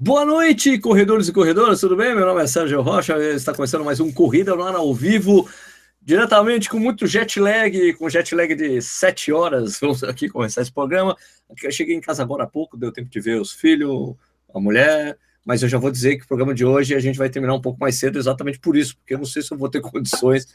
[0.00, 2.14] Boa noite, corredores e corredoras, tudo bem?
[2.14, 5.48] Meu nome é Sérgio Rocha, está começando mais um Corrida no Ar ao vivo,
[6.02, 10.72] diretamente com muito jet lag, com jet lag de sete horas, vamos aqui começar esse
[10.72, 11.16] programa.
[11.62, 14.16] Eu cheguei em casa agora há pouco, deu tempo de ver os filhos,
[14.52, 17.30] a mulher, mas eu já vou dizer que o programa de hoje a gente vai
[17.30, 19.68] terminar um pouco mais cedo exatamente por isso, porque eu não sei se eu vou
[19.68, 20.48] ter condições,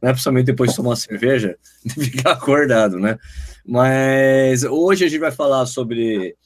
[0.00, 3.18] né, principalmente depois de tomar uma cerveja, de ficar acordado, né?
[3.66, 6.36] Mas hoje a gente vai falar sobre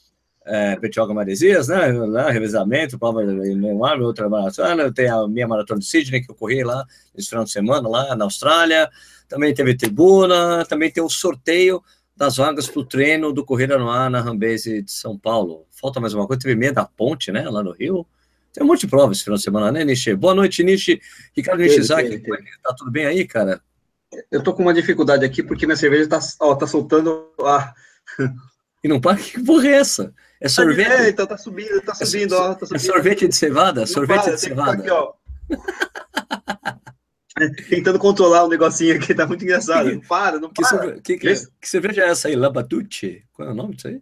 [0.49, 5.87] é, Petioga Maresias, né, né, revezamento, prova uma outra maratona, tem a minha maratona de
[5.87, 6.85] Sydney, que eu corri lá
[7.15, 8.91] esse final de semana, lá na Austrália,
[9.29, 11.83] também teve tribuna, também tem o sorteio
[12.17, 15.67] das vagas para o treino do Corrida no Ar na Rambase de São Paulo.
[15.71, 18.07] Falta mais uma coisa, teve meia da ponte, né, lá no Rio,
[18.53, 20.15] tem um monte de provas esse final de semana, né, Nishi?
[20.15, 21.01] Boa noite, Nishi.
[21.37, 22.23] Ricardo Nishizaki,
[22.63, 23.61] tá tudo bem aí, cara?
[24.31, 27.75] Eu tô com uma dificuldade aqui, porque minha cerveja tá, ó, tá soltando a...
[28.83, 29.19] E não para?
[29.19, 30.15] Que porra é essa?
[30.41, 30.91] É sorvete?
[30.91, 32.77] É, então tá subindo, tá subindo, é, ó, tá subindo.
[32.77, 33.81] É sorvete de cevada?
[33.81, 34.73] Não sorvete para, de cevada.
[34.73, 35.13] Aqui, ó.
[37.69, 39.93] Tentando controlar o negocinho aqui, tá muito engraçado.
[39.93, 40.79] Não para, não que para.
[40.79, 41.01] Cerve...
[41.01, 42.37] Que, que, que, cerveja é essa aí?
[42.37, 43.25] Labatucci?
[43.33, 44.01] Qual é o nome disso aí?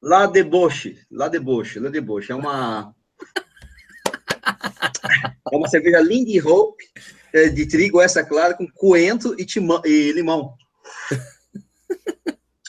[0.00, 0.98] La Deboche.
[1.10, 2.32] La Deboche, La Deboche.
[2.32, 2.94] É uma...
[5.52, 6.84] é uma cerveja Lindy Hope
[7.32, 10.54] é, de trigo essa clara com coentro e, timão, e limão.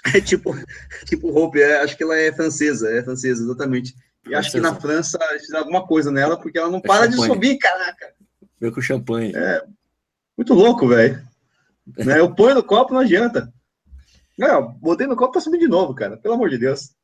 [0.16, 0.56] É tipo,
[1.06, 3.94] tipo Hope, é, acho que ela é francesa, é francesa, exatamente.
[4.28, 7.22] E acho que na França fiz alguma coisa nela, porque ela não é para champanhe.
[7.22, 8.14] de subir, caraca.
[8.60, 9.34] Veio com champanhe.
[9.36, 9.64] É,
[10.38, 11.22] muito louco, velho.
[11.98, 12.20] né?
[12.20, 13.52] Eu ponho no copo, não adianta.
[14.38, 16.16] Não, botei no copo pra subir de novo, cara.
[16.16, 16.96] Pelo amor de Deus.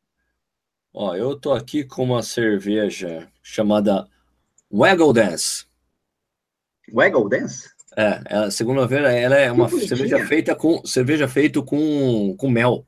[0.94, 4.08] Ó, eu tô aqui com uma cerveja chamada
[4.72, 5.66] Waggle Dance.
[6.94, 7.70] Waggle Dance?
[7.98, 12.86] É, ela, segunda-feira ela é uma cerveja feita com cerveja feito com, com mel.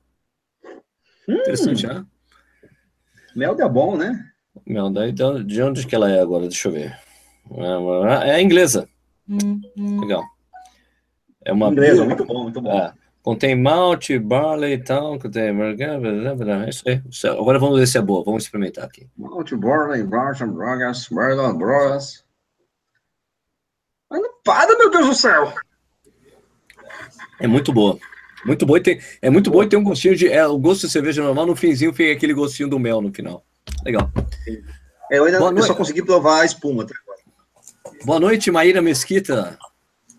[1.27, 2.05] Hum, Interessante, né?
[3.33, 4.25] Mel dá bom, né?
[4.65, 6.47] Mel, daí de onde que ela é agora?
[6.47, 6.97] Deixa eu ver.
[8.21, 8.87] É, é inglesa.
[9.29, 10.01] Hum, hum.
[10.01, 10.23] Legal.
[11.45, 12.71] É uma inglesa, muito bom, muito bom.
[12.71, 17.01] É, contém malte, barley e tal, contém é isso aí.
[17.31, 19.07] Agora vamos ver se é boa, vamos experimentar aqui.
[19.15, 22.26] Malte, barley, malte, drogas, barley, drogas.
[24.09, 25.53] Mas não para, meu Deus do céu!
[27.39, 27.97] É muito boa.
[28.45, 30.27] Muito boa e tem, é muito boa e tem um gostinho de.
[30.27, 33.43] É, o gosto de cerveja normal, no finzinho fica aquele gostinho do mel no final.
[33.83, 34.11] Legal.
[35.11, 37.97] É, eu ainda eu só consegui provar a espuma até agora.
[38.05, 39.57] Boa noite, Maíra Mesquita.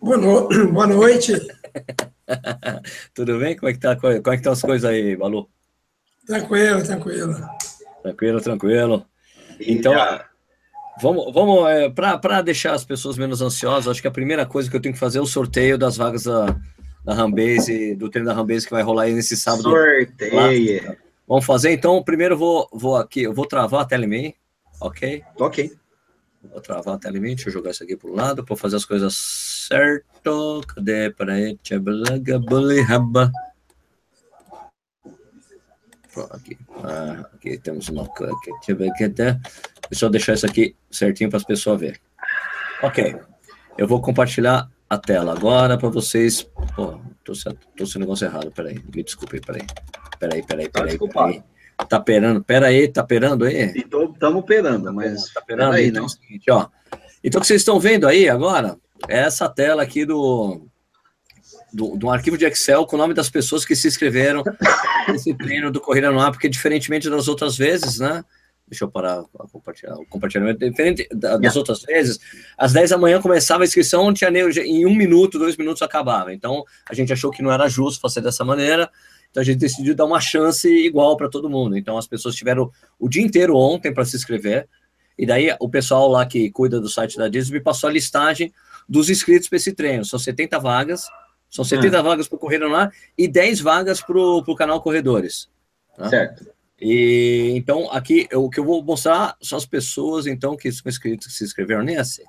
[0.01, 0.49] Boa, no...
[0.73, 1.33] Boa noite.
[3.15, 3.57] Tudo bem?
[3.57, 3.97] Como é que tá?
[3.97, 5.49] Como é que estão as coisas aí, Balu?
[6.27, 7.35] Tranquilo, tranquilo.
[8.03, 9.07] Tranquilo, tranquilo.
[9.61, 9.95] Então,
[11.01, 14.77] Vamos, vamos é, para deixar as pessoas menos ansiosas, acho que a primeira coisa que
[14.77, 16.57] eu tenho que fazer é o sorteio das vagas da,
[17.05, 19.71] da Rambase, do treino da Rambase que vai rolar aí nesse sábado.
[19.71, 20.97] Sorteio.
[21.27, 24.35] Vamos fazer, então, primeiro eu vou, vou aqui, eu vou travar a tela em mim,
[24.81, 25.23] ok?
[25.39, 25.73] Ok.
[26.43, 28.57] Vou travar a tela em mim, deixa eu jogar isso aqui para o lado, para
[28.57, 29.15] fazer as coisas
[29.69, 30.63] certo.
[30.67, 31.11] Cadê?
[31.11, 31.59] Peraí.
[36.31, 36.59] Aqui.
[36.83, 38.33] Ah, aqui temos uma coisa.
[38.33, 38.51] Aqui.
[39.91, 42.01] Deixa eu deixar isso aqui certinho para as pessoas verem.
[42.83, 43.17] Ok.
[43.77, 46.43] Eu vou compartilhar a tela agora para vocês.
[46.75, 47.33] Pô, tô,
[47.77, 48.51] tô sem negócio errado.
[48.51, 49.63] Peraí, me desculpe, peraí.
[50.19, 50.99] Peraí, peraí, peraí.
[50.99, 51.43] peraí.
[51.89, 53.73] Tá perando, peraí, tá perando aí?
[53.77, 55.33] Estamos perando, mas.
[55.33, 56.05] Tá perando aí, então, né?
[56.05, 56.69] É o seguinte, ó.
[57.23, 58.77] Então, o que vocês estão vendo aí agora
[59.09, 60.67] é essa tela aqui do,
[61.73, 64.43] do, do arquivo de Excel com o nome das pessoas que se inscreveram
[65.09, 68.25] nesse treino do Corrida no Ar, porque diferentemente das outras vezes, né?
[68.69, 69.95] Deixa eu parar a compartilhar.
[69.95, 71.59] O compartilhamento diferente das yeah.
[71.59, 72.19] outras vezes.
[72.57, 76.33] Às 10 da manhã começava a inscrição, tinha em um minuto, dois minutos acabava.
[76.33, 78.91] Então a gente achou que não era justo fazer dessa maneira.
[79.31, 81.77] Então a gente decidiu dar uma chance igual para todo mundo.
[81.77, 84.69] Então as pessoas tiveram o dia inteiro ontem para se inscrever.
[85.19, 88.53] E daí o pessoal lá que cuida do site da Disney me passou a listagem
[88.89, 90.05] dos inscritos para esse treino.
[90.05, 91.07] São 70 vagas.
[91.51, 92.03] São 70 ah.
[92.03, 95.49] vagas para o Correio no Ar e 10 vagas para o canal Corredores.
[95.97, 96.09] Tá?
[96.09, 96.58] Certo.
[96.81, 101.27] E então aqui o que eu vou mostrar são as pessoas então que são inscritos,
[101.27, 102.23] que se inscreveram nesse.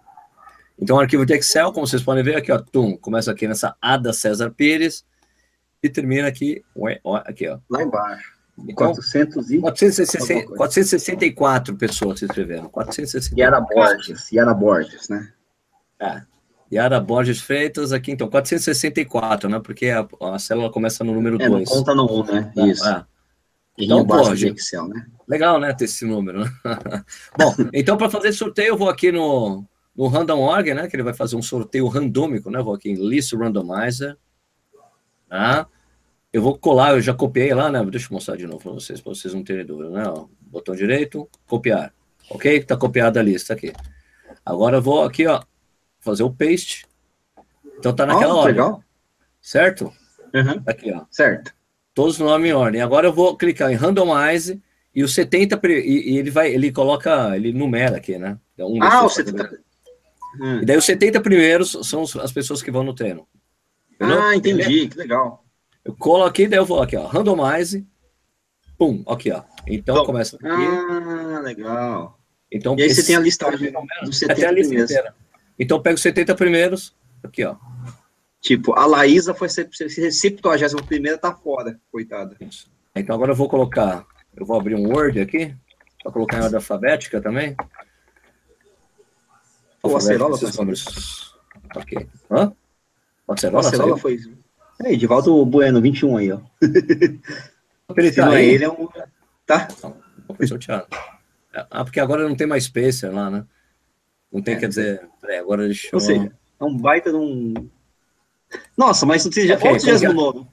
[0.81, 4.13] Então arquivo de Excel, como vocês podem ver aqui, ó, tum, começa aqui nessa Ada
[4.13, 5.05] César Pires
[5.83, 6.63] e termina aqui,
[7.03, 7.59] ó, aqui, ó.
[7.69, 8.39] Lá embaixo.
[8.67, 9.59] Então, 400 e...
[9.59, 12.67] 460, 464 pessoas se inscreveram.
[12.69, 13.39] 464.
[13.39, 15.31] Yara Borges, Yara Borges, né?
[15.99, 16.21] É.
[16.71, 19.59] Yara Borges Freitas, aqui então, 464, né?
[19.59, 21.49] Porque a, a célula começa no número 2.
[21.49, 22.53] É, não conta no 1, um, né?
[22.57, 22.87] É, Isso.
[22.87, 23.05] É.
[23.79, 25.05] Então, pô, gente, Excel, né?
[25.27, 26.51] Legal, né, ter esse número, né?
[27.37, 29.65] Bom, então para fazer sorteio, eu vou aqui no,
[29.95, 32.61] no Random Org, né, que ele vai fazer um sorteio randômico, né?
[32.61, 34.17] vou aqui em List Randomizer,
[35.29, 35.67] tá?
[36.31, 37.83] Eu vou colar, eu já copiei lá, né?
[37.85, 40.03] Deixa eu mostrar de novo para vocês, para vocês não terem dúvida, né?
[40.07, 41.91] Ó, botão direito, copiar.
[42.29, 42.55] Ok?
[42.55, 43.73] Está copiada a lista aqui.
[44.45, 45.41] Agora eu vou aqui, ó,
[45.99, 46.85] fazer o paste.
[47.79, 48.53] Então tá naquela oh, ordem.
[48.53, 48.83] Legal.
[49.41, 49.85] Certo?
[50.33, 50.61] Uhum.
[50.67, 51.05] Aqui, ó.
[51.09, 51.51] Certo.
[51.99, 52.81] Todos os nomes em ordem.
[52.81, 54.61] Agora eu vou clicar em randomize
[54.95, 58.37] e o 70 e, e ele vai, ele coloca, ele numera aqui, né?
[58.57, 59.59] Um ah, o 70.
[60.39, 60.61] Hum.
[60.61, 63.27] E daí os 70 primeiros são as pessoas que vão no treino.
[63.95, 64.21] Entendeu?
[64.21, 65.43] Ah, entendi, que legal.
[65.83, 67.85] Eu coloquei, daí eu vou aqui, ó, randomize,
[68.77, 69.43] pum, aqui, ó.
[69.67, 70.47] Então, então começa aqui.
[70.47, 72.17] Ah, legal.
[72.49, 73.73] Então, e aí você tem a listagem
[74.05, 74.89] dos 70 a lista primeiros.
[74.89, 75.15] Inteira.
[75.59, 77.57] Então, pega os 70 primeiros, aqui, ó.
[78.41, 82.37] Tipo, a Laísa foi 71 primeira, tá fora, coitada.
[82.39, 82.71] Isso.
[82.95, 84.05] Então, agora eu vou colocar,
[84.35, 85.53] eu vou abrir um Word aqui,
[86.01, 87.55] para colocar em ordem alfabética também.
[89.81, 91.35] Pô, a Cerola foi números.
[91.75, 92.07] Ok.
[92.31, 92.53] Hã?
[93.27, 94.19] A Cerola, a Cerola foi...
[94.83, 96.39] É, Edivaldo Bueno, 21 aí, ó.
[97.97, 98.49] Ele tá aí.
[98.49, 98.87] Ele é um...
[99.45, 99.67] Tá?
[99.83, 100.87] Não, foi sorteado.
[101.53, 103.45] Ah, porque agora não tem mais Spacer lá, né?
[104.31, 107.53] Não tem, é, quer dizer, é, agora deixa Ou seja, é um baita de um.
[108.77, 110.45] Nossa, mas o 39.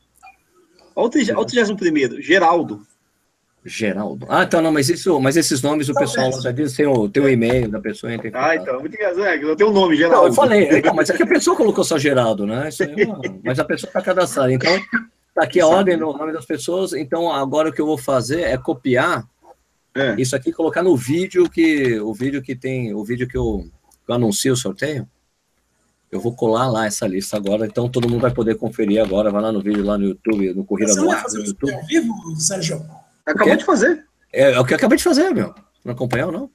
[0.94, 2.86] Olha o 31 Geraldo.
[3.64, 4.26] Geraldo.
[4.28, 7.22] Ah, então, não, mas isso, mas esses nomes o pessoal já diz, tem o, tem
[7.22, 8.12] o e-mail da pessoa.
[8.34, 10.18] Ah, então, muito engraçado, é, não tem o um nome, Geraldo.
[10.18, 12.68] Não, eu falei, então, mas é que a pessoa colocou só Geraldo, né?
[12.68, 14.52] Isso aí, não, mas a pessoa está cadastrada.
[14.52, 14.72] Então,
[15.34, 16.92] tá aqui a ordem, o nome das pessoas.
[16.92, 19.26] Então, agora o que eu vou fazer é copiar
[19.96, 20.14] é.
[20.20, 23.64] Isso aqui colocar no vídeo que o vídeo que tem, o vídeo que eu,
[24.04, 25.08] que eu anuncio o sorteio.
[26.16, 29.30] Eu vou colar lá essa lista agora, então todo mundo vai poder conferir agora.
[29.30, 31.74] Vai lá no vídeo lá no YouTube, no Corrida do Ar, no YouTube.
[31.74, 32.86] Ao vivo, Sérgio?
[33.26, 34.06] Acabou de fazer.
[34.32, 35.54] É, é, o que eu acabei de fazer, meu.
[35.84, 36.50] Não acompanhou, não?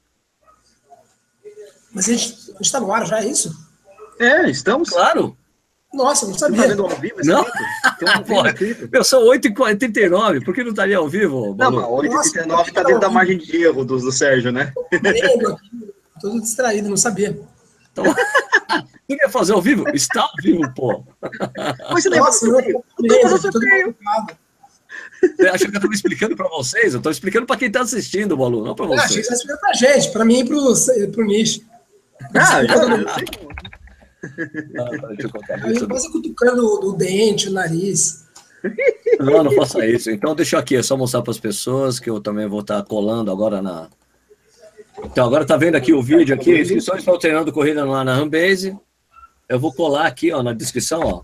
[1.94, 3.54] Mas a gente está no ar já, é isso?
[4.18, 4.90] É, estamos.
[4.90, 5.36] Claro.
[5.94, 6.62] Nossa, não sabia.
[6.62, 7.42] Tá vendo ao vivo não?
[7.42, 8.42] Um
[8.90, 11.54] Meu, são 8h39, por que não estaria ao vivo?
[11.56, 14.72] Não, mas 8h39 está dentro da margem de erro do, do Sérgio, né?
[16.20, 17.38] Todo distraído, não sabia.
[17.92, 18.04] Então,
[19.12, 19.88] você quer fazer ao vivo?
[19.94, 21.04] Está ao vivo, pô.
[21.92, 22.52] Mas você Nossa, eu,
[25.22, 26.94] você acha que eu estou explicando para vocês?
[26.94, 29.10] Eu estou explicando para quem está assistindo, Balu, não para vocês.
[29.10, 31.62] Que você explicando para a gente, para mim e para o Nish.
[32.34, 33.24] Ah, já, eu sei
[35.80, 38.24] eu quase cutucando o dente, o nariz.
[39.18, 40.10] Não, não faça isso.
[40.10, 42.88] Então, deixa aqui, é só mostrar para as pessoas que eu também vou estar tá
[42.88, 43.88] colando agora na.
[45.04, 48.76] Então, agora tá vendo aqui o vídeo aqui, inscrições estão treinando corrida lá na Rambase.
[49.52, 51.22] Eu vou colar aqui, ó, na descrição, ó.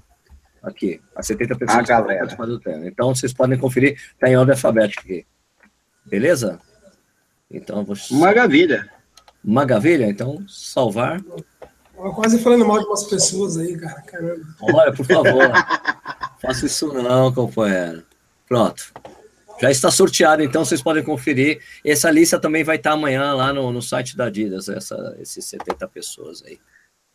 [0.62, 2.26] Aqui, a 70 pessoas a galera.
[2.26, 2.86] do treino.
[2.86, 5.26] Então, vocês podem conferir, tá em ordem alfabética aqui.
[6.04, 6.60] Beleza?
[7.50, 7.96] Então, vou...
[8.10, 8.86] Maravilha.
[9.42, 11.22] Maravilha, então, salvar.
[12.14, 14.02] Quase falando mal de umas pessoas aí, cara.
[14.02, 14.44] Caramba.
[14.60, 15.50] Olha, por favor.
[16.42, 18.04] faça isso não, companheiro.
[18.46, 18.92] Pronto.
[19.58, 21.62] Já está sorteado, então vocês podem conferir.
[21.82, 25.88] Essa lista também vai estar amanhã lá no, no site da Adidas, essa, esses 70
[25.88, 26.60] pessoas aí.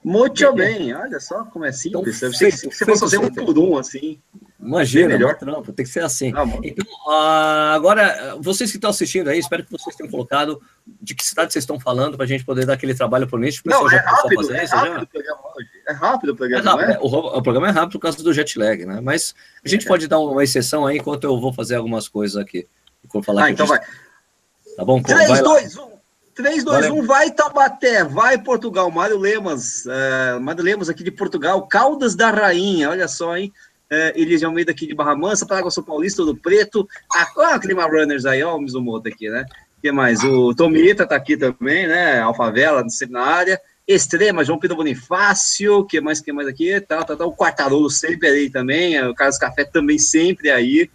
[0.03, 2.17] Muito bem, olha só como é simples.
[2.17, 4.19] Então, você, você vai fazer um por um, assim.
[4.59, 6.31] Imagina, melhor trampo, tem que ser assim.
[6.35, 10.61] Ah, então, uh, agora, vocês que estão assistindo aí, espero que vocês tenham colocado
[11.01, 13.61] de que cidade vocês estão falando para a gente poder dar aquele trabalho por nicho.
[13.65, 15.07] Não, é rápido, é rápido,
[15.87, 16.99] é rápido o programa, é rápido, é?
[17.01, 19.01] O, programa é rápido por causa do jet lag, né?
[19.01, 19.87] Mas a gente é.
[19.87, 22.67] pode dar uma exceção aí enquanto eu vou fazer algumas coisas aqui.
[23.11, 23.79] Vou falar ah, então vai.
[24.77, 25.01] Tá bom?
[25.01, 25.92] 3, 2, 1.
[26.35, 28.89] 3, 2, 1, vai Taubaté, vai Portugal.
[28.89, 33.53] Mário Lemos, uh, Mário Lemos aqui de Portugal, Caldas da Rainha, olha só, hein?
[33.93, 37.59] uh, Elias de Almeida aqui de Barra Mansa, Paraguai São Paulista do Preto, a, a
[37.59, 39.45] Clima Runners aí, ó, o Mizumoto aqui, né?
[39.77, 40.23] O que mais?
[40.23, 42.19] O Tomita tá aqui também, né?
[42.19, 43.61] Alfavela, sempre na área.
[43.85, 46.79] Extrema, João Pedro Bonifácio, que mais, que mais aqui?
[46.79, 50.89] Tá, tá, tá, o Quartarolo sempre aí também, o Carlos Café também sempre aí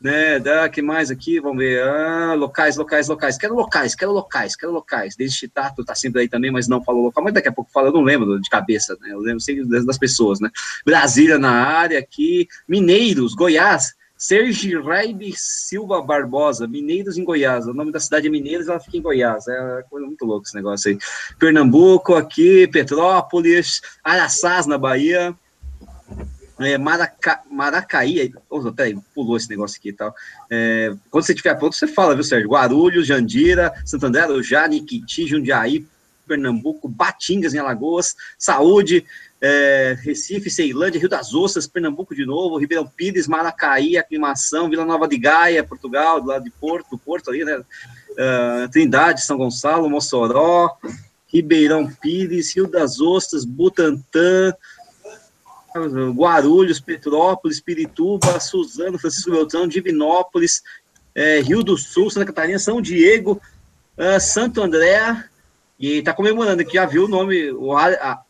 [0.00, 0.38] né?
[0.38, 1.40] Da, que mais aqui?
[1.40, 1.82] Vamos ver.
[1.82, 3.36] Ah, locais, locais, locais.
[3.36, 5.16] Quero locais, quero locais, quero locais.
[5.16, 7.24] Desde Tato tá sempre aí também, mas não falou local.
[7.24, 9.10] Mas daqui a pouco fala, eu não lembro de cabeça, né?
[9.12, 10.50] Eu lembro sempre das pessoas, né?
[10.84, 12.48] Brasília na área aqui.
[12.66, 13.96] Mineiros, Goiás.
[14.20, 17.68] Sergi Raib Silva Barbosa, Mineiros em Goiás.
[17.68, 19.46] O nome da cidade é Mineiros, ela fica em Goiás.
[19.46, 20.98] É coisa muito louca esse negócio aí.
[21.38, 25.36] Pernambuco aqui, Petrópolis, Araçás na Bahia
[26.60, 30.14] é, Maraca, Maracaí, oh, peraí, pulou esse negócio aqui e tal.
[30.50, 32.50] É, quando você estiver pronto, você fala, viu, Sérgio?
[32.50, 35.86] Guarulhos, Jandira, Santo André, Arujá, Niquiti, Jundiaí,
[36.26, 39.04] Pernambuco, Batingas em Alagoas, Saúde,
[39.40, 45.08] é, Recife, Ceilândia, Rio das Ostras, Pernambuco de novo, Ribeirão Pires, Maracaí, Aclimação, Vila Nova
[45.08, 47.58] de Gaia, Portugal, do lado de Porto, Porto ali, né?
[47.58, 50.76] Uh, Trindade, São Gonçalo, Mossoró,
[51.32, 54.52] Ribeirão Pires, Rio das Ostras, Butantã,
[56.14, 60.62] Guarulhos, Petrópolis, Pirituba, Suzano, Francisco Beltrão, Divinópolis,
[61.14, 63.40] é, Rio do Sul, Santa Catarina, São Diego,
[63.96, 65.24] uh, Santo André,
[65.78, 68.22] e tá comemorando que já viu o nome, o, a,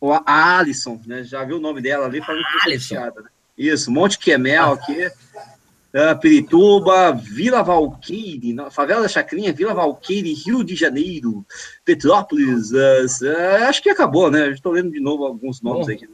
[0.00, 1.22] o, a Alisson, né?
[1.22, 2.94] Já viu o nome dela ali, falando que Alisson.
[2.94, 3.12] Né?
[3.56, 10.74] Isso, Monte Quemel aqui, uh, Pirituba, Vila Valqueire, Favela da Chacrinha, Vila Valqueire, Rio de
[10.74, 11.44] Janeiro,
[11.84, 14.50] Petrópolis, uh, uh, acho que acabou, né?
[14.50, 15.92] Estou lendo de novo alguns nomes bom.
[15.92, 16.08] aqui.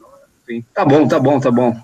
[0.73, 1.75] Tá bom, tá bom, tá bom.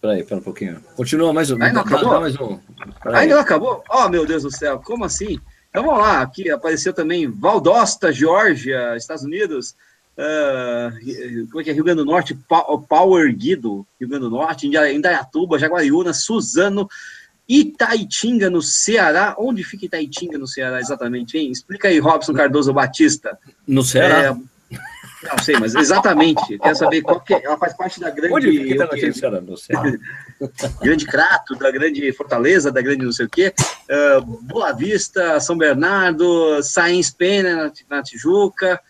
[0.00, 0.80] Peraí, pera um pouquinho.
[0.94, 1.54] Continua mais um.
[1.54, 2.20] Ainda não acabou?
[2.20, 2.58] Mais um.
[3.04, 3.84] Ainda não acabou?
[3.90, 5.40] Oh, meu Deus do céu, como assim?
[5.70, 9.74] Então vamos lá, aqui apareceu também Valdosta, Geórgia, Estados Unidos.
[10.16, 11.72] Uh, como é que é?
[11.74, 12.38] Rio Grande do Norte,
[12.88, 16.88] Power Guido, Rio Grande do Norte, Indaiatuba, Jaguariúna, Suzano,
[17.46, 19.36] Itaitinga, no Ceará.
[19.38, 21.50] Onde fica Itaitinga, no Ceará, exatamente, hein?
[21.50, 23.38] Explica aí, Robson Cardoso Batista.
[23.66, 24.22] No Ceará?
[24.22, 24.36] É,
[25.26, 26.58] não sei, mas exatamente.
[26.58, 27.44] Quero saber qual que é.
[27.44, 28.34] Ela faz parte da grande.
[28.34, 29.92] Onde fica que, Ceará, no Ceará?
[30.80, 33.52] grande Crato, da grande Fortaleza, da grande não sei o quê.
[33.90, 38.80] Uh, Boa Vista, São Bernardo, Sainz Pena, na Tijuca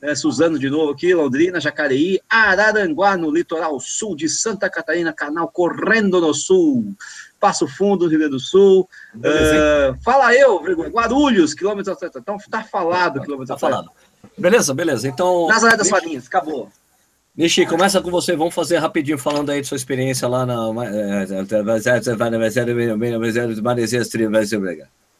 [0.00, 5.48] né, Suzano de novo aqui, Londrina, Jacareí, Araranguá, no litoral sul de Santa Catarina, canal
[5.48, 6.94] Correndo no Sul,
[7.40, 8.88] Passo Fundo, Rio Grande do Sul.
[9.16, 10.60] Uh, fala eu,
[10.90, 11.96] Guarulhos, quilômetro.
[12.02, 13.54] Então tá falado, quilômetro.
[13.54, 13.90] Tá falado.
[14.36, 15.08] Beleza, beleza.
[15.08, 15.46] Então.
[15.48, 16.70] Nazaré das Farinhas, acabou.
[17.36, 18.34] Nishi, começa com você.
[18.34, 20.56] Vamos fazer rapidinho falando aí de sua experiência lá na.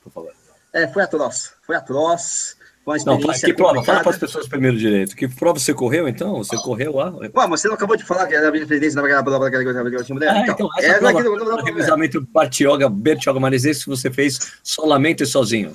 [0.03, 0.33] Por favor.
[0.73, 1.53] É, foi atroz.
[1.65, 2.57] Foi atroz
[2.89, 3.29] uma experiência.
[3.29, 3.85] Não, que prova?
[3.85, 5.15] Fala para as pessoas primeiro direito.
[5.15, 6.37] Que prova você correu, então?
[6.39, 7.15] Você correu lá?
[7.17, 9.65] Ué, mas você não acabou de falar que era a minha preferência naquela prova daquela
[9.65, 10.31] coisa tinha mulher?
[10.31, 15.73] Ah, então, então essa é prova, revezamento Partioga, Bertioga Marizes que você fez solamente sozinho.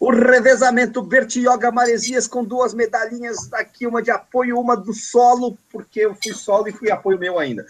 [0.00, 6.00] O revezamento Bertioga Maresias com duas medalhinhas aqui, uma de apoio, uma do solo, porque
[6.00, 7.66] eu fui solo e fui apoio meu ainda.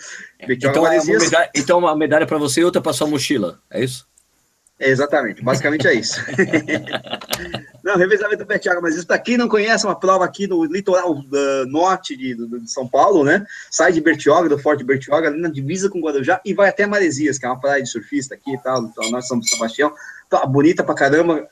[0.47, 1.23] Bertioga então, Maresias...
[1.23, 4.07] uma medalha, então uma medalha para você e outra para sua mochila, é isso?
[4.79, 6.21] É, exatamente, basicamente é isso.
[7.83, 8.47] não, revezamento
[8.81, 12.35] mas isso para quem não conhece, é uma prova aqui no litoral uh, norte de,
[12.35, 13.45] de, São Paulo, né?
[13.71, 17.39] Sai de Bertioga, do Forte Bertioga, ali na divisa com Guarujá, e vai até Maresias,
[17.39, 19.93] que é uma praia de surfista aqui e tal, então nós somos Sebastião,
[20.31, 21.49] tá bonita pra caramba.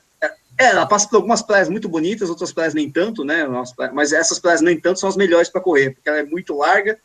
[0.59, 3.45] É, ela passa por algumas praias muito bonitas, outras praias nem tanto, né?
[3.93, 6.97] Mas essas praias nem tanto são as melhores para correr, porque ela é muito larga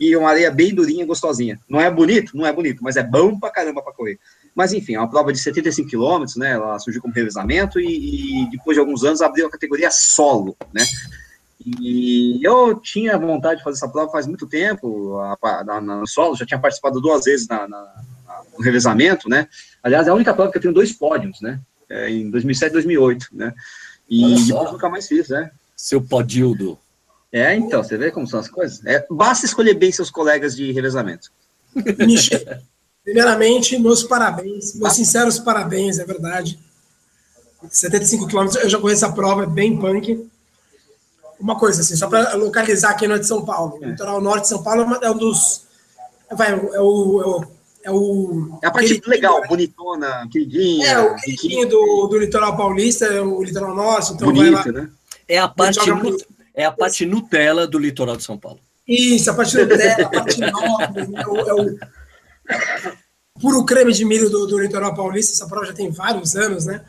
[0.00, 1.60] e uma areia bem durinha, gostosinha.
[1.68, 2.36] Não é bonito?
[2.36, 4.18] Não é bonito, mas é bom pra caramba para correr.
[4.54, 6.52] Mas, enfim, é uma prova de 75 quilômetros, né?
[6.52, 10.84] Ela surgiu como revezamento e, e, depois de alguns anos abriu a categoria solo, né?
[11.66, 15.18] E eu tinha vontade de fazer essa prova faz muito tempo,
[15.64, 18.02] na, na solo, já tinha participado duas vezes na, na,
[18.56, 19.48] no revezamento, né?
[19.82, 21.60] Aliás, é a única prova que eu tenho dois pódios, né?
[21.88, 23.54] É, em 2007 e 2008, né?
[24.08, 25.50] E depois nunca mais fiz, né?
[25.76, 26.78] Seu podildo.
[27.32, 28.84] É, então, você vê como são as coisas?
[28.86, 31.30] É, basta escolher bem seus colegas de revezamento.
[33.04, 36.58] Primeiramente, meus parabéns, meus sinceros parabéns, é verdade.
[37.70, 40.28] 75 quilômetros, eu já conheço a prova, é bem punk.
[41.38, 43.78] Uma coisa assim, só para localizar aqui no de São Paulo.
[43.80, 45.64] O litoral norte de São Paulo é um dos.
[46.32, 47.44] Vai, é o, é o,
[47.84, 48.58] é o.
[48.62, 49.46] É a parte legal, né?
[49.46, 50.86] bonitona, queridinha.
[50.86, 54.14] É, o queridinho do, do litoral paulista, é o litoral norte.
[54.14, 54.90] Então Bonito, vai lá, né?
[55.28, 55.80] É a parte,
[56.54, 58.58] é a parte Nutella do litoral de São Paulo.
[58.88, 61.22] Isso, a parte Nutella, a parte nobre, né?
[61.22, 61.78] é o, é o
[63.40, 66.82] puro creme de milho do, do litoral paulista, essa prova já tem vários anos, né?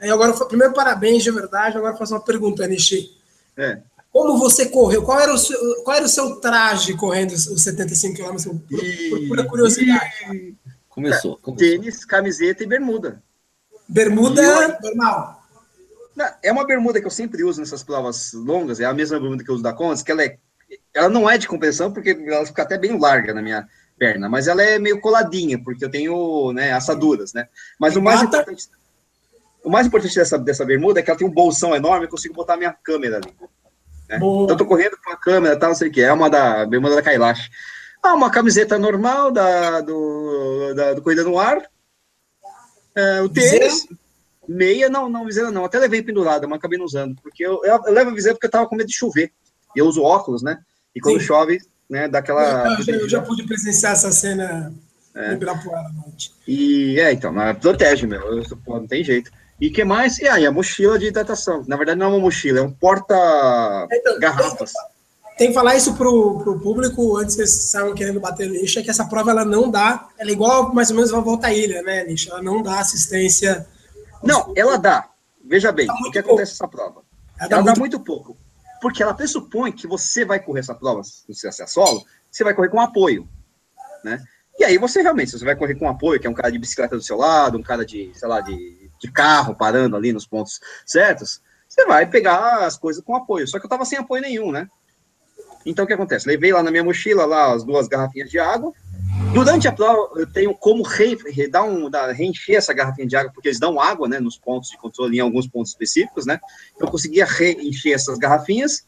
[0.00, 1.76] Aí agora, primeiro, parabéns de verdade.
[1.76, 3.10] Agora, faço uma pergunta, Nishi.
[3.56, 3.80] É.
[4.10, 5.02] Como você correu?
[5.02, 8.58] Qual era o seu, qual era o seu traje correndo os 75 km?
[9.28, 10.56] Por, curiosidade.
[10.88, 11.56] Começou, começou.
[11.56, 13.22] Tênis, camiseta e bermuda.
[13.88, 14.76] Bermuda eu...
[14.82, 15.42] normal.
[16.42, 19.50] é uma bermuda que eu sempre uso nessas provas longas, é a mesma bermuda que
[19.50, 20.38] eu uso da Condes, que ela, é,
[20.92, 24.46] ela não é de compressão, porque ela fica até bem larga na minha, perna, mas
[24.46, 27.48] ela é meio coladinha, porque eu tenho né, assaduras, né?
[27.78, 28.68] Mas o mais importante,
[29.64, 32.34] o mais importante dessa, dessa bermuda é que ela tem um bolsão enorme, eu consigo
[32.34, 33.34] botar a minha câmera ali.
[34.08, 34.16] Né?
[34.16, 36.64] Então eu tô correndo com a câmera, tal, não sei o que, é uma da
[36.64, 37.50] bermuda da Kailash.
[38.02, 41.60] Ah, uma camiseta normal da, do, da, do Corrida no Ar,
[42.94, 43.86] é, o tênis,
[44.48, 47.80] meia, não, não, viseira não, até levei pendurada, mas acabei não usando, porque eu, eu,
[47.86, 49.32] eu levo a viseira porque eu tava com medo de chover,
[49.74, 50.58] e eu uso óculos, né,
[50.94, 51.26] e quando Sim.
[51.26, 51.58] chove,
[51.90, 52.76] né, daquela...
[52.86, 54.72] Eu, eu, já pude presenciar essa cena
[55.14, 55.32] é.
[55.32, 56.32] em Ibirapuera à noite.
[56.46, 59.30] E, é, então, mas protege, meu, eu, pô, não tem jeito.
[59.60, 60.18] E que mais?
[60.18, 61.64] E aí, a mochila de hidratação.
[61.66, 64.70] Na verdade, não é uma mochila, é um porta-garrafas.
[64.70, 64.88] Então,
[65.36, 68.90] tem que falar isso pro, pro público antes que eles saiam querendo bater lixa, que
[68.90, 71.82] essa prova ela não dá, ela é igual mais ou menos uma volta à ilha,
[71.82, 72.30] né, lixa?
[72.30, 73.66] Ela não dá assistência.
[74.22, 75.08] Não, ela dá.
[75.44, 77.02] Veja bem, o que acontece nessa prova?
[77.38, 77.80] Ela, ela dá, muito...
[77.80, 78.36] muito pouco
[78.80, 82.54] porque ela pressupõe que você vai correr essa prova, se você é solo, você vai
[82.54, 83.28] correr com apoio,
[84.04, 84.22] né?
[84.58, 86.96] E aí você realmente, você vai correr com apoio, que é um cara de bicicleta
[86.96, 90.60] do seu lado, um cara de, sei lá, de, de carro parando ali nos pontos
[90.86, 93.46] certos, você vai pegar as coisas com apoio.
[93.46, 94.68] Só que eu tava sem apoio nenhum, né?
[95.64, 96.26] Então o que acontece?
[96.26, 98.72] Levei lá na minha mochila lá as duas garrafinhas de água.
[99.34, 103.30] Durante a prova, eu tenho como re, re, dar um, reencher essa garrafinha de água,
[103.32, 106.40] porque eles dão água, né, nos pontos de controle, em alguns pontos específicos, né?
[106.80, 108.86] Eu conseguia reencher essas garrafinhas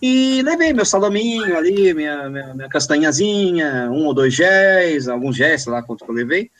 [0.00, 5.64] e levei meu salaminho ali, minha, minha, minha, castanhazinha, um ou dois géis, alguns géis,
[5.66, 6.50] lá quanto que eu levei.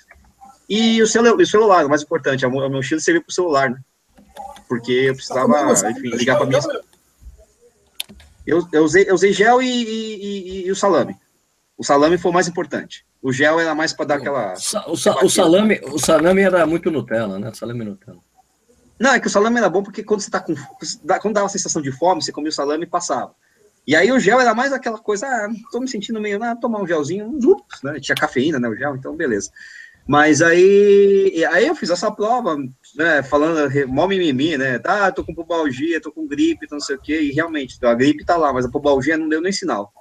[0.69, 3.71] E o, celu o celular, o mais importante, o meu mochila serviu para o celular,
[3.71, 3.79] né?
[4.69, 6.61] Porque eu precisava, enfim, ligar para minha.
[8.47, 11.17] Eu, eu, usei, eu usei gel e, e, e, e, o salame.
[11.77, 13.05] O salame foi o mais importante.
[13.23, 14.53] O gel era mais para dar aquela.
[14.53, 14.57] O,
[14.97, 17.53] sa o, salame, o salame era muito Nutella, né?
[17.55, 18.21] Salame Nutella.
[18.99, 20.55] Não, é que o salame era bom porque quando você tá com.
[21.21, 23.35] Quando dava a sensação de fome, você comia o salame e passava.
[23.87, 26.81] E aí o gel era mais aquela coisa, ah, tô me sentindo meio, ah, tomar
[26.81, 28.01] um gelzinho, ups, né?
[28.01, 28.69] Tinha cafeína, né?
[28.69, 29.51] O gel, então beleza.
[30.07, 32.57] Mas aí, aí eu fiz essa prova,
[32.95, 37.01] né, falando mó mimimi, né, tá, tô com pubalgia, tô com gripe, não sei o
[37.01, 39.93] quê, e realmente, a gripe tá lá, mas a pubalgia não deu nem sinal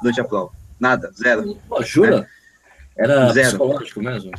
[0.00, 1.54] durante a prova, nada, zero.
[1.68, 2.26] Pô, jura?
[2.96, 3.04] É.
[3.04, 3.50] Era zero.
[3.50, 4.30] psicológico mesmo?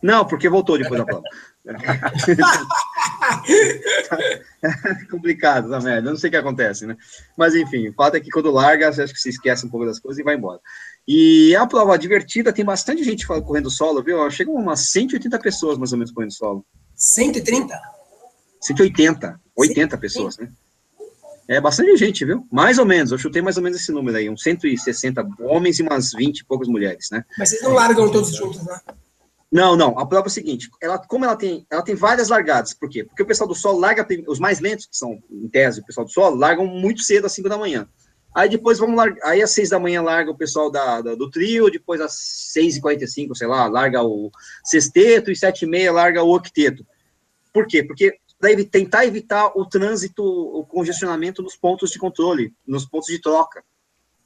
[0.00, 1.24] Não, porque voltou depois da prova.
[5.10, 6.96] complicado essa merda, não sei o que acontece, né?
[7.36, 9.86] Mas enfim, o fato é que quando larga, você acha que se esquece um pouco
[9.86, 10.60] das coisas e vai embora.
[11.06, 14.28] E é uma prova divertida, tem bastante gente correndo solo, viu?
[14.30, 16.66] Chegam umas 180 pessoas mais ou menos correndo solo.
[16.96, 17.80] 130?
[18.60, 20.50] 180, 80 pessoas, né?
[21.48, 22.44] É bastante gente, viu?
[22.50, 25.82] Mais ou menos, eu chutei mais ou menos esse número aí, uns 160 homens e
[25.82, 27.24] umas 20 e poucas mulheres, né?
[27.38, 28.80] Mas vocês não largam todos juntos, né?
[29.50, 29.96] Não, não.
[29.96, 32.74] A prova é o seguinte: ela, como ela tem, ela tem várias largadas.
[32.74, 33.04] Por quê?
[33.04, 36.04] Porque o pessoal do solo larga, os mais lentos, que são, em tese, o pessoal
[36.04, 37.88] do solo, largam muito cedo às 5 da manhã.
[38.36, 39.02] Aí depois vamos.
[39.22, 42.12] Aí às 6 da manhã larga o pessoal da, da do trio, depois às
[42.54, 44.30] 6h45, sei lá, larga o
[44.62, 46.86] sexteto, e 7 e meia larga o octeto.
[47.50, 47.82] Por quê?
[47.82, 53.18] Porque deve tentar evitar o trânsito, o congestionamento nos pontos de controle, nos pontos de
[53.22, 53.64] troca,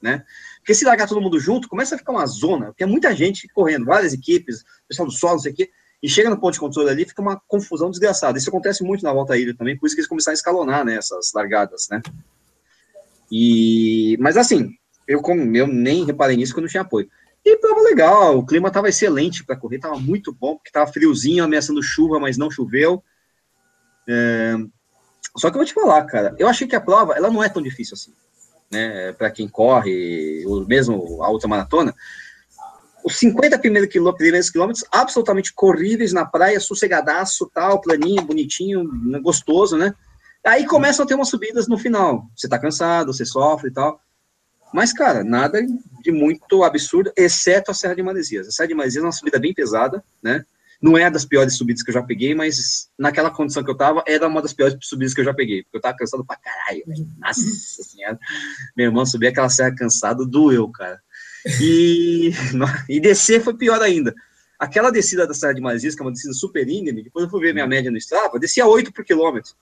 [0.01, 0.25] né?
[0.57, 3.47] Porque se largar todo mundo junto, começa a ficar uma zona, porque é muita gente
[3.53, 5.71] correndo, várias equipes, pessoal do solo, não sei o quê,
[6.03, 8.37] e chega no ponto de controle ali, fica uma confusão desgraçada.
[8.37, 10.83] Isso acontece muito na volta à ilha também, por isso que eles começaram a escalonar,
[10.83, 12.01] né, essas largadas, né?
[13.31, 14.71] E, mas assim,
[15.07, 17.09] eu, como, eu nem reparei nisso quando tinha apoio.
[17.43, 21.43] E prova legal, o clima estava excelente para correr, estava muito bom, porque estava friozinho,
[21.43, 23.03] ameaçando chuva, mas não choveu.
[24.07, 24.55] É,
[25.37, 27.49] só que eu vou te falar, cara, eu achei que a prova, ela não é
[27.49, 28.11] tão difícil assim
[28.71, 31.93] né, para quem corre, ou mesmo a ultramaratona,
[33.03, 38.87] os 50 primeiros primeiros quilômetros absolutamente corríveis na praia, sossegadaço, tal, planinho, bonitinho,
[39.21, 39.93] gostoso, né?
[40.45, 42.25] Aí começam a ter umas subidas no final.
[42.35, 44.01] Você tá cansado, você sofre e tal.
[44.73, 45.61] Mas, cara, nada
[46.01, 48.47] de muito absurdo, exceto a Serra de Maresias.
[48.47, 50.45] A Serra de Maresias é uma subida bem pesada, né?
[50.81, 54.03] Não é das piores subidas que eu já peguei, mas naquela condição que eu tava,
[54.07, 56.83] era uma das piores subidas que eu já peguei, porque eu tava cansado pra caralho.
[57.19, 58.17] Nossa senhora.
[58.75, 60.99] Meu irmão subir aquela serra cansado, doeu, cara.
[61.61, 62.31] E,
[62.89, 64.15] e descer foi pior ainda.
[64.57, 67.41] Aquela descida da Serra de Maresias, que é uma descida super íngreme, depois eu fui
[67.41, 69.53] ver minha média no Strava, descia 8 por quilômetro.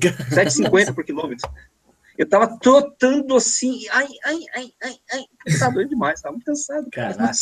[0.00, 1.48] 7,50 por quilômetro.
[2.16, 6.88] Eu tava trotando assim, ai, ai, ai, ai, ai, tá doendo demais, tava muito cansado.
[6.92, 7.32] Caraca.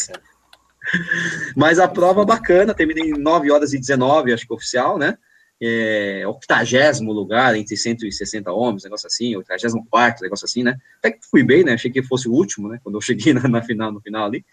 [1.55, 5.17] Mas a prova bacana, terminei em 9 horas e 19, acho que oficial, né?
[5.65, 10.77] É, 80 lugar entre 160 homens, negócio assim, 84, negócio assim, né?
[10.99, 11.75] Até que fui bem, né?
[11.75, 12.81] Achei que fosse o último, né?
[12.83, 14.45] Quando eu cheguei na, na final, no final ali.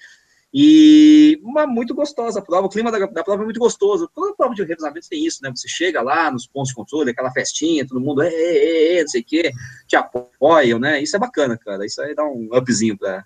[0.52, 4.10] E uma muito gostosa a prova, o clima da, da prova é muito gostoso.
[4.14, 5.52] Toda prova de revezamento tem isso, né?
[5.56, 9.08] Você chega lá nos pontos de controle, aquela festinha, todo mundo, é, é, é, não
[9.08, 9.52] sei o quê,
[9.88, 11.02] te apoiam, né?
[11.02, 11.86] Isso é bacana, cara.
[11.86, 13.24] Isso aí dá um upzinho pra,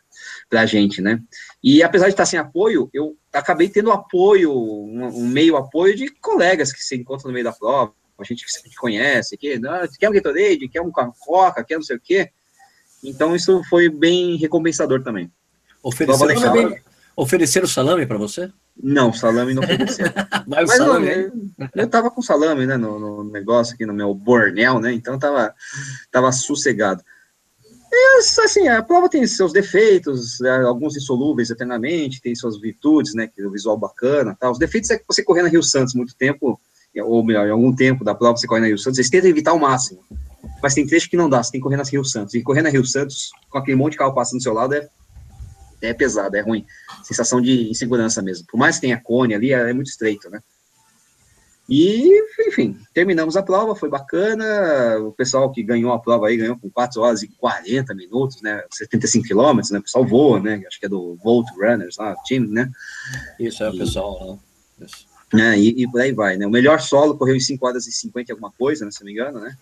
[0.49, 1.21] pra gente, né?
[1.63, 6.09] E apesar de estar sem apoio, eu acabei tendo apoio, um, um meio apoio de
[6.19, 9.87] colegas que se encontram no meio da prova, a gente que se conhece, que ah,
[9.97, 12.29] quer um Gatorade, quer um Coca, quer não sei o quê.
[13.03, 15.31] Então isso foi bem recompensador também.
[15.81, 16.75] Ofereceram,
[17.15, 18.51] ofereceram salame para você?
[18.81, 20.13] Não, salame não ofereceram.
[20.47, 21.31] Mas, Mas salame, eu,
[21.75, 25.53] eu tava com salame, né, no, no, negócio aqui no meu bornel, né, então tava,
[26.11, 27.03] tava sossegado.
[27.95, 33.27] E, assim, a prova tem seus defeitos, né, alguns insolúveis eternamente, tem suas virtudes, né,
[33.27, 34.49] que o visual bacana, tá?
[34.49, 36.59] Os defeitos é que você correr na Rio Santos muito tempo,
[37.03, 39.51] ou melhor, em algum tempo da prova você corre na Rio Santos, você tenta evitar
[39.51, 40.03] ao máximo.
[40.61, 42.33] Mas tem trecho que não dá, você tem que correr na Rio Santos.
[42.33, 44.89] E correr na Rio Santos, com aquele monte de carro passando do seu lado, é,
[45.87, 46.65] é pesado, é ruim.
[47.03, 48.45] Sensação de insegurança mesmo.
[48.47, 50.41] Por mais que tenha cone ali, é, é muito estreito, né?
[51.67, 52.11] E,
[52.47, 54.99] enfim, terminamos a prova, foi bacana.
[54.99, 58.63] O pessoal que ganhou a prova aí ganhou com 4 horas e 40 minutos, né?
[58.69, 59.79] 75 quilômetros, né?
[59.79, 60.61] O pessoal voa, né?
[60.67, 62.69] Acho que é do Volt Runners, lá, time, né?
[63.39, 64.39] Isso, é o pessoal,
[64.77, 64.85] né?
[64.85, 65.13] Isso.
[65.35, 66.45] É, e, e por aí vai, né?
[66.45, 68.91] O melhor solo correu em 5 horas e 50 alguma coisa, né?
[68.91, 69.57] Se não me engano, né?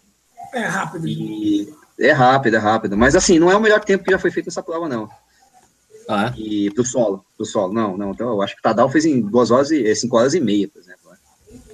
[0.53, 1.07] É rápido.
[1.07, 2.97] E é rápido, é rápido.
[2.97, 5.09] Mas assim, não é o melhor tempo que já foi feito essa prova, não.
[6.11, 6.39] Ah, é?
[6.39, 8.11] E pro solo, pro solo, não, não.
[8.11, 10.67] Então eu acho que o Tadal fez em 2 horas e 5 horas e meia,
[10.67, 11.01] por exemplo.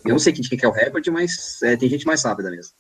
[0.05, 2.71] Eu não sei quem que é o recorde, mas é, tem gente mais rápida mesmo.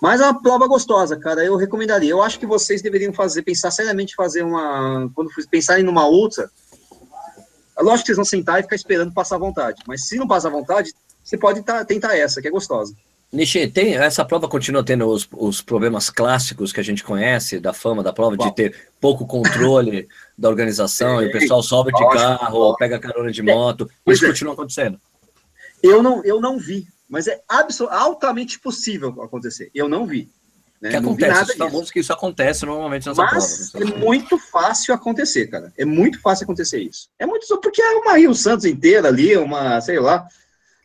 [0.00, 1.44] Mas é uma prova gostosa, cara.
[1.44, 2.10] Eu recomendaria.
[2.10, 5.10] Eu acho que vocês deveriam fazer, pensar seriamente fazer uma.
[5.14, 6.50] Quando pensarem numa outra.
[7.78, 9.82] É lógico que vocês vão sentar e ficar esperando passar vontade.
[9.86, 12.94] Mas se não passar vontade, você pode tá, tentar essa, que é gostosa.
[13.32, 17.72] Nishi, tem, essa prova continua tendo os, os, problemas clássicos que a gente conhece, da
[17.72, 18.46] fama da prova, Bom.
[18.46, 23.30] de ter pouco controle da organização, e o pessoal sobe de carro, ou pega carona
[23.30, 23.88] de moto.
[24.06, 24.28] Isso é.
[24.28, 25.00] continua acontecendo.
[25.82, 27.42] Eu não, eu não vi, mas é
[27.90, 29.70] altamente possível acontecer.
[29.74, 30.30] Eu não vi.
[30.80, 30.90] Né?
[30.90, 33.74] Que acontece, os famosos que isso acontece normalmente nas Mas provas.
[33.74, 35.72] é muito fácil acontecer, cara.
[35.78, 37.08] É muito fácil acontecer isso.
[37.18, 40.28] É muito só porque é uma Rio Santos inteira ali, uma, sei lá,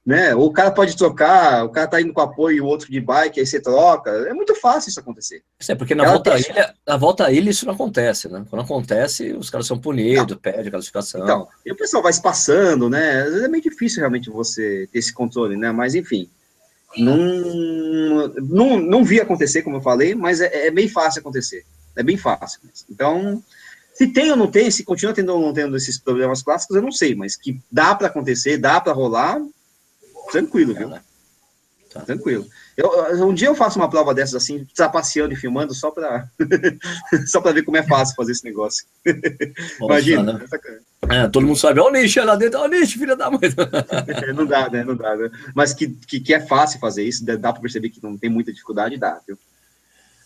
[0.05, 0.33] né?
[0.33, 3.39] O cara pode trocar, o cara tá indo com apoio e o outro de bike,
[3.39, 4.09] aí você troca.
[4.09, 5.43] É muito fácil isso acontecer.
[5.67, 8.45] É porque na volta, à ilha, na volta à ilha isso não acontece, né?
[8.49, 11.23] Quando acontece, os caras são punidos, pede a classificação.
[11.23, 13.21] Então, e o pessoal vai se passando, né?
[13.21, 15.71] Às vezes é meio difícil realmente você ter esse controle, né?
[15.71, 16.29] Mas enfim.
[16.97, 21.63] Não, não, não vi acontecer, como eu falei, mas é, é bem fácil acontecer.
[21.95, 22.61] É bem fácil.
[22.89, 23.43] Então,
[23.93, 26.81] se tem ou não tem, se continua tendo ou não tendo esses problemas clássicos, eu
[26.81, 29.39] não sei, mas que dá para acontecer, dá para rolar,
[30.31, 30.89] Tranquilo, viu?
[31.91, 32.01] Tá.
[32.01, 32.45] Tranquilo.
[32.77, 36.27] Eu, um dia eu faço uma prova dessas assim, trapaceando e filmando só para
[37.25, 38.85] só para ver como é fácil fazer esse negócio.
[39.81, 40.33] Imagina.
[40.33, 40.45] Né?
[41.09, 43.39] É, todo mundo sabe, olha o nicho lá dentro, olha o nicho, filha da mãe.
[44.35, 44.83] não dá, né?
[44.83, 45.31] Não dá, né?
[45.55, 48.53] Mas que, que, que, é fácil fazer isso, dá para perceber que não tem muita
[48.53, 49.37] dificuldade, dá, viu?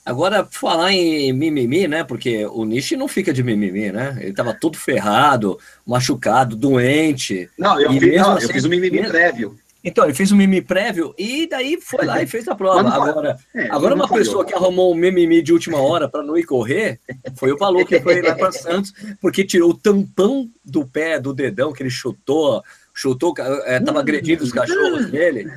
[0.05, 2.03] Agora, falar em mimimi, né?
[2.03, 4.17] Porque o Nishi não fica de mimimi, né?
[4.19, 7.49] Ele tava todo ferrado, machucado, doente.
[7.57, 9.57] Não, eu, fiz, não, assim, eu fiz um mimimi prévio.
[9.83, 12.87] Então, ele fez um mimimi prévio e daí foi lá e fez a prova.
[12.87, 16.45] Agora, é, agora uma pessoa que arrumou um mimimi de última hora para não ir
[16.45, 17.01] correr
[17.35, 21.33] foi o Palu, que foi lá para Santos, porque tirou o tampão do pé, do
[21.33, 23.33] dedão que ele chutou, chutou,
[23.65, 25.51] é, tava agredindo os cachorros dele,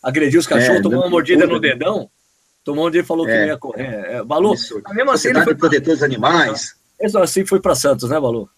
[0.00, 2.08] agrediu os cachorros, é, tomou uma mordida no dedão,
[2.62, 3.40] tomou onde ele falou que é.
[3.40, 3.82] não ia correr.
[3.82, 4.54] É, Balu,
[4.94, 5.30] mesmo assim.
[5.30, 6.76] Ele foi protetor dos animais.
[7.00, 8.48] Mesmo assim foi para Santos, né, Balu?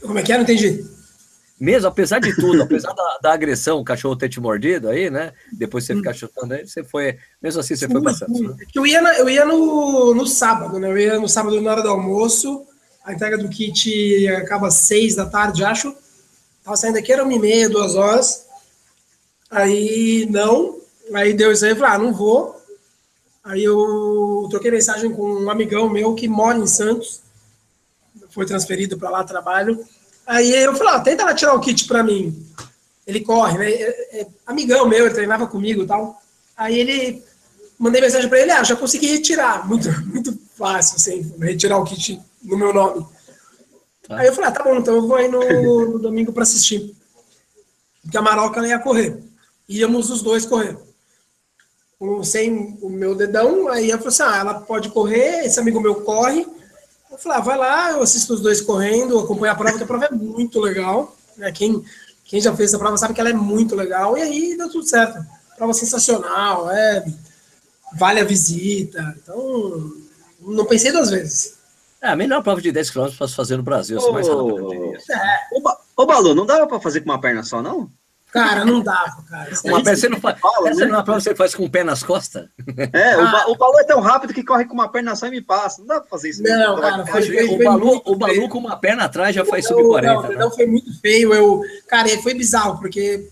[0.00, 0.36] Como é que é?
[0.36, 0.80] Não entendi
[1.58, 5.32] mesmo, apesar de tudo, apesar da, da, agressão, o cachorro ter te mordido aí, né?
[5.52, 7.16] Depois você ficar chutando aí, você foi.
[7.40, 8.40] Mesmo assim, você foi passando.
[8.40, 8.56] Né?
[8.74, 10.90] Eu ia, na, eu ia no, no sábado, né?
[10.90, 12.66] Eu ia no sábado na hora do almoço.
[13.04, 15.94] A entrega do kit acaba às seis da tarde, acho.
[16.64, 18.46] Tava saindo aqui, era uma e meia, duas horas.
[19.50, 20.80] Aí, não.
[21.12, 22.60] Aí deu isso aí, eu falei, ah, não vou.
[23.44, 27.20] Aí eu troquei mensagem com um amigão meu que mora em Santos.
[28.30, 29.86] Foi transferido para lá, trabalho.
[30.26, 32.34] Aí eu falei, ah, tenta lá tirar o kit para mim.
[33.06, 33.70] Ele corre, né?
[33.70, 36.20] É, é, amigão meu, ele treinava comigo e tal.
[36.56, 37.22] Aí ele
[37.78, 39.66] mandei mensagem para ele, ah, já consegui retirar.
[39.66, 43.06] Muito, muito fácil, assim, retirar o kit no meu nome.
[44.06, 44.18] Tá.
[44.18, 46.94] Aí eu falei, ah, tá bom, então eu vou aí no, no domingo para assistir.
[48.02, 49.18] Porque a Maroca ia correr.
[49.68, 50.76] Íamos os dois correr.
[52.22, 56.02] Sem o meu dedão, aí eu falei assim, ah, ela pode correr, esse amigo meu
[56.02, 56.46] corre,
[57.14, 59.86] eu falei, ah, vai lá, eu assisto os dois correndo, acompanho a prova, que a
[59.86, 61.16] prova é muito legal.
[61.36, 61.50] Né?
[61.52, 61.82] Quem,
[62.24, 64.18] quem já fez essa prova sabe que ela é muito legal.
[64.18, 65.24] E aí deu tudo certo.
[65.56, 67.04] Prova sensacional, é,
[67.96, 69.14] vale a visita.
[69.22, 69.92] Então,
[70.40, 71.54] não pensei duas vezes.
[72.02, 73.98] É, a melhor prova de 10 km para fazer no Brasil.
[73.98, 75.38] Ô, mais rápido, é.
[75.96, 77.90] ô, Balu, não dava para fazer com uma perna só, não?
[78.34, 79.48] Cara, não dá, cara.
[79.64, 80.40] Uma perna, você não faz.
[80.40, 80.86] Fala, essa né?
[80.90, 82.48] não é prova você faz com o pé nas costas?
[82.92, 83.44] É, ah.
[83.46, 85.80] o, o Balu é tão rápido que corre com uma perna só e me passa.
[85.80, 86.42] Não dá pra fazer isso.
[86.42, 90.02] Não, cara, foi, foi, o, Balu, o Balu com uma perna atrás já faz sub-40.
[90.02, 90.36] Não, né?
[90.36, 91.32] não, foi muito feio.
[91.32, 93.24] Eu, cara, foi bizarro, porque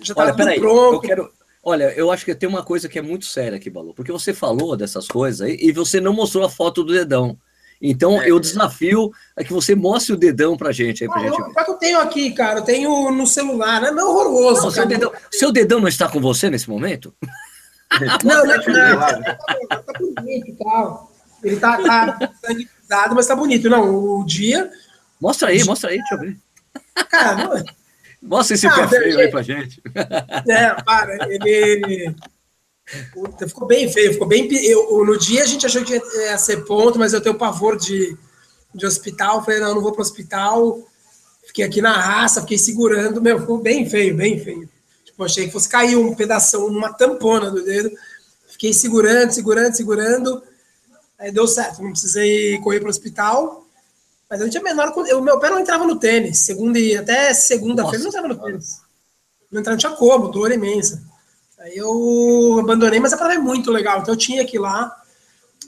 [0.00, 0.94] já tava Olha, peraí, pronto.
[0.94, 1.30] Eu quero,
[1.62, 4.32] Olha, eu acho que tem uma coisa que é muito séria aqui, Balu, porque você
[4.32, 7.36] falou dessas coisas aí e você não mostrou a foto do dedão.
[7.82, 11.24] Então, é, eu desafio a que você mostre o dedão pra gente aí, pra ah,
[11.24, 11.52] gente ver.
[11.66, 13.90] Eu tenho aqui, cara, eu tenho no celular, né?
[13.90, 14.62] Não é horroroso.
[14.62, 17.12] Não, seu, dedão, seu dedão não está com você nesse momento?
[18.22, 19.00] não, não, não,
[19.68, 21.12] tá, tá bonito e tal.
[21.42, 21.76] Ele tá,
[22.88, 23.68] tá mas tá bonito.
[23.68, 24.70] Não, o dia.
[25.20, 26.36] Mostra aí, mostra aí, deixa eu ver.
[27.10, 27.64] Cara, não...
[28.22, 29.82] Mostra esse ah, pé feio aí pra gente.
[30.48, 32.14] É, para, ele.
[33.12, 34.48] Puta, ficou bem feio, ficou bem.
[34.64, 38.16] Eu, no dia a gente achou que ia ser ponto, mas eu tenho pavor de,
[38.74, 39.44] de hospital.
[39.44, 40.78] Falei, não, não vou para o hospital.
[41.46, 43.20] Fiquei aqui na raça, fiquei segurando.
[43.20, 44.68] Meu, ficou bem feio, bem feio.
[45.04, 47.90] Tipo, achei que fosse cair um pedaço, uma tampona do dedo.
[48.46, 50.42] Fiquei segurando, segurando, segurando.
[51.18, 53.66] Aí deu certo, não precisei correr para o hospital.
[54.28, 54.92] Mas eu tinha menor.
[54.96, 56.38] O meu pé não entrava no tênis.
[56.38, 58.80] Segunda e até segunda-feira não entrava no tênis.
[59.50, 61.02] Não entrava, não tinha como, dor imensa.
[61.62, 64.00] Aí eu abandonei, mas a prova é muito legal.
[64.00, 65.00] Então eu tinha que ir lá.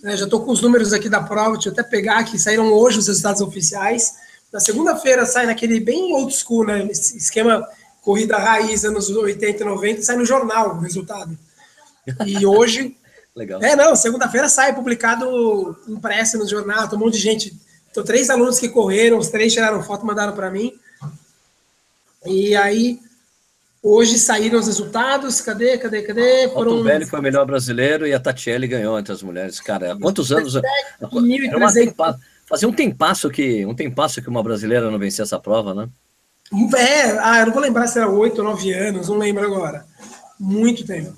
[0.03, 2.37] Né, já estou com os números aqui da prova, deixa eu até pegar aqui.
[2.39, 4.15] Saíram hoje os resultados oficiais.
[4.53, 6.85] Na segunda-feira sai naquele bem old school, né?
[6.91, 7.67] Esquema
[8.03, 11.39] corrida raiz, anos 80, 90, sai no jornal o resultado.
[12.27, 12.97] E hoje.
[13.35, 13.61] Legal.
[13.61, 17.57] É, não, segunda-feira sai publicado impresso no jornal, tem um monte de gente.
[17.91, 20.73] Então, três alunos que correram, os três tiraram foto, mandaram para mim.
[22.25, 23.01] E aí,
[23.85, 25.43] hoje saíram os resultados.
[25.43, 26.49] Cadê, cadê, cadê?
[26.49, 26.81] Foram...
[26.81, 29.61] O Belli foi o melhor brasileiro e a Tatiele ganhou entre as mulheres.
[29.61, 30.55] Cara, há quantos anos?
[32.47, 35.89] Fazia um tempasso que um tempasso que uma brasileira não vencia essa prova, né?
[36.77, 39.87] É, ah, eu não vou lembrar se era oito ou nove anos, não lembro agora.
[40.39, 41.15] Muito tempo.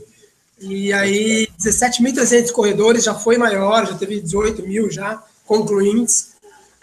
[0.58, 6.35] E aí, 17.300 corredores, já foi maior, já teve 18 mil já, concluintes.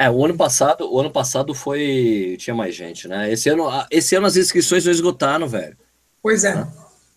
[0.03, 2.35] É, o ano passado, o ano passado foi.
[2.39, 3.31] Tinha mais gente, né?
[3.31, 5.77] Esse ano, esse ano as inscrições não esgotaram, velho.
[6.21, 6.67] Pois é.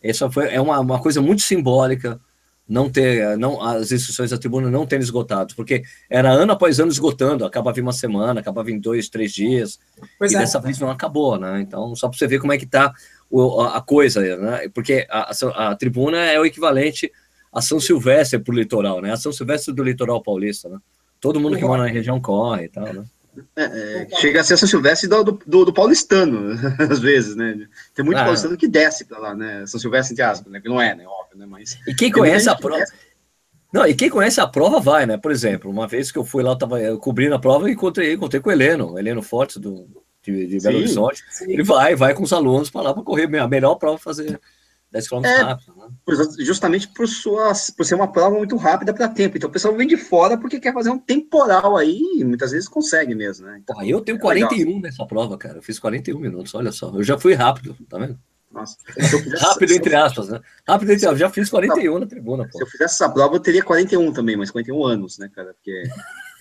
[0.03, 2.21] Essa foi, é uma, uma coisa muito simbólica
[2.69, 6.91] não ter, não, as inscrições da tribuna não terem esgotado, porque era ano após ano
[6.91, 9.79] esgotando, acabava em uma semana, acabava em dois, três dias,
[10.19, 10.39] pois e é.
[10.41, 11.61] dessa vez não acabou, né?
[11.61, 12.93] Então, só para você ver como é que tá
[13.31, 14.69] o, a, a, coisa, né?
[14.75, 17.11] Porque a, a, a, tribuna é o equivalente
[17.53, 19.13] a São Silvestre para o litoral, né?
[19.13, 20.79] A São Silvestre do litoral paulista, né?
[21.21, 23.05] Todo mundo que mora na região corre e tal, né?
[23.55, 26.53] É, é, chega a ser São Silvestre do, do, do, paulistano,
[26.91, 27.67] às vezes, né?
[27.95, 29.67] Tem muito ah, paulistano que desce para lá, né?
[29.67, 30.61] São Silvestre, entre aspas, né?
[30.61, 31.05] Que não é, né?
[31.07, 31.47] Óbvio, né?
[31.47, 31.79] Mas.
[31.87, 32.85] E quem conhece a prova.
[33.73, 35.19] Não, e quem conhece a prova vai, né?
[35.19, 38.15] Por exemplo, uma vez que eu fui lá, eu tava cobrindo a prova e encontrei,
[38.15, 39.87] encontrei com o Heleno, Heleno Fortes do,
[40.23, 41.23] de, de Belo Horizonte.
[41.43, 44.41] Ele vai, vai com os alunos para lá para correr a melhor prova fazer
[44.97, 45.75] 10 km é, rápido.
[45.77, 45.89] Né?
[46.39, 49.37] Justamente por, suas, por ser uma prova muito rápida para tempo.
[49.37, 52.69] Então o pessoal vem de fora porque quer fazer um temporal aí, e muitas vezes
[52.69, 53.61] consegue mesmo, né?
[53.63, 54.81] Então, eu tenho 41 é legal.
[54.81, 55.59] nessa prova, cara.
[55.59, 56.93] Eu fiz 41 minutos, olha só.
[56.95, 58.19] Eu já fui rápido, tá vendo?
[58.51, 58.77] Nossa,
[59.39, 60.41] rápido entre aspas, né?
[60.67, 62.45] Rápido entre aspas, já fiz 41 não, na tribuna.
[62.45, 62.57] Pô.
[62.57, 65.55] Se eu fizesse essa prova, eu teria 41 também, mas 41 anos, né, cara?
[65.55, 65.83] Porque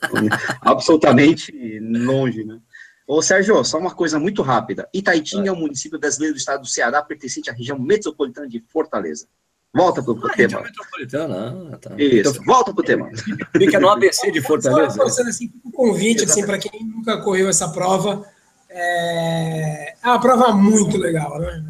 [0.61, 2.59] absolutamente longe, né?
[3.07, 4.89] Ô, Sérgio, só uma coisa muito rápida.
[4.93, 9.27] Itaitinga é um município brasileiro do estado do Ceará, pertencente à região metropolitana de Fortaleza.
[9.73, 10.61] Volta para o ah, tema.
[10.61, 11.95] metropolitana, ah, tá.
[11.97, 13.09] Isso, então, volta para o tema.
[13.57, 15.07] Fica no ABC de Fortaleza.
[15.09, 18.25] Só assim, um convite assim, para quem nunca correu essa prova.
[18.69, 21.63] É, é uma prova muito legal, né?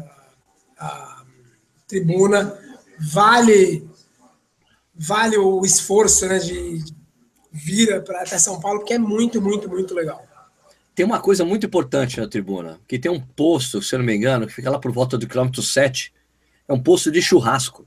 [0.78, 1.24] A, a
[1.86, 2.56] tribuna
[2.98, 3.86] vale
[4.96, 6.82] vale o esforço né, de
[7.52, 10.25] vir para até São Paulo, porque é muito, muito, muito legal.
[10.96, 14.16] Tem uma coisa muito importante na tribuna, que tem um posto, se eu não me
[14.16, 16.10] engano, que fica lá por volta do quilômetro 7,
[16.66, 17.86] é um posto de churrasco.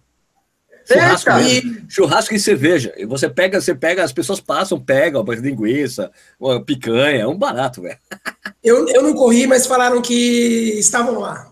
[0.86, 2.94] Churrasco, e, churrasco e cerveja.
[2.96, 7.36] E você pega, você pega, as pessoas passam, pegam uma linguiça, uma picanha, é um
[7.36, 7.98] barato, velho.
[8.62, 11.50] Eu, eu não corri, mas falaram que estavam lá.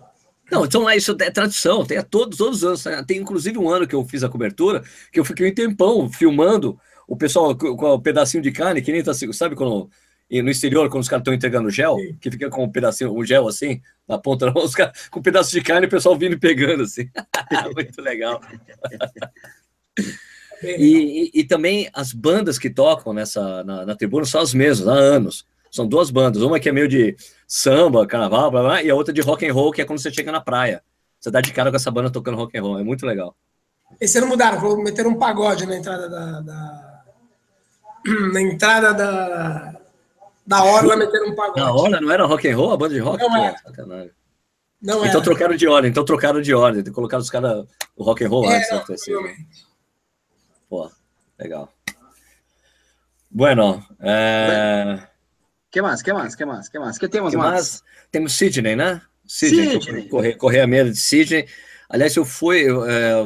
[0.52, 3.06] Não, então lá isso é tradição, tem a todos, todos os anos.
[3.06, 6.78] Tem inclusive um ano que eu fiz a cobertura, que eu fiquei um tempão filmando
[7.08, 9.89] o pessoal com, com o pedacinho de carne, que nem tá, sabe quando
[10.30, 12.18] e no exterior, quando os caras estão entregando gel, Sim.
[12.20, 15.52] que fica com um pedacinho, um gel assim, na ponta, os caras com um pedaço
[15.52, 17.10] de carne, o pessoal vindo e pegando assim.
[17.74, 18.42] Muito legal.
[20.62, 24.88] e, e, e, também as bandas que tocam nessa na, na, tribuna são as mesmas,
[24.88, 25.46] há anos.
[25.72, 27.16] São duas bandas, uma que é meio de
[27.48, 30.12] samba, carnaval, blá, blá, e a outra de rock and roll, que é quando você
[30.12, 30.82] chega na praia.
[31.20, 33.36] Você dá de cara com essa banda tocando rock and roll, é muito legal.
[34.00, 36.42] Esse ano mudaram, vou meter um pagode na entrada da...
[36.42, 37.04] da...
[38.34, 39.78] na entrada da,
[40.47, 41.60] da Orla meteram um pagode.
[41.60, 43.21] Na Orla não era rock and roll, a banda de rock?
[43.21, 43.57] Não é.
[43.57, 44.12] Sacanagem.
[44.81, 45.21] Não então era.
[45.21, 48.57] trocaram de ordem, então trocaram de ordem, colocaram os caras o rock and roll é,
[48.57, 49.12] antes, não, assim.
[50.69, 50.89] Pô,
[51.38, 51.69] legal.
[53.29, 54.99] Bueno, é...
[55.69, 56.97] que mais, que mais, que mais, que mais?
[56.97, 57.51] Que temos que mais?
[57.51, 57.83] mais?
[58.10, 59.01] Temos Sidney, né?
[59.25, 60.07] Sidney, Sidney.
[60.07, 61.45] Correr, correr a meia de Sidney.
[61.89, 63.23] Aliás, eu fui, eu, é,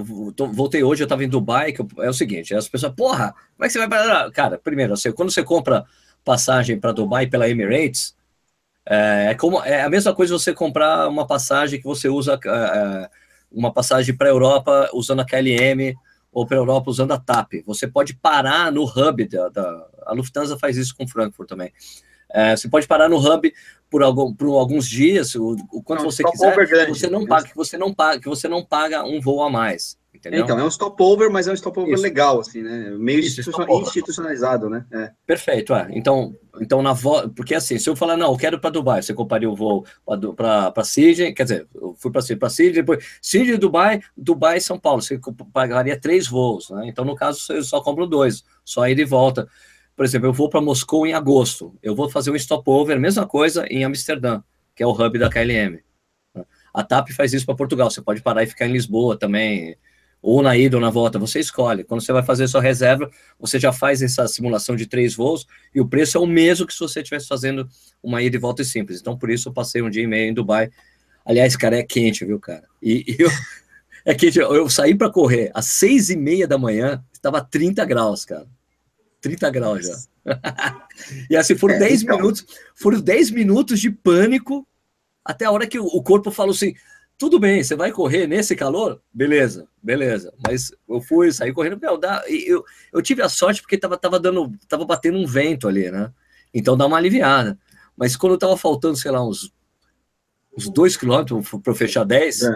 [0.53, 3.67] voltei hoje, eu estava em Dubai, que é o seguinte, as pessoas, porra, como é
[3.67, 5.86] que você vai para Cara, primeiro, assim, quando você compra
[6.23, 8.15] passagem para Dubai pela Emirates,
[8.88, 12.49] é, é, como, é a mesma coisa você comprar uma passagem que você usa, é,
[12.49, 13.10] é
[13.51, 15.95] uma passagem para a Europa usando a KLM
[16.31, 17.63] ou para a Europa usando a TAP.
[17.65, 21.71] Você pode parar no hub da, da a Lufthansa faz isso com Frankfurt também.
[22.34, 23.53] É, você pode parar no hub
[23.89, 27.55] por, algum, por alguns dias, o, o quanto não, você quiser, você não paga, que
[27.55, 30.43] você não paga, que você não paga um voo a mais Entendeu?
[30.43, 32.03] Então, é um stopover, mas é um stopover Isso.
[32.03, 32.91] legal, assim, né?
[32.91, 34.86] Meio Isso, institucionalizado, né?
[34.91, 35.12] É.
[35.25, 35.88] Perfeito, é.
[35.93, 39.15] Então, então na volta, porque assim, se eu falar, não, eu quero para Dubai, você
[39.15, 39.84] compraria o voo
[40.36, 45.01] para Sydney, quer dizer, eu fui para Sydney, depois Sydney, Dubai, Dubai e São Paulo,
[45.01, 45.19] você
[45.51, 46.88] pagaria três voos, né?
[46.88, 49.47] Então, no caso, você só compra dois, só ir e volta.
[49.95, 53.65] Por exemplo, eu vou para Moscou em agosto, eu vou fazer um stopover, mesma coisa
[53.71, 54.43] em Amsterdã,
[54.75, 55.79] que é o hub da KLM.
[56.71, 59.75] A TAP faz isso para Portugal, você pode parar e ficar em Lisboa também,
[60.21, 61.84] ou na ida ou na volta, você escolhe.
[61.84, 65.81] Quando você vai fazer sua reserva, você já faz essa simulação de três voos e
[65.81, 67.67] o preço é o mesmo que se você estivesse fazendo
[68.03, 69.01] uma ida e volta simples.
[69.01, 70.69] Então, por isso, eu passei um dia e meio em Dubai.
[71.25, 72.63] Aliás, cara, é quente, viu, cara?
[72.81, 73.29] E, e eu,
[74.05, 74.38] é quente.
[74.38, 78.47] Eu saí para correr às seis e meia da manhã, estava 30 graus, cara.
[79.21, 79.97] 30 graus já.
[81.29, 82.17] e assim, foram é, 10 então...
[82.17, 84.67] minutos, foram 10 minutos de pânico
[85.25, 86.73] até a hora que o corpo falou assim:
[87.21, 88.99] tudo bem, você vai correr nesse calor?
[89.13, 90.34] Beleza, beleza.
[90.43, 94.19] Mas eu fui, saí correndo, meu, dá, eu, eu tive a sorte porque tava, tava
[94.19, 96.12] dando, tava batendo um vento ali, né?
[96.51, 97.60] Então dá uma aliviada.
[97.95, 99.53] Mas quando tava faltando, sei lá, uns,
[100.57, 102.55] uns dois quilômetros para fechar 10, é.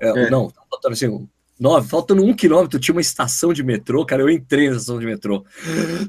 [0.00, 0.30] É, é.
[0.30, 4.28] não, tava faltando assim, Nove, faltando um quilômetro, tinha uma estação de metrô, cara, eu
[4.28, 5.42] entrei na estação de metrô.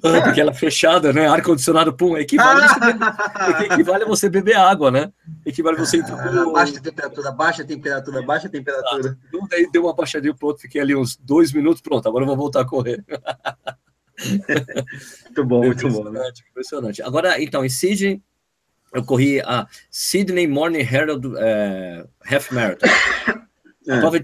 [0.03, 1.25] Ah, porque ela é fechada, né?
[1.25, 5.10] Ar-condicionado, pum, equivale, você beber, equivale a você beber água, né?
[5.45, 6.51] Equivale a você entrar no...
[6.51, 9.17] Baixa temperatura, baixa temperatura, baixa temperatura.
[9.33, 12.27] Ah, daí deu uma baixadinha pro outro, fiquei ali uns dois minutos, pronto, agora eu
[12.27, 13.01] vou voltar a correr.
[15.23, 16.10] muito bom, muito bom.
[16.10, 16.29] Né?
[16.51, 17.01] Impressionante.
[17.01, 18.21] Agora, então, em Sydney,
[18.93, 22.88] eu corri a Sydney Morning Herald é, Half Marathon.
[23.89, 23.93] É.
[23.93, 24.19] A prova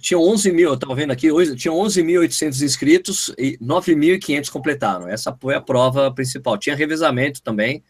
[0.00, 5.08] tinha 11 mil, eu estava vendo aqui, hoje tinha 11.800 inscritos e 9.500 completaram.
[5.08, 6.58] Essa foi a prova principal.
[6.58, 7.82] Tinha revezamento também,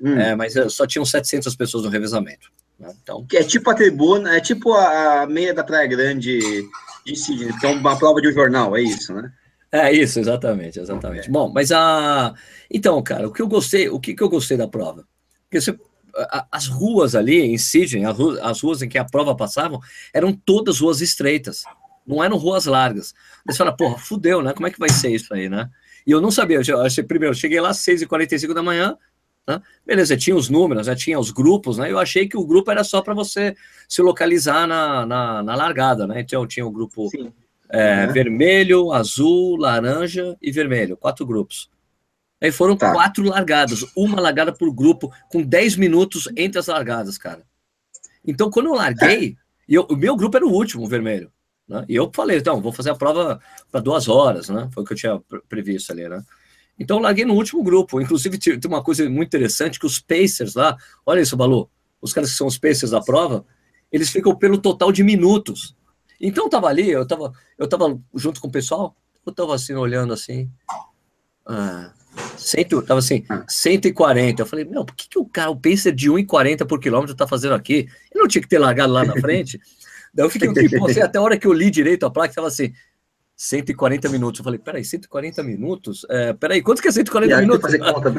[0.00, 0.18] hum.
[0.18, 2.50] é, mas só tinham 700 pessoas no revezamento.
[2.78, 2.92] Né?
[3.02, 3.26] Então...
[3.32, 6.40] É tipo a tribuna, é tipo a meia da Praia Grande
[7.04, 9.32] de Sydney, que é uma prova de um jornal, é isso, né?
[9.70, 11.28] É isso, exatamente, exatamente.
[11.28, 11.30] É.
[11.30, 12.34] Bom, mas a.
[12.70, 15.06] Então, cara, o que eu gostei, o que, que eu gostei da prova?
[15.44, 15.78] Porque você
[16.50, 18.04] as ruas ali em Sydney,
[18.42, 19.80] as ruas em que a prova passavam,
[20.12, 21.62] eram todas ruas estreitas,
[22.06, 23.14] não eram ruas largas.
[23.46, 24.52] Você fala, porra, fudeu, né?
[24.52, 25.70] Como é que vai ser isso aí, né?
[26.06, 28.96] E eu não sabia, eu, eu, primeiro, eu cheguei lá às 6h45 da manhã,
[29.46, 29.60] né?
[29.86, 30.94] beleza, tinha os números, né?
[30.94, 31.90] tinha os grupos, né?
[31.90, 33.54] Eu achei que o grupo era só para você
[33.88, 36.20] se localizar na, na, na, largada, né?
[36.20, 37.08] Então tinha o grupo
[37.68, 38.12] é, uhum.
[38.12, 41.70] vermelho, azul, laranja e vermelho, quatro grupos.
[42.42, 42.92] Aí foram tá.
[42.92, 47.44] quatro largadas, uma largada por grupo, com 10 minutos entre as largadas, cara.
[48.26, 49.36] Então, quando eu larguei,
[49.68, 51.30] eu, o meu grupo era o último, o vermelho.
[51.68, 51.84] Né?
[51.88, 54.68] E eu falei, então, vou fazer a prova para duas horas, né?
[54.74, 56.20] Foi o que eu tinha previsto ali, né?
[56.76, 58.00] Então, eu larguei no último grupo.
[58.00, 60.76] Inclusive, tem uma coisa muito interessante, que os Pacers lá,
[61.06, 63.46] olha isso, Balu, os caras que são os Pacers da prova,
[63.92, 65.76] eles ficam pelo total de minutos.
[66.20, 69.74] Então, eu tava ali, eu tava, eu tava junto com o pessoal, eu tava assim,
[69.74, 70.50] olhando assim,
[71.46, 71.92] ah,
[72.36, 74.42] Cento, tava assim, 140.
[74.42, 77.26] Eu falei, meu, por que, que o cara, o pacer de 1,40 por quilômetro tá
[77.26, 77.88] fazendo aqui?
[78.10, 79.60] Ele não tinha que ter largado lá na frente.
[80.14, 82.48] Daí eu fiquei, tipo, assim, até a hora que eu li direito a placa, tava
[82.48, 82.72] assim,
[83.34, 84.38] 140 minutos.
[84.38, 86.06] Eu falei, peraí, 140 minutos?
[86.08, 87.62] É, peraí, quanto que é 140 minutos?
[87.62, 88.10] Fazer conta,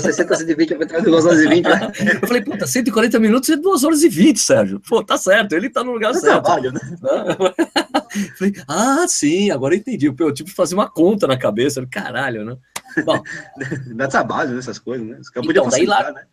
[0.00, 1.64] 60, 120, 2 horas e 20.
[1.64, 1.92] Né?
[2.22, 4.80] Eu falei, puta, 140 minutos é 2 horas e 20, Sérgio.
[4.88, 6.44] Pô, tá certo, ele tá no lugar é certo.
[6.44, 6.80] Trabalho, né?
[8.38, 10.06] falei, ah, sim, agora eu entendi.
[10.06, 11.84] Eu tive que fazer uma conta na cabeça.
[11.90, 12.56] Caralho, né?
[13.04, 13.22] Bom,
[13.94, 15.20] dá trabalho nessas coisas, né?
[15.44, 16.24] então, daí lá, né?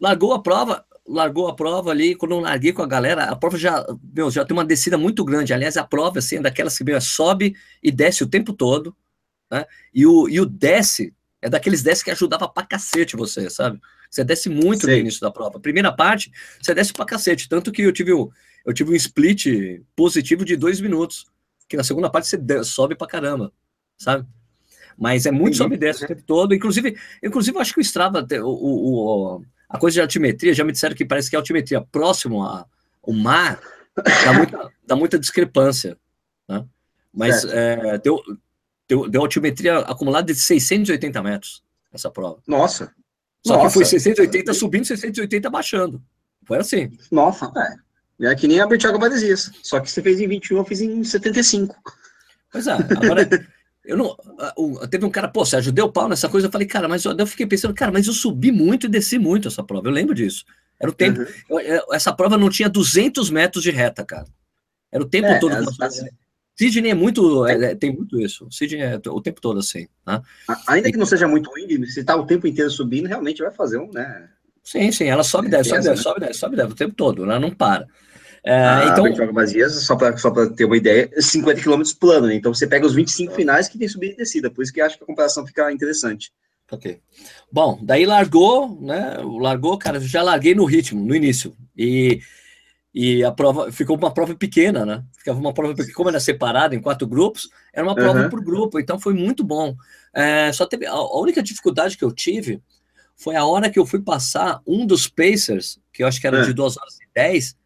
[0.00, 3.56] largou a prova, largou a prova ali, quando eu larguei com a galera, a prova
[3.56, 5.52] já, meu, já tem uma descida muito grande.
[5.52, 8.96] Aliás, a prova, assim, é daquelas que meu, sobe e desce o tempo todo,
[9.50, 9.64] né?
[9.92, 13.80] E o, e o desce é daqueles desce que ajudava pra cacete você, sabe?
[14.08, 14.96] Você desce muito Sei.
[14.96, 15.58] no início da prova.
[15.58, 17.48] primeira parte, você desce pra cacete.
[17.48, 18.30] Tanto que eu tive, um,
[18.64, 19.46] eu tive um split
[19.96, 21.26] positivo de dois minutos.
[21.68, 23.50] Que na segunda parte você sobe pra caramba,
[23.96, 24.26] sabe?
[24.98, 26.54] Mas é muito sobe e desce o tempo todo.
[26.54, 30.72] Inclusive, inclusive, eu acho que o Strava, o, o, a coisa de altimetria, já me
[30.72, 33.60] disseram que parece que a altimetria próximo ao mar
[33.96, 35.96] dá muita, dá muita discrepância.
[36.48, 36.64] Né?
[37.12, 38.20] Mas é, deu,
[38.88, 42.38] deu, deu altimetria acumulada de 680 metros essa prova.
[42.46, 42.92] Nossa!
[43.44, 43.66] Só Nossa.
[43.68, 46.02] que foi 680 subindo, 680 baixando.
[46.44, 46.90] Foi assim.
[47.10, 47.92] Nossa, é.
[48.20, 49.50] É que nem a Bertiago Badesias.
[49.62, 51.74] Só que você fez em 21, eu fiz em 75.
[52.52, 53.28] Pois é, agora
[53.84, 54.16] Eu não.
[54.88, 56.46] Teve um cara, pô, Sérgio, deu pau nessa coisa.
[56.46, 59.18] Eu falei, cara, mas eu, eu fiquei pensando, cara, mas eu subi muito e desci
[59.18, 59.88] muito essa prova.
[59.88, 60.44] Eu lembro disso.
[60.78, 61.20] Era o tempo.
[61.50, 61.60] Uhum.
[61.60, 64.26] Eu, essa prova não tinha 200 metros de reta, cara.
[64.90, 65.54] Era o tempo é, todo.
[65.54, 65.64] É,
[66.56, 67.46] Sidney é muito.
[67.46, 68.46] É, é, tem muito isso.
[68.50, 69.88] Sidney é o tempo todo assim.
[70.06, 70.20] Né?
[70.68, 73.52] Ainda e, que não seja muito índio, se tá o tempo inteiro subindo, realmente vai
[73.52, 74.28] fazer um, né?
[74.62, 75.06] Sim, sim.
[75.06, 77.24] Ela sobe, é, desce, sobe, desce, sobe, desce, sobe, desce o tempo todo.
[77.24, 77.88] Ela não para.
[78.44, 82.34] É, então, Bertioga Bazias, só para só ter uma ideia, 50 km plano, né?
[82.34, 84.98] Então você pega os 25 finais que tem subida e descida, por isso que acho
[84.98, 86.32] que a comparação fica interessante.
[86.70, 87.00] Ok.
[87.52, 89.18] Bom, daí largou, né?
[89.40, 91.54] Largou, cara, já larguei no ritmo, no início.
[91.76, 92.20] E,
[92.94, 95.04] e a prova ficou uma prova pequena, né?
[95.16, 98.30] Ficava uma prova porque como era separada em quatro grupos, era uma prova uhum.
[98.30, 99.76] por grupo, então foi muito bom.
[100.14, 102.60] É, só teve a, a única dificuldade que eu tive
[103.14, 106.42] foi a hora que eu fui passar um dos Pacers, que eu acho que era
[106.42, 107.56] de 2 horas e 10,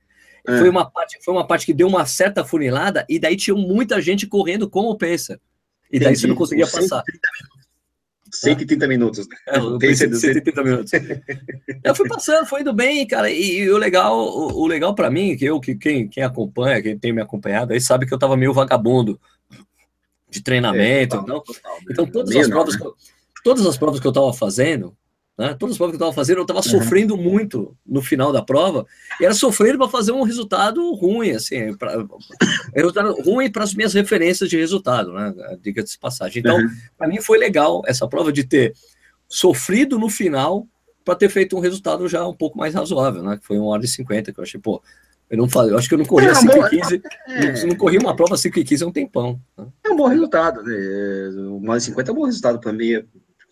[0.47, 0.59] é.
[0.59, 4.01] foi, uma parte, foi uma parte que deu uma certa funilada, e daí tinha muita
[4.01, 5.41] gente correndo com o Pacer.
[5.91, 6.21] E daí Entendi.
[6.21, 7.03] você não conseguia passar.
[8.33, 9.27] 130 minutos.
[9.47, 10.93] É, eu pensei 130 minutos.
[11.85, 13.31] eu fui passando, foi indo bem, cara.
[13.31, 16.83] E, e o legal, o, o legal para mim, que eu, que quem, quem acompanha,
[16.83, 19.21] quem tem me acompanhado, aí sabe que eu tava meio vagabundo
[20.29, 21.17] de treinamento.
[21.17, 22.91] É, total, então, total, então todas as provas, né?
[23.45, 24.97] todas as provas que eu tava fazendo,
[25.37, 25.55] né?
[25.59, 26.65] Todas as provas que eu estava fazendo, eu estava uhum.
[26.65, 28.87] sofrendo muito no final da prova,
[29.21, 32.05] e era sofrendo para fazer um resultado ruim, assim, pra,
[32.75, 35.35] resultado ruim para as minhas referências de resultado, né?
[35.61, 36.41] Diga-se de passagem.
[36.41, 36.69] Então, uhum.
[36.97, 38.73] para mim foi legal essa prova de ter
[39.29, 40.67] sofrido no final
[41.05, 43.37] para ter feito um resultado já um pouco mais razoável, né?
[43.37, 44.83] Que foi uma hora e 50, que eu achei, pô,
[45.29, 47.53] eu não falei, eu acho que eu não corri é, a 5 e 15, é...
[47.53, 49.41] não, não corri uma prova 5 e 15 há um tempão.
[49.59, 49.67] Né?
[49.85, 50.75] É um bom resultado, né?
[51.49, 53.05] Uma hora e 50 é um bom resultado para mim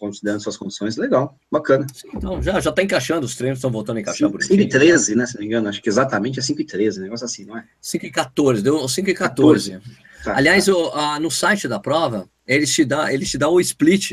[0.06, 1.86] considerando suas condições, legal, bacana.
[2.14, 5.14] Então, já, já tá encaixando, os treinos estão voltando a encaixar 5, 5 e 13,
[5.14, 7.56] né, se não me engano, acho que exatamente é 5 e 13, negócio assim, não
[7.56, 7.64] é?
[7.80, 9.70] 5 e 14, deu 5 e 14.
[9.72, 9.94] 14.
[10.24, 10.72] Tá, Aliás, tá.
[10.72, 14.12] O, a, no site da prova, eles te dão eles te dá o split.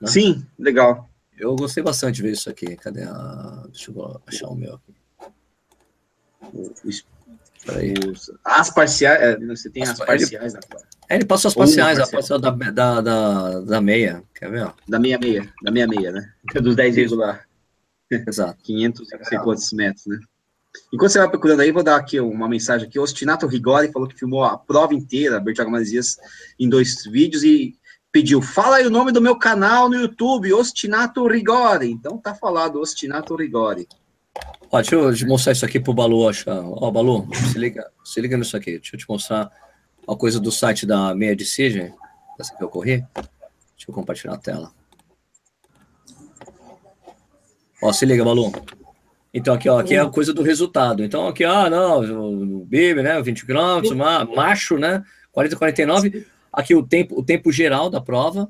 [0.00, 0.08] Né?
[0.08, 1.08] Sim, legal.
[1.38, 2.76] Eu gostei bastante de ver isso aqui.
[2.76, 3.64] Cadê a...
[3.70, 4.94] Deixa eu achar o meu aqui.
[6.52, 6.72] O,
[8.44, 10.84] as parciais, é, você tem as, as parciais da prova.
[11.08, 14.22] É, ele passou as parciais, a parcial da, da, da, da meia.
[14.34, 14.64] Quer ver?
[14.64, 14.72] Ó?
[14.88, 16.32] Da meia meia, da meia meia, né?
[16.60, 17.46] Dos 10 regular.
[18.10, 18.62] Exato.
[18.62, 20.18] 500 não sei quantos metros, né?
[20.92, 22.98] Enquanto você vai procurando aí, vou dar aqui uma mensagem aqui.
[22.98, 26.16] O Ostinato Rigori falou que filmou a prova inteira, Bertiago Masias,
[26.58, 27.76] em dois vídeos e
[28.12, 31.90] pediu, fala aí o nome do meu canal no YouTube, Ostinato Rigori.
[31.90, 33.86] Então tá falado, Ostinato Rigori.
[34.70, 36.60] Ó, deixa eu mostrar isso aqui pro Balu achar.
[36.64, 38.78] Ó, Balu, se liga, se liga nisso aqui.
[38.78, 39.50] Deixa eu te mostrar
[40.06, 41.90] uma coisa do site da Meia Decision,
[42.38, 43.04] essa que eu corri.
[43.14, 44.72] Deixa eu compartilhar a tela.
[47.82, 48.52] Ó, se liga, Balu.
[49.32, 51.04] Então, aqui, ó, aqui é a coisa do resultado.
[51.04, 53.94] Então, aqui, ah, não, o BIB, né, 20 km,
[54.34, 56.26] macho, né, 40, 49.
[56.50, 58.48] Aqui o tempo, o tempo geral da prova,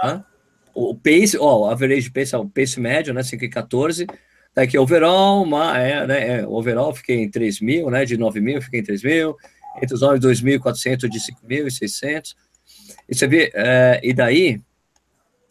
[0.00, 0.24] né?
[0.72, 4.06] O pace, ó, o average pace é o pace médio, né, 5 e 14.
[4.54, 8.60] Daqui, overall, uma, é, né, é, overall, fiquei em 3 mil, né, de 9 mil,
[8.60, 9.36] fiquei em 3 mil
[9.76, 12.34] entre os homens 2.400 de 5.600.
[13.08, 14.60] E você vê, é, e daí,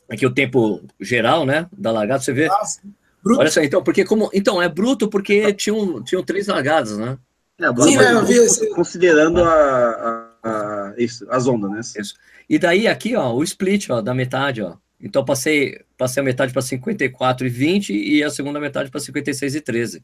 [0.10, 2.48] aqui o tempo geral, né, da largada, você vê.
[2.48, 2.82] Nossa,
[3.26, 4.30] olha só, então, porque como.
[4.34, 7.18] Então, é bruto porque tinham, tinham três largadas, né?
[7.60, 8.70] É, Sim, né, eu vi esse...
[8.70, 12.02] Considerando a, a, a, isso, as ondas, né?
[12.02, 12.16] Isso.
[12.50, 14.76] E daí, aqui, ó, o split, ó, da metade, ó.
[15.02, 19.56] Então, passei, passei a metade para 54 e 20 e a segunda metade para 56
[19.56, 20.04] e 13.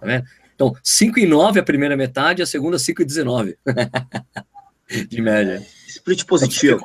[0.00, 0.24] Tá vendo?
[0.54, 3.58] Então, 5 e 9 a primeira metade, a segunda 5 e 19.
[5.08, 5.64] de média.
[5.86, 6.82] Split positivo.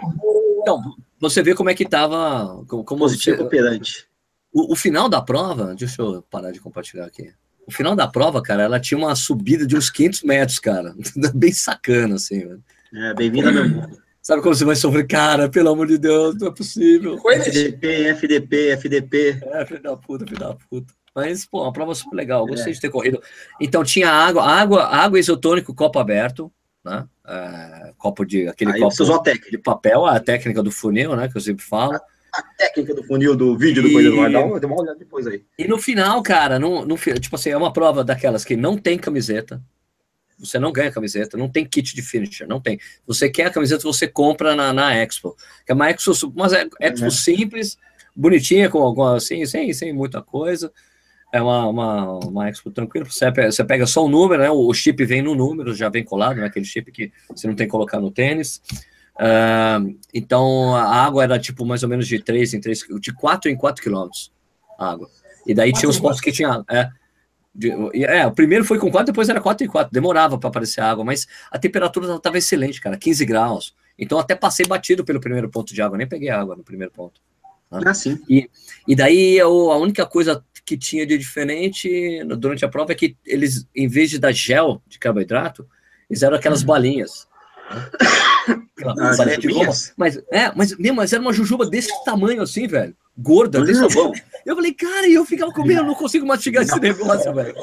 [0.62, 2.64] Então, você vê como é que estava.
[2.68, 4.08] Como, positivo você, operante.
[4.54, 7.32] O, o, final da prova, deixa eu parar de compartilhar aqui.
[7.66, 10.96] O final da prova, cara, ela tinha uma subida de uns 500 metros, cara.
[11.36, 12.46] Bem sacana, assim.
[12.46, 12.64] Mano.
[12.94, 14.07] É, bem-vindo ao meu mundo.
[14.28, 15.08] Sabe como você vai sofrer?
[15.08, 17.18] Cara, pelo amor de Deus, não é possível.
[17.26, 19.40] FDP, FDP, FDP.
[19.42, 20.94] É, filho da puta, filho da puta.
[21.16, 22.46] Mas, pô, uma prova super legal.
[22.46, 22.76] Gostei é.
[22.76, 23.22] de ter corrido.
[23.58, 26.52] Então, tinha água, água, água isotônico, copo aberto,
[26.84, 27.08] né?
[27.26, 29.50] É, copo de aquele Aí copo técnica.
[29.50, 31.30] de papel, a técnica do funil, né?
[31.30, 31.94] Que eu sempre falo.
[31.94, 32.02] A,
[32.34, 33.94] a técnica do funil do vídeo do e...
[33.94, 35.42] Coisa do Guardão, deu uma olhada depois aí.
[35.58, 39.00] E no final, cara, no, no, tipo assim, é uma prova daquelas que não tem
[39.00, 39.64] camiseta.
[40.40, 42.80] Você não ganha camiseta, não tem kit de finisher, não tem.
[43.06, 45.36] Você quer a camiseta, você compra na, na Expo.
[45.66, 46.48] Que é uma Expo, uma
[46.80, 47.12] Expo uhum.
[47.12, 47.78] simples,
[48.16, 50.72] bonitinha, com, com assim, sem, sem muita coisa
[51.32, 53.06] é uma, uma, uma Expo tranquila.
[53.06, 54.50] Você pega, você pega só o número, né?
[54.50, 56.46] O, chip vem no número, já vem colado, né?
[56.46, 58.62] Aquele chip que você não tem que colocar no tênis.
[59.16, 63.50] Uh, então a água era tipo mais ou menos de 3 em 3, de 4
[63.50, 64.32] em 4 quilômetros.
[64.78, 65.10] Água.
[65.46, 66.64] E daí tinha os pontos que tinha.
[66.70, 66.90] É,
[67.58, 67.72] de,
[68.04, 69.92] é, o primeiro foi com 4, depois era 4 em 4.
[69.92, 73.76] Demorava para aparecer água, mas a temperatura estava excelente, cara, 15 graus.
[73.98, 77.20] Então até passei batido pelo primeiro ponto de água, nem peguei água no primeiro ponto.
[77.72, 77.82] Né?
[77.84, 78.22] Ah, sim.
[78.30, 78.48] E,
[78.88, 83.18] e daí eu, a única coisa que tinha de diferente durante a prova é que
[83.26, 85.68] eles, em vez de dar gel de carboidrato,
[86.08, 86.68] eles eram aquelas uhum.
[86.68, 87.28] balinhas.
[87.70, 87.90] Né?
[88.78, 89.74] Aquela ah, balinha de goma.
[89.98, 92.96] Mas, é, mas, mesmo, mas era uma jujuba desse tamanho assim, velho.
[93.18, 93.64] Gorda.
[93.64, 94.12] Desse bom.
[94.46, 97.56] Eu falei, cara, e eu ficava comendo, eu não consigo mastigar esse negócio, velho.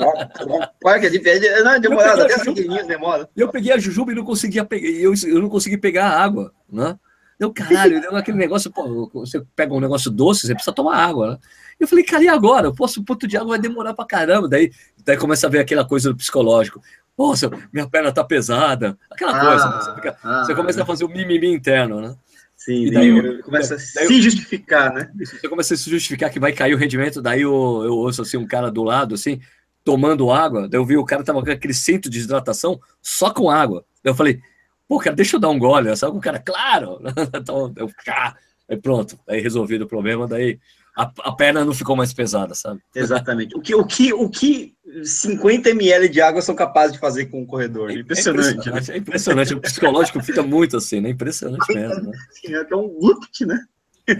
[0.84, 1.48] Olha que é diferente.
[1.62, 3.28] Não, demorado, até pequenininho demora.
[3.36, 6.52] Eu peguei a jujuba e não conseguia pegar, eu, eu não consegui pegar a água,
[6.70, 6.98] né?
[7.38, 11.32] Deu caralho, deu aquele negócio, pô, você pega um negócio doce, você precisa tomar água,
[11.32, 11.38] né?
[11.80, 12.68] Eu falei, cara, e agora?
[12.68, 14.48] Eu posso, o ponto de água vai demorar pra caramba.
[14.48, 14.70] Daí,
[15.05, 16.80] daí começa a ver aquela coisa do psicológico.
[17.18, 18.96] Nossa, minha perna tá pesada.
[19.11, 19.68] Aquela ah, coisa.
[19.68, 19.80] Né?
[19.80, 22.14] Você, fica, ah, você, começa a fazer o mimimi interno, né?
[22.64, 25.12] Sim, e daí eu, começa a se justificar, né?
[25.18, 27.52] Você começa a se justificar que vai cair o rendimento, daí eu,
[27.84, 29.38] eu ouço assim um cara do lado, assim,
[29.84, 30.66] tomando água.
[30.66, 33.84] Daí eu vi o cara tava com aquele centro de hidratação só com água.
[34.02, 34.40] Daí eu falei,
[34.88, 35.94] pô, cara, deixa eu dar um gole.
[35.94, 37.00] Sabe o cara, claro!
[37.36, 37.90] então, eu,
[38.66, 40.58] aí pronto, aí resolvido o problema, daí
[40.97, 42.80] a, a perna não ficou mais pesada, sabe?
[42.95, 43.57] Exatamente.
[43.57, 47.42] O que, o que, o que 50 ml de água são capazes de fazer com
[47.42, 47.90] o corredor?
[47.90, 48.47] É, impressionante.
[48.47, 48.95] É impressionante, né?
[48.95, 49.55] é impressionante.
[49.55, 51.11] O psicológico fica muito assim, né?
[51.11, 52.11] Impressionante mesmo.
[52.11, 52.18] Né?
[52.47, 53.59] É até um look, né?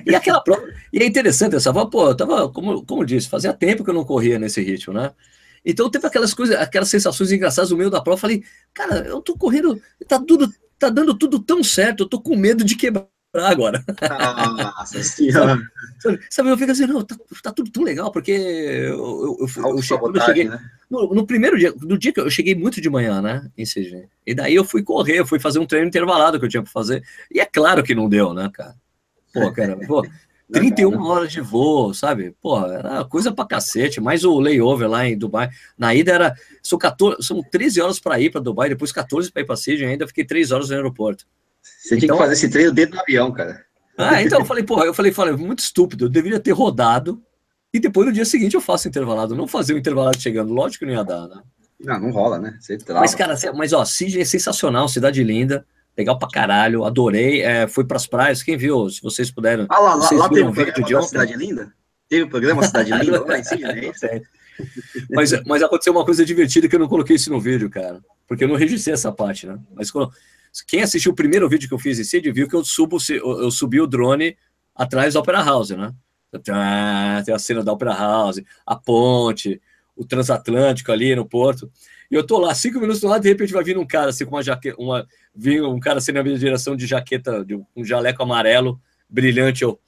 [0.05, 0.67] E aquela prova.
[0.93, 3.95] E é interessante essa pô, eu tava, como, como eu disse, fazia tempo que eu
[3.95, 5.13] não corria nesse ritmo, né?
[5.65, 8.17] Então teve aquelas coisas, aquelas sensações engraçadas no meio da prova.
[8.17, 12.21] Eu falei, cara, eu tô correndo, tá tudo, tá dando tudo tão certo, eu tô
[12.21, 13.85] com medo de quebrar agora.
[14.57, 15.61] Nossa senhora.
[15.99, 19.77] sabe, sabe, eu fico assim, não, tá, tá tudo tão legal, porque eu, eu, eu,
[19.77, 20.61] eu cheguei, né?
[20.91, 24.09] no, no, primeiro dia, no dia que eu cheguei muito de manhã, né, em CG,
[24.27, 26.73] e daí eu fui correr, eu fui fazer um treino intervalado que eu tinha para
[26.73, 28.75] fazer, e é claro que não deu, né, cara?
[29.33, 30.07] Pô, cara, pô,
[30.53, 32.35] 31 horas de voo, sabe?
[32.41, 35.49] Pô, era coisa pra cacete, mais o layover lá em Dubai.
[35.77, 39.43] Na ida era, são, 14, são 13 horas para ir para Dubai, depois 14 para
[39.43, 41.27] ir para Sydney, ainda fiquei 3 horas no aeroporto.
[41.65, 43.65] Você então, tinha que então- fazer esse treino dentro do avião, cara.
[43.97, 47.23] Ah, então eu falei, porra, eu falei, falei, muito estúpido, eu deveria ter rodado
[47.73, 50.87] e depois no dia seguinte eu faço intervalado, não fazer o intervalado chegando, lógico que
[50.87, 51.43] não ia dar, né?
[51.81, 52.59] Não, não rola, né?
[52.89, 57.85] mas, cara, mas ó, Sydney é sensacional, cidade linda, legal pra caralho, adorei, é, fui
[57.85, 59.67] pras praias, quem viu, se vocês puderam.
[59.69, 61.09] Ah, lá, lá, lá teve um vídeo de ontem.
[61.09, 61.73] Cidade Linda?
[62.09, 64.23] Teve o um programa Cidade Linda lá em Sydney, é
[65.11, 68.45] mas, mas aconteceu uma coisa divertida que eu não coloquei isso no vídeo, cara, porque
[68.45, 69.59] eu não registrei essa parte, né?
[69.75, 70.13] Mas quando
[70.63, 73.51] quem assistiu o primeiro vídeo que eu fiz em Cid viu que eu, subo, eu
[73.51, 74.37] subi o drone
[74.75, 75.93] atrás da Opera House, né?
[76.43, 79.61] Tem a cena da Opera House, a ponte,
[79.97, 81.71] o transatlântico ali no porto.
[82.11, 84.25] E eu tô lá, cinco minutos do lado, de repente vai vir um cara assim
[84.25, 85.07] com uma jaqueta, uma,
[85.69, 89.63] um cara assim na minha direção de jaqueta, de um jaleco amarelo, brilhante.
[89.63, 89.81] Eu,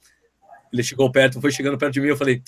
[0.71, 2.41] ele chegou perto, foi chegando perto de mim, eu falei,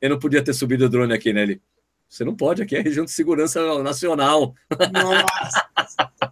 [0.00, 1.42] eu não podia ter subido o drone aqui, né?
[1.42, 1.62] Ele,
[2.08, 4.54] você não pode, aqui é região de segurança nacional.
[4.92, 6.31] Nossa!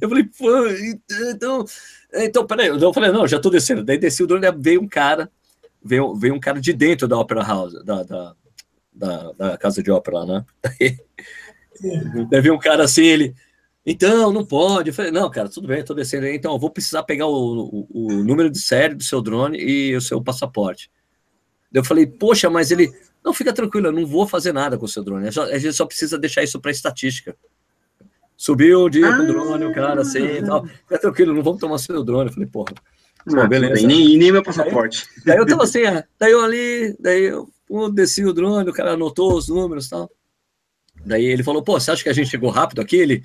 [0.00, 0.50] Eu falei, pô,
[1.30, 1.64] então,
[2.12, 3.84] então, peraí, eu falei, não, já tô descendo.
[3.84, 5.30] Daí desci o drone, veio um cara,
[5.82, 8.34] veio, veio um cara de dentro da Opera House, da, da,
[8.92, 10.44] da, da casa de ópera, né?
[10.62, 10.98] Daí,
[12.30, 13.34] daí veio um cara assim, ele,
[13.84, 14.90] então, não pode.
[14.90, 17.86] Eu falei, não, cara, tudo bem, tô descendo aí, então eu vou precisar pegar o,
[17.88, 20.90] o, o número de série do seu drone e o seu passaporte.
[21.72, 22.92] Daí eu falei, poxa, mas ele,
[23.24, 25.86] não, fica tranquilo, eu não vou fazer nada com o seu drone, a gente só
[25.86, 27.36] precisa deixar isso para estatística.
[28.40, 30.66] Subiu o dia ah, com o drone, o cara assim e tal.
[30.66, 32.30] Fica tranquilo, não vamos tomar seu drone.
[32.30, 32.72] Eu falei, porra.
[33.26, 33.74] Não, beleza.
[33.74, 35.06] Nem, nem, nem meu passaporte.
[35.26, 38.72] Daí, daí, eu tava assim, é, daí eu ali, daí eu desci o drone, o
[38.72, 40.10] cara anotou os números e tal.
[41.04, 42.96] Daí ele falou, pô, você acha que a gente chegou rápido aqui?
[42.96, 43.22] Ele,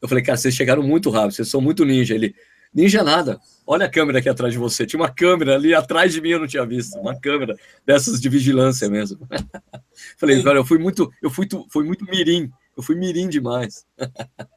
[0.00, 2.14] eu falei, cara, vocês chegaram muito rápido, vocês são muito ninja.
[2.14, 2.34] Ele,
[2.72, 4.86] ninja nada, olha a câmera aqui atrás de você.
[4.86, 7.54] Tinha uma câmera ali atrás de mim, eu não tinha visto, uma câmera
[7.84, 9.28] dessas de vigilância mesmo.
[10.16, 13.84] falei, cara, eu fui muito, eu fui, fui muito mirim, eu fui mirim demais.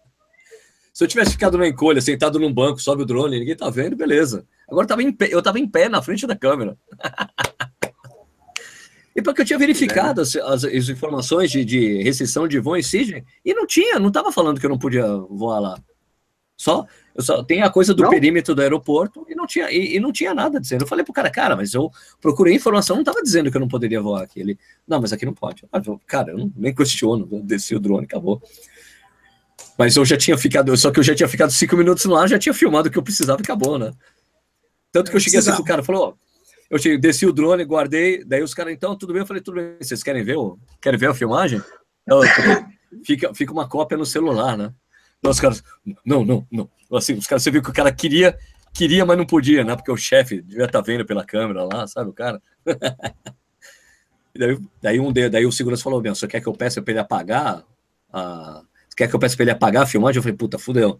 [0.97, 3.95] Se eu tivesse ficado na encolha, sentado num banco, sobe o drone, ninguém tá vendo,
[3.95, 4.47] beleza.
[4.67, 6.75] Agora eu tava em pé, eu tava em pé na frente da câmera.
[9.15, 12.81] e porque eu tinha verificado as, as, as informações de, de, restrição de voo em
[12.81, 15.79] Sydney, e não tinha, não tava falando que eu não podia voar lá.
[16.57, 18.09] Só, eu só tem a coisa do não?
[18.09, 20.81] perímetro do aeroporto e não tinha e, e, não tinha nada dizendo.
[20.81, 23.67] Eu falei pro cara, cara, mas eu procurei informação, não tava dizendo que eu não
[23.67, 24.39] poderia voar aqui.
[24.39, 25.63] Ele, não, mas aqui não pode.
[25.71, 28.41] Ah, cara, eu não, nem questiono, eu desci o drone, acabou.
[29.77, 32.39] Mas eu já tinha ficado, só que eu já tinha ficado cinco minutos lá, já
[32.39, 33.91] tinha filmado o que eu precisava e acabou, né?
[34.91, 36.17] Tanto que eu cheguei assim pro cara, falou,
[36.69, 39.21] eu cheguei, desci o drone, guardei, daí os caras, então, tudo bem?
[39.21, 41.61] Eu falei, tudo bem, vocês querem ver, o, querem ver a filmagem?
[42.07, 42.21] Eu,
[43.05, 44.73] fica, fica uma cópia no celular, né?
[45.19, 45.63] Então, os caras,
[46.05, 46.69] não, não, não.
[46.93, 48.37] Assim, os caras, você viu que o cara queria,
[48.73, 49.75] queria, mas não podia, né?
[49.75, 52.41] Porque o chefe devia estar tá vendo pela câmera lá, sabe, o cara?
[54.35, 56.99] daí, daí, um, daí o segurança falou, meu, você quer que eu peça para ele
[56.99, 57.63] apagar
[58.11, 58.63] a
[58.97, 60.17] quer que eu peça para ele apagar a filmagem?
[60.17, 60.99] Eu falei, puta, fudeu.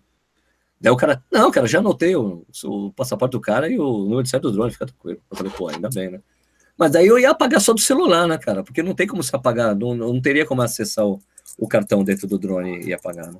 [0.79, 4.21] Daí o cara, não, cara, já anotei o, o passaporte do cara e o número
[4.21, 5.19] de série do drone, fica tranquilo.
[5.31, 6.19] Eu falei, pô, ainda bem, né?
[6.77, 8.63] Mas daí eu ia apagar só do celular, né, cara?
[8.63, 11.19] Porque não tem como se apagar, não, não teria como acessar o,
[11.57, 13.39] o cartão dentro do drone e apagar, né?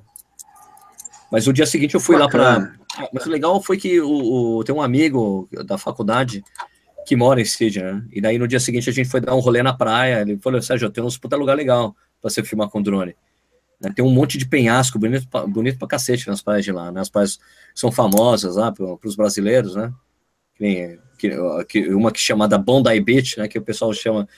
[1.30, 2.48] Mas o dia seguinte eu fui Bacana.
[2.48, 2.60] lá
[2.96, 3.08] para.
[3.12, 6.42] Mas o legal foi que o, o, tem um amigo da faculdade
[7.06, 8.04] que mora em Sydney, né?
[8.10, 10.22] E daí no dia seguinte a gente foi dar um rolê na praia.
[10.22, 13.14] Ele falou: Sérgio, tem uns puta lugar legal para você filmar com drone.
[13.80, 13.92] Né?
[13.94, 17.00] Tem um monte de penhasco bonito, bonito pra cacete nas praias de lá, né?
[17.00, 17.38] As praias
[17.74, 19.92] são famosas lá para os brasileiros, né?
[20.56, 20.98] Que,
[21.68, 23.46] que, uma que é chamada Bondi Beach, né?
[23.46, 24.28] Que o pessoal chama.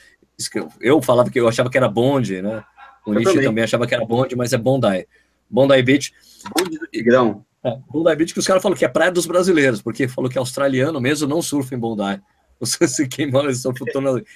[0.79, 2.63] Eu falava que eu achava que era Bonde, né?
[3.05, 3.47] O Nietzsche também.
[3.47, 5.07] também achava que era Bonde, mas é Bondi.
[5.49, 6.13] Bondi Beach.
[6.55, 7.43] Bonde do Tigrão.
[7.63, 10.37] É, Bondi Beach que os caras falam que é praia dos brasileiros, porque falou que
[10.37, 12.21] australiano mesmo não surfa em Bondi.
[12.59, 13.71] Você quem mora só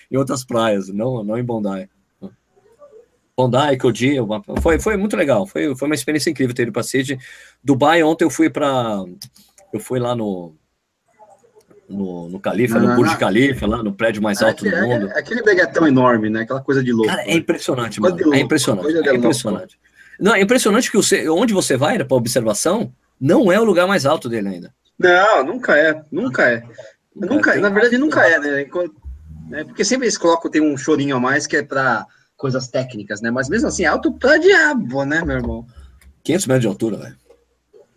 [0.09, 1.87] em outras praias, não, não em Bondi.
[3.37, 4.15] Bondi, Koji,
[4.61, 7.19] foi, foi muito legal, foi, foi uma experiência incrível ter ido para Sydney.
[7.61, 9.03] Dubai, ontem eu fui para.
[9.73, 10.55] Eu fui lá no.
[11.87, 15.07] No, no Califa, no Burj Khalifa, lá no prédio mais é, alto é, do mundo.
[15.11, 16.41] É, aquele baguetão enorme, né?
[16.41, 17.07] Aquela coisa de louco.
[17.07, 18.33] Cara, é impressionante, mano.
[18.33, 19.07] É impressionante.
[19.07, 19.79] É impressionante.
[20.19, 24.03] Não, é impressionante que você, onde você vai para observação, não é o lugar mais
[24.03, 24.73] alto dele ainda.
[24.97, 26.63] Não, nunca é, nunca é.
[27.15, 28.67] Nunca, é, na verdade, nunca é, né?
[29.51, 32.07] É, porque sempre eles colocam, tem um chorinho a mais que é para
[32.37, 33.31] coisas técnicas, né?
[33.31, 35.65] Mas mesmo assim, alto pra diabo, né, meu irmão?
[36.23, 37.15] 500 metros de altura, velho.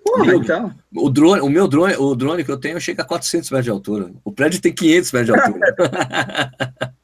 [0.04, 0.74] Porra, então.
[0.94, 3.70] O drone, o meu drone, o drone que eu tenho chega a 400 metros de
[3.70, 4.10] altura.
[4.24, 6.52] O prédio tem 500 metros de altura.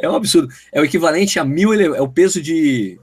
[0.00, 0.52] é um absurdo.
[0.72, 2.98] É o equivalente a mil, é o peso de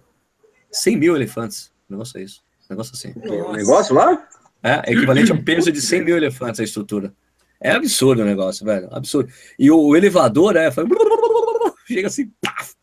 [0.71, 1.71] 100 mil elefantes.
[1.89, 2.41] O negócio é isso.
[2.69, 3.13] Um negócio assim.
[3.15, 4.27] O negócio lá?
[4.63, 7.13] É, é equivalente a um peso de 100 mil elefantes a estrutura.
[7.61, 8.87] É absurdo o negócio, velho.
[8.91, 9.31] Absurdo.
[9.57, 10.85] E o, o elevador, é, foi...
[11.87, 12.73] chega assim, paf,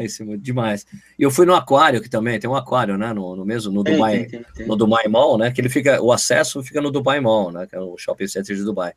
[0.00, 0.86] aí cima, demais.
[1.18, 3.12] E eu fui no aquário, que também tem um aquário, né?
[3.12, 5.50] No, no mesmo, no Dubai, tem, tem, tem, no Dubai Mall, né?
[5.50, 7.66] Que ele fica, o acesso fica no Dubai Mall, né?
[7.66, 8.92] Que é o shopping center de Dubai.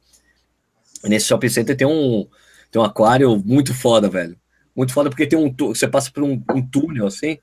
[1.04, 2.28] E nesse shopping center tem um,
[2.72, 4.38] tem um aquário muito foda, velho.
[4.76, 7.38] Muito foda porque tem um, você passa por um, um túnel assim,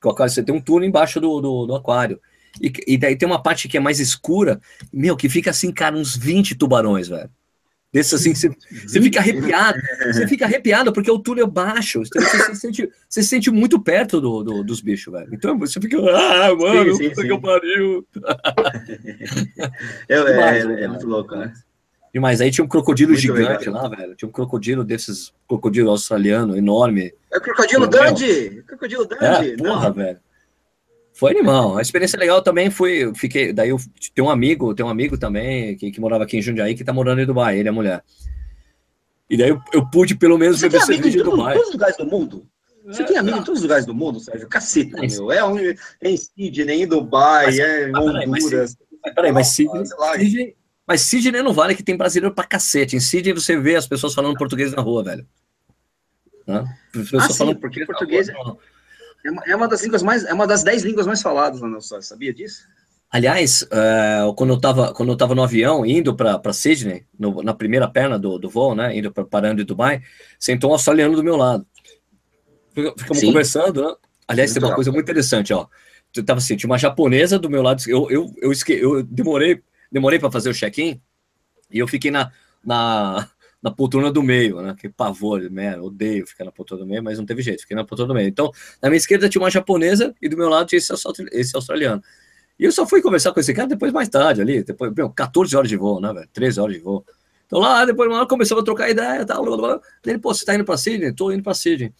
[0.00, 2.20] que o aquário, você tem um túnel embaixo do, do, do aquário.
[2.60, 4.60] E, e, daí tem uma parte que é mais escura,
[4.92, 7.30] meu, que fica assim, cara, uns 20 tubarões, velho.
[7.92, 8.48] Desses assim, você,
[8.86, 12.90] você fica arrepiado, você fica arrepiado porque o túnel é baixo, então você, se sente,
[13.06, 15.28] você se sente muito perto do, do, dos bichos, velho.
[15.30, 17.22] Então você fica, ah, mano, sim, sim, sim.
[17.22, 18.06] que eu pariu.
[20.08, 21.52] É, é, é, é, muito louco, né?
[22.14, 23.82] Demais, aí tinha um crocodilo muito gigante legal.
[23.82, 24.14] lá, velho.
[24.14, 27.12] Tinha um crocodilo desses, crocodilo australiano, enorme.
[27.30, 28.62] É o crocodilo Dundee!
[28.66, 29.52] Crocodilo Dundee!
[29.52, 29.94] É, porra, Não.
[29.94, 30.20] velho.
[31.12, 31.76] Foi animal.
[31.76, 33.12] A experiência legal também foi.
[33.14, 33.52] Fiquei.
[33.52, 33.78] Daí eu
[34.14, 36.92] tenho um amigo, tem um amigo também que, que morava aqui em Jundiaí que tá
[36.92, 38.02] morando em Dubai, ele é mulher.
[39.28, 41.54] E daí eu, eu pude pelo menos Você beber cerveja em Dubai.
[41.54, 42.46] todos os lugares do mundo?
[42.86, 44.48] Você é, tem amigo em todos os lugares do mundo, Sérgio?
[44.48, 45.30] Caceta, é, meu.
[45.30, 48.76] É, um, é em Sydney, em Dubai, mas, é em Honduras.
[49.04, 49.84] Mas, peraí, mas Sydney,
[50.18, 50.56] Sydney,
[50.86, 52.96] mas Sydney não vale que tem brasileiro pra cacete.
[52.96, 55.26] Em Sydney você vê as pessoas falando português na rua, velho.
[56.46, 56.64] Né?
[57.18, 58.28] Ah, sim, porque português...
[58.28, 58.58] Rua,
[59.24, 62.00] é, é uma, das línguas mais, é uma das dez línguas mais faladas na nossa,
[62.02, 62.66] sabia disso?
[63.10, 67.52] Aliás, uh, quando eu estava quando eu tava no avião indo para Sydney, no, na
[67.52, 70.00] primeira perna do, do voo, né, indo para parando em Dubai,
[70.38, 71.66] sentou um australiano do meu lado.
[72.74, 73.26] Ficamos Sim.
[73.26, 73.94] conversando, né?
[74.26, 74.76] Aliás, muito tem uma legal.
[74.76, 75.66] coisa muito interessante, ó.
[76.16, 80.18] Eu tava assim, tinha uma japonesa do meu lado, eu eu, eu, eu demorei demorei
[80.18, 80.98] para fazer o check-in
[81.70, 82.32] e eu fiquei na,
[82.64, 83.28] na
[83.62, 84.74] na poltrona do meio, né?
[84.76, 85.78] Que pavor, né?
[85.78, 88.28] Odeio ficar na poltrona do meio, mas não teve jeito, fiquei na poltrona do meio.
[88.28, 88.50] Então,
[88.82, 92.02] na minha esquerda tinha uma japonesa e do meu lado tinha esse, australiano.
[92.58, 95.56] E eu só fui conversar com esse cara depois, mais tarde, ali, depois, meu, 14
[95.56, 96.28] horas de voo, né, velho?
[96.32, 97.04] 13 horas de voo.
[97.46, 99.80] Então lá, depois hora começamos a trocar ideia tal, blá, blá, blá.
[100.04, 101.12] Ele, pô, você tá indo pra Sydney?
[101.12, 101.92] Tô indo pra Sydney.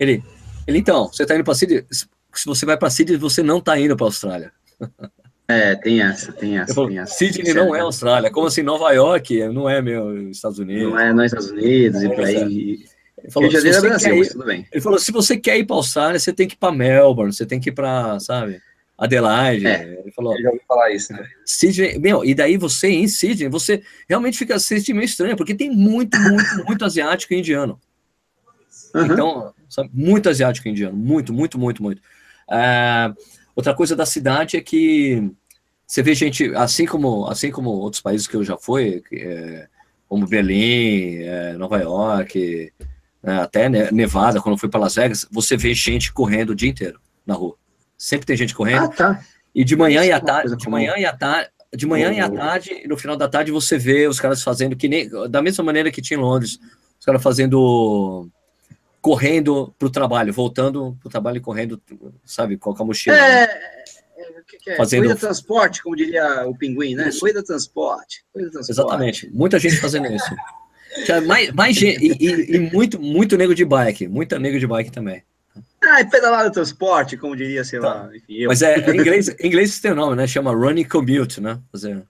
[0.00, 0.22] Ele,
[0.66, 1.84] ele, então, você tá indo pra Sydney?
[1.90, 4.52] Se você vai pra Sydney, você não tá indo pra Austrália.
[5.50, 6.74] É, tem essa, tem essa.
[6.74, 8.30] Falo, tem essa Sydney não é Austrália.
[8.30, 10.92] Como assim, Nova York não é meu Estados Unidos?
[10.92, 12.78] Não é, não é Estados Unidos e por aí.
[13.22, 14.66] Ele falou, se você Brasil, ir, tudo bem.
[14.70, 17.46] ele falou: se você quer ir para Austrália, você tem que ir para Melbourne, você
[17.46, 18.60] tem que ir para, sabe,
[18.96, 19.66] Adelaide.
[19.66, 20.36] É, ele falou.
[20.36, 21.26] Eu já ouvi falar isso, né?
[21.46, 25.54] Sydney, meu, e daí você em Sydney, você realmente fica se sentindo meio estranho, porque
[25.54, 27.80] tem muito, muito, muito asiático e indiano.
[28.94, 29.04] Uhum.
[29.06, 32.00] Então, sabe, muito asiático e indiano, muito, muito, muito, muito.
[32.48, 33.14] Uh,
[33.56, 35.30] outra coisa da cidade é que
[35.88, 39.66] você vê gente, assim como, assim como outros países que eu já fui, é,
[40.06, 42.70] como Berlim, é, Nova York,
[43.24, 46.68] é, até Nevada, quando eu fui para Las Vegas, você vê gente correndo o dia
[46.68, 47.56] inteiro na rua.
[47.96, 48.84] Sempre tem gente correndo.
[48.84, 49.24] Ah, tá.
[49.54, 52.28] E de manhã e à tarde, de manhã e à tarde, de manhã e à
[52.28, 55.90] tarde, no final da tarde você vê os caras fazendo que nem da mesma maneira
[55.90, 56.60] que tinha em Londres,
[57.00, 58.28] os caras fazendo
[59.00, 61.80] correndo para o trabalho, voltando para o trabalho e correndo,
[62.24, 63.16] sabe, com a mochila.
[63.16, 63.77] É, né?
[64.48, 64.76] Que, que é?
[64.76, 65.02] Fazendo...
[65.02, 67.10] Corrida transporte, como diria o pinguim, né?
[67.18, 68.24] Corrida transporte.
[68.32, 68.80] Corrida transporte.
[68.80, 69.30] Exatamente.
[69.32, 70.34] Muita gente fazendo isso.
[71.26, 74.08] mais, mais gente, e, e, muito, muito nego de bike.
[74.08, 75.22] Muita nego de bike também.
[75.82, 77.94] Ah, e pedalar no transporte, como diria, sei tá.
[77.94, 78.16] lá.
[78.16, 80.26] Enfim, Mas é, em inglês, em inglês tem o nome, né?
[80.26, 81.60] Chama running commute, né?
[81.70, 82.02] Fazer.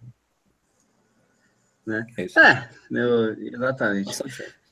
[1.87, 2.07] Né?
[2.17, 4.17] É, é meu, exatamente.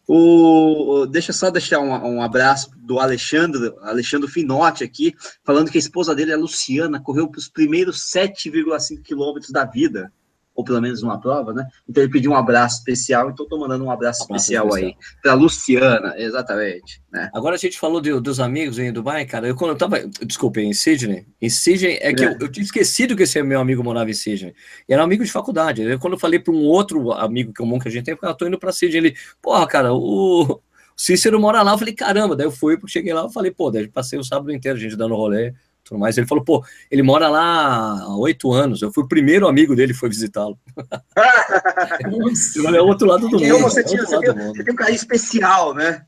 [0.08, 5.80] O, deixa só deixar um, um, abraço do Alexandre, Alexandre Finotti aqui, falando que a
[5.80, 10.12] esposa dele, a Luciana, correu para os primeiros 7,5 quilômetros da vida
[10.56, 11.68] ou pelo menos uma prova, né?
[11.86, 14.90] Então ele pediu um abraço especial, então estou mandando um abraço, um abraço especial, especial,
[14.90, 17.02] aí para Luciana, exatamente.
[17.12, 17.30] Né?
[17.34, 19.46] Agora a gente falou de, dos amigos em Dubai, cara.
[19.46, 22.28] Eu quando eu tava, desculpe, em Sydney, em Sydney é que é.
[22.28, 24.54] Eu, eu, tinha esquecido que esse meu amigo morava em Sydney.
[24.88, 25.82] E era um amigo de faculdade.
[25.82, 28.46] Eu, quando eu falei para um outro amigo comum que a gente tem, eu tô
[28.46, 30.60] indo para Sydney, ele, porra, cara, o
[30.96, 31.72] Cícero mora lá.
[31.72, 32.34] Eu falei, caramba.
[32.34, 34.96] Daí eu fui, cheguei lá, eu falei, pô, daí passei o sábado inteiro a gente
[34.96, 35.52] dando rolê
[35.86, 36.18] tudo mais.
[36.18, 38.82] Ele falou, pô, ele mora lá há oito anos.
[38.82, 40.58] Eu fui o primeiro amigo dele foi visitá-lo.
[42.74, 43.60] é o outro lado do mundo.
[43.60, 46.04] Você, é tinha, você, tem, você tem um carinho especial, né?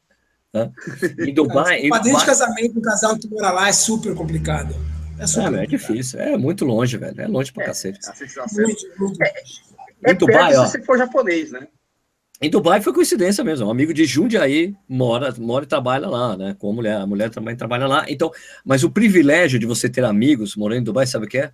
[0.53, 0.71] É.
[1.25, 1.79] Em Dubai.
[1.81, 2.15] Em Dubai...
[2.15, 4.75] de casamento, um casal que mora lá é super complicado.
[5.19, 7.21] É, super é, é difícil, é muito longe, velho.
[7.21, 7.99] É longe pra é, cacete.
[8.53, 9.23] Muito, muito.
[9.23, 9.33] É,
[10.05, 10.65] é, em Dubai, ó.
[10.67, 11.67] Se você for japonês, né?
[12.41, 13.67] Em Dubai foi coincidência mesmo.
[13.67, 16.55] Um amigo de Jundiaí mora, mora e trabalha lá, né?
[16.57, 16.97] Com a mulher.
[16.97, 18.05] A mulher também trabalha lá.
[18.09, 18.31] Então,
[18.65, 21.51] mas o privilégio de você ter amigos morando em Dubai, sabe o que é?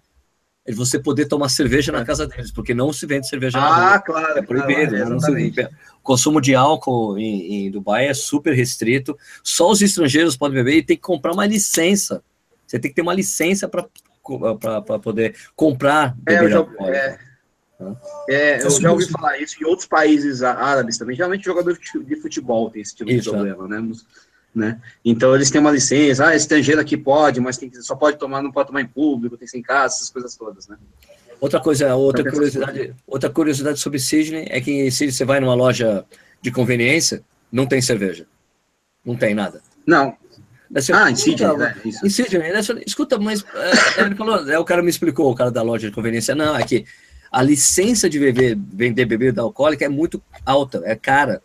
[0.67, 3.91] É você poder tomar cerveja na casa deles, porque não se vende cerveja ah, na
[3.91, 3.99] rua.
[4.01, 4.39] claro.
[4.39, 4.97] É proibido.
[4.97, 9.17] Claro, se, o consumo de álcool em, em, Dubai é super restrito.
[9.43, 12.23] Só os estrangeiros podem beber e tem que comprar uma licença.
[12.67, 13.89] Você tem que ter uma licença para
[15.03, 17.19] poder comprar é, bebida é,
[18.29, 21.17] É é, eu já ouvi falar isso em outros países árabes também.
[21.17, 23.93] Geralmente jogador de futebol tem esse tipo isso, de problema, né?
[24.55, 24.81] né?
[25.05, 28.53] Então eles têm uma licença, ah, estrangeiro aqui pode, mas tem, só pode tomar, não
[28.53, 30.77] pode tomar em público, tem que ser em casa, essas coisas todas, né?
[31.41, 36.05] Outra coisa, outra curiosidade, outra curiosidade sobre Sydney é que Sydney você vai numa loja
[36.41, 38.27] de conveniência, não tem cerveja.
[39.05, 39.61] Não tem nada.
[39.87, 40.17] Não.
[40.93, 41.77] ah, em Sydney, né?
[41.85, 42.07] Isso.
[42.07, 42.53] Em Sydney,
[42.87, 43.45] escuta, mas
[43.99, 46.57] é, ele falou, é, o cara me explicou, o cara da loja de conveniência, não,
[46.57, 46.65] é
[47.35, 51.43] a licença de beber, vender bebida alcoólica é muito alta, é cara.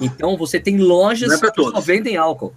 [0.00, 2.54] Então você tem lojas é que só vendem álcool.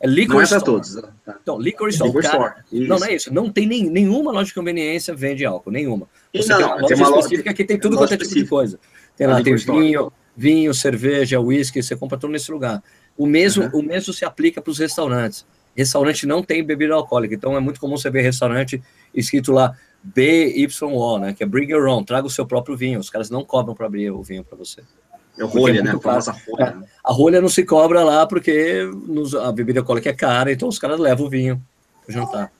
[0.00, 0.96] É liquor não é para todos.
[1.42, 2.10] Então, liquor store.
[2.10, 2.52] Liquor store.
[2.72, 3.34] Não, não é isso.
[3.34, 6.06] Não tem nem, nenhuma loja de conveniência vende álcool, nenhuma.
[6.32, 8.34] Você não, tem uma loja tem uma específica loja, que tem tudo quanto é tipo
[8.34, 8.78] de coisa.
[9.16, 12.82] Tem lá, tem vinho, vinho, cerveja, uísque, você compra tudo nesse lugar.
[13.16, 13.80] O mesmo, uhum.
[13.80, 15.44] o mesmo se aplica para os restaurantes.
[15.74, 18.80] Restaurante não tem bebida alcoólica, então é muito comum você ver restaurante
[19.12, 21.32] escrito lá BYO, né?
[21.32, 23.00] Que é Bring Your Own, traga o seu próprio vinho.
[23.00, 24.82] Os caras não cobram para abrir o vinho para você.
[25.38, 25.90] É rolha, é né?
[25.92, 26.86] A rolha, né?
[27.02, 30.78] A rolha não se cobra lá porque nos, a bebida alcoólica é cara, então os
[30.78, 31.60] caras levam o vinho
[32.04, 32.52] para jantar.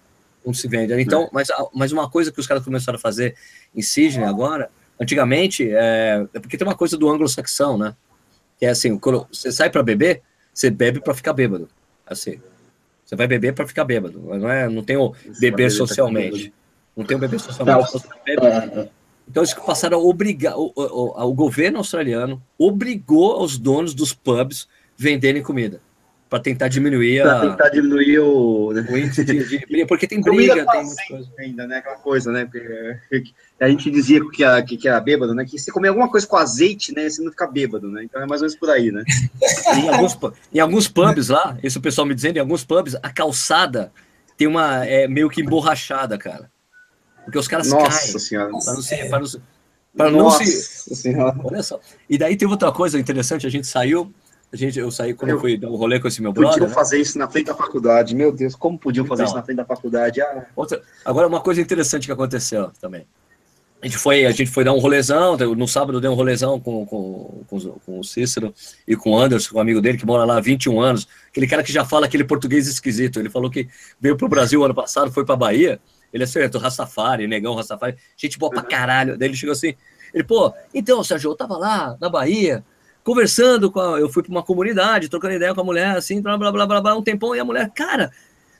[0.44, 0.92] Não se vende.
[1.00, 1.28] Então, é.
[1.32, 3.36] mas, mas uma coisa que os caras começaram a fazer
[3.74, 4.70] em Sydney agora,
[5.00, 7.94] antigamente, é, é porque tem uma coisa do anglo-saxão, né?
[8.58, 10.22] Que é assim, quando você sai para beber,
[10.52, 11.68] você bebe para ficar bêbado.
[12.06, 12.40] Assim.
[13.04, 14.18] Você vai beber para ficar bêbado.
[14.20, 16.52] Não, é, não tem o beber socialmente.
[16.96, 18.02] Não tem o bebê socialmente.
[18.74, 18.88] Não.
[19.28, 24.68] Então eles passaram a obrigar, o, o, o, governo australiano obrigou os donos dos pubs
[24.96, 25.80] venderem comida
[26.28, 28.86] para tentar diminuir a, tentar diminuir o, né?
[28.90, 31.30] o índice de, de, porque tem briga, tem muita coisa.
[31.38, 31.76] ainda, né?
[31.78, 32.44] Aquela coisa, né?
[32.44, 35.44] Porque a gente dizia que era, que, que era bêbado, né?
[35.44, 37.08] Que se comer alguma coisa com azeite, né?
[37.08, 38.04] Você não fica bêbado, né?
[38.04, 39.04] Então é mais ou menos por aí, né?
[39.76, 40.18] em, alguns,
[40.52, 43.92] em alguns pubs lá, isso o pessoal me dizendo, em alguns pubs, a calçada
[44.36, 46.50] tem uma é meio que emborrachada, cara.
[47.24, 48.18] Porque os caras Nossa caem.
[48.18, 48.50] Senhora.
[48.50, 49.08] Para não se.
[49.08, 49.42] Para não se,
[49.96, 50.94] para não se...
[50.94, 51.36] Senhora.
[51.42, 51.80] Olha só.
[52.08, 54.12] E daí teve outra coisa interessante, a gente saiu.
[54.52, 56.52] A gente, eu saí quando eu, eu fui dar um rolê com esse meu brother.
[56.52, 56.74] Podiam né?
[56.74, 58.14] fazer isso na frente da faculdade.
[58.14, 60.20] Meu Deus, como podiam fazer então, isso na frente da faculdade?
[60.20, 60.46] Ah.
[60.54, 63.04] Outra, agora, uma coisa interessante que aconteceu também.
[63.84, 66.86] A gente foi, a gente foi dar um rolezão, no sábado deu um rolezão com,
[66.86, 68.54] com, com, com, o Cícero
[68.88, 71.46] e com o Anderson, com um amigo dele que mora lá há 21 anos, aquele
[71.46, 73.20] cara que já fala aquele português esquisito.
[73.20, 73.68] Ele falou que
[74.00, 75.78] veio para o Brasil ano passado, foi para Bahia,
[76.14, 79.18] ele é certo, Rastafari, negão Rastafari, gente boa pra caralho.
[79.18, 79.74] Daí ele chegou assim,
[80.14, 82.64] ele, pô, então, Sérgio, eu tava lá na Bahia,
[83.02, 86.38] conversando com a, eu fui para uma comunidade, trocando ideia com a mulher, assim, blá,
[86.38, 88.12] blá, blá, blá, blá, um tempão, e a mulher, cara,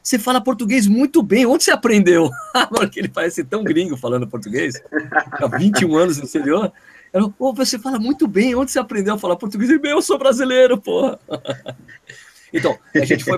[0.03, 2.29] você fala português muito bem, onde você aprendeu?
[2.75, 4.83] Porque ele parece tão gringo falando português,
[5.31, 6.73] há 21 anos no exterior.
[7.13, 9.71] Ela, pô, você fala muito bem, onde você aprendeu a falar português?
[9.71, 11.21] E, eu sou brasileiro, porra.
[12.57, 13.37] Então, a gente foi,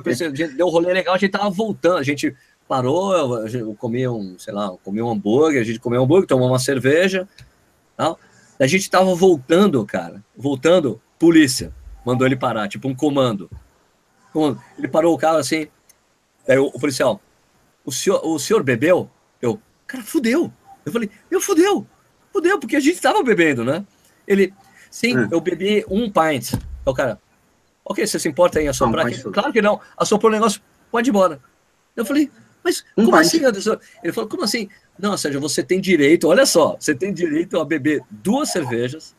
[0.55, 2.37] deu um rolê legal, a gente tava voltando, a gente
[2.69, 6.27] parou, eu, eu comi um, sei lá, comi um hambúrguer, a gente comeu um hambúrguer,
[6.27, 7.29] tomou uma cerveja,
[7.97, 8.19] tal.
[8.59, 11.73] A gente tava voltando, cara, voltando, polícia,
[12.05, 13.51] mandou ele parar, tipo um comando.
[14.77, 15.69] Ele parou o carro assim,
[16.49, 17.21] aí o, o policial,
[17.85, 19.09] o senhor, o senhor bebeu?
[19.41, 20.53] Eu, cara, fudeu.
[20.85, 21.87] Eu falei, eu fudeu,
[22.33, 23.85] fudeu, porque a gente tava bebendo, né?
[24.27, 24.53] Ele,
[24.91, 25.29] sim, hum.
[25.31, 26.53] eu bebi um pint.
[26.85, 27.21] O cara,
[27.85, 29.07] ok, você se importa em assoprar?
[29.07, 30.61] Não, claro que não, assoprou o negócio,
[30.91, 31.41] pode ir embora.
[31.95, 32.31] Eu falei,
[32.67, 33.77] mas um como assim, Anderson?
[34.03, 34.69] Ele falou, como assim?
[34.99, 39.15] Não, Sérgio, você tem direito, olha só, você tem direito a beber duas cervejas,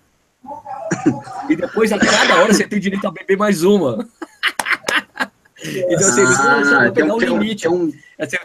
[1.50, 4.08] E depois, a cada hora, você tem direito a beber mais uma.
[5.60, 7.64] Então, assim, ah, tem, um, limite.
[7.64, 7.92] Tem um,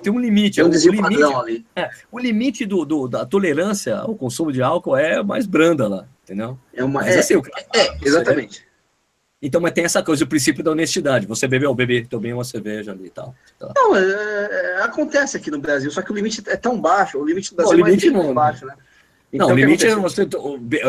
[0.02, 0.56] tem um limite.
[0.56, 1.64] Tem um desvio limite.
[1.76, 6.08] É, o limite do, do, da tolerância ao consumo de álcool é mais branda lá,
[6.24, 6.58] entendeu?
[6.72, 7.00] É uma.
[7.00, 7.34] Mas, é, assim,
[7.74, 8.64] é, exatamente.
[9.42, 11.26] Então, mas tem essa coisa, o princípio da honestidade.
[11.26, 13.34] Você bebeu, beber também uma cerveja ali e tal.
[13.58, 13.72] Tá.
[13.74, 17.26] Não, é, é, acontece aqui no Brasil, só que o limite é tão baixo, o
[17.26, 18.74] limite do Brasil não, o limite é não, baixo, né?
[19.32, 20.28] Então, não, o limite é você.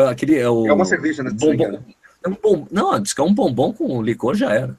[0.08, 1.30] aquele, é, o, é uma cerveja, né?
[1.32, 1.82] Bombom,
[2.24, 4.78] é um bom, não, diz que é um bombom com licor já era.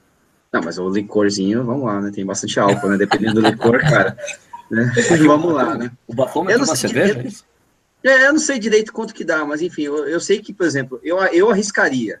[0.50, 2.10] Não, mas o licorzinho, vamos lá, né?
[2.10, 2.96] Tem bastante álcool, né?
[2.96, 4.16] Dependendo do licor, cara.
[4.70, 4.90] Né?
[5.26, 5.90] vamos lá, né?
[6.06, 7.22] O bafômetro é uma cerveja?
[8.02, 10.64] É, eu não sei direito quanto que dá, mas enfim, eu, eu sei que, por
[10.64, 12.20] exemplo, eu, eu arriscaria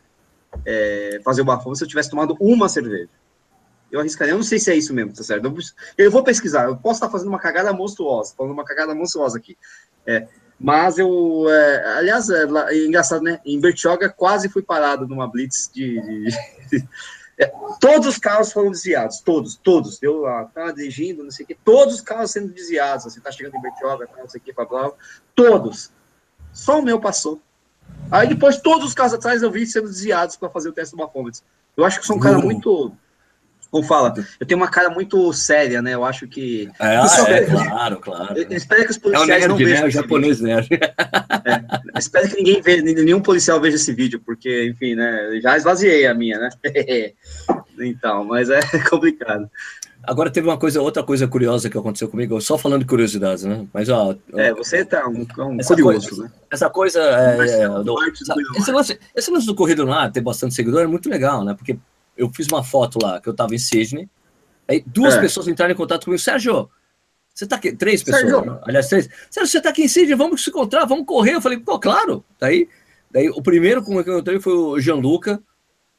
[0.64, 3.08] é, fazer o bafômetro se eu tivesse tomado uma cerveja.
[3.90, 5.54] Eu arriscaria, eu não sei se é isso mesmo, tá certo?
[5.96, 9.56] Eu, vou pesquisar, eu posso estar fazendo uma cagada monstruosa, falando uma cagada monstruosa aqui.
[10.04, 10.26] É,
[10.58, 13.40] mas eu, é, aliás, é, é, engraçado, né?
[13.44, 16.88] Em Bertioga quase fui parado numa blitz de, de,
[17.38, 20.02] é, todos os carros foram desviados, todos, todos.
[20.02, 23.06] Eu lá, tava dirigindo, não sei o quê, todos os carros sendo desviados.
[23.06, 24.92] Assim, tá chegando em Bertioga, não sei o quê, blá, blá,
[25.34, 25.92] todos.
[26.52, 27.40] Só o meu passou.
[28.10, 30.98] Aí depois todos os carros atrás eu vi sendo desviados para fazer o teste do
[30.98, 31.40] bafômetro.
[31.76, 32.92] Eu acho que sou um cara muito
[33.70, 35.94] como fala, eu tenho uma cara muito séria, né?
[35.94, 36.70] Eu acho que.
[36.78, 38.38] É, é claro, claro.
[38.38, 39.82] Eu, espero que os policiais é nerd, não vejam.
[39.82, 39.86] Né?
[39.88, 40.68] O japonês nerd.
[40.72, 45.40] É, espero que ninguém veja, nenhum policial veja esse vídeo, porque, enfim, né?
[45.42, 46.48] Já esvaziei a minha, né?
[47.80, 49.50] então, mas é complicado.
[50.02, 53.66] Agora teve uma coisa, outra coisa curiosa que aconteceu comigo, só falando de curiosidades, né?
[53.72, 56.32] Mas ó, é, você tá um, um curioso, coisa, né?
[56.48, 57.96] Essa coisa, é, é, do,
[58.56, 61.54] esse, lance, esse lance do corrido lá, ter bastante seguidor é muito legal, né?
[61.54, 61.76] Porque
[62.16, 64.08] eu fiz uma foto lá que eu tava em Sydney.
[64.68, 65.20] Aí duas é.
[65.20, 66.22] pessoas entraram em contato comigo.
[66.22, 66.70] Sérgio,
[67.34, 67.72] você tá aqui?
[67.72, 68.46] Três pessoas.
[68.46, 68.58] Né?
[68.62, 69.08] Aliás, três.
[69.28, 71.34] Sérgio, você tá aqui em Sydney, vamos se encontrar, vamos correr.
[71.34, 72.24] Eu falei, pô, claro.
[72.38, 72.68] Daí,
[73.10, 75.42] daí o primeiro com que eu encontrei foi o Gianluca.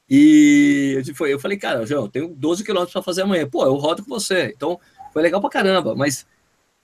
[0.09, 3.47] E eu falei, cara, João, eu tenho 12 quilômetros para fazer amanhã.
[3.47, 4.53] Pô, eu rodo com você.
[4.55, 4.79] Então,
[5.11, 5.95] foi legal pra caramba.
[5.95, 6.25] Mas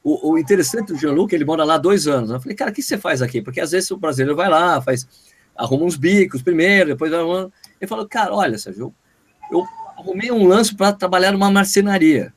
[0.04, 2.30] o, o interessante do Gianluca, ele mora lá dois anos.
[2.30, 3.42] Eu falei, cara, o que você faz aqui?
[3.42, 5.08] Porque às vezes o brasileiro vai lá, faz,
[5.56, 8.94] arruma uns bicos primeiro, depois vai Ele falou, cara, olha, Sérgio,
[9.50, 9.66] eu
[9.98, 12.34] arrumei um lance para trabalhar numa marcenaria.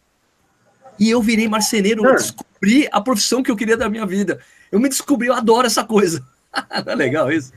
[0.99, 2.15] E eu virei marceneiro, eu ah.
[2.15, 4.41] descobri a profissão que eu queria da minha vida.
[4.71, 6.25] Eu me descobri, eu adoro essa coisa.
[6.87, 7.53] Não é legal isso?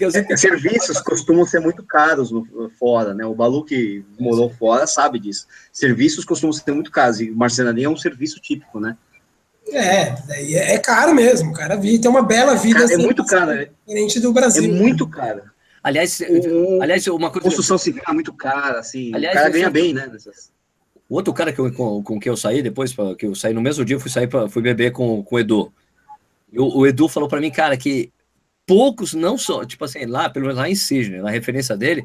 [0.00, 3.24] É, serviços costumam ser muito caros no, fora, né?
[3.24, 5.46] O Balu que morou fora sabe disso.
[5.72, 8.96] Serviços costumam ser muito caros, e marcenaria é um serviço típico, né?
[9.68, 12.80] É, é caro mesmo, o cara tem uma bela vida.
[12.80, 13.68] Cara, é assim, muito caro, né?
[13.86, 14.64] Diferente do Brasil.
[14.64, 15.42] É muito caro.
[15.82, 17.46] Aliás, o, aliás uma coisa.
[17.46, 19.14] Construção civil é muito cara, assim.
[19.14, 20.06] Aliás, o cara ganha bem, né?
[20.10, 20.52] Nessas...
[21.08, 23.60] O outro cara que eu, com, com que eu saí depois, que eu saí no
[23.60, 25.72] mesmo dia, eu fui sair para fui beber com, com o Edu.
[26.56, 28.10] O, o Edu falou para mim, cara, que
[28.66, 32.04] poucos, não só, tipo assim, lá, pelo menos lá em Sydney, na referência dele,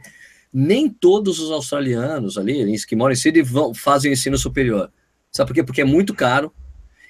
[0.51, 4.91] nem todos os australianos ali, que moram em Sydney, vão, fazem ensino superior.
[5.31, 5.63] Sabe por quê?
[5.63, 6.51] Porque é muito caro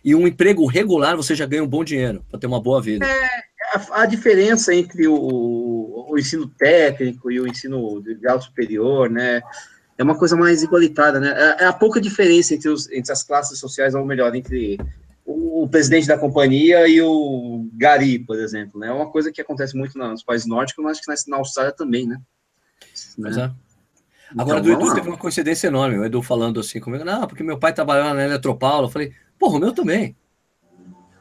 [0.03, 3.05] e um emprego regular você já ganha um bom dinheiro para ter uma boa vida.
[3.05, 3.29] É,
[3.73, 9.41] a, a diferença entre o, o, ensino técnico e o ensino de grau superior, né,
[9.97, 11.33] é uma coisa mais igualitária, né?
[11.37, 14.77] É, é a pouca diferença entre, os, entre as classes sociais, ou melhor, entre
[15.25, 18.87] o, o, presidente da companhia e o Gari, por exemplo, né?
[18.87, 22.05] É uma coisa que acontece muito nos países nórdicos, mas acho que na, Austrália também,
[22.05, 22.19] né?
[23.17, 23.29] Né?
[23.29, 23.51] é.
[24.37, 27.41] Agora, então, do Edu teve uma coincidência enorme, o Edu falando assim comigo, não, porque
[27.41, 30.15] meu pai trabalhava na Eletropaulo, eu falei, porra, o meu também.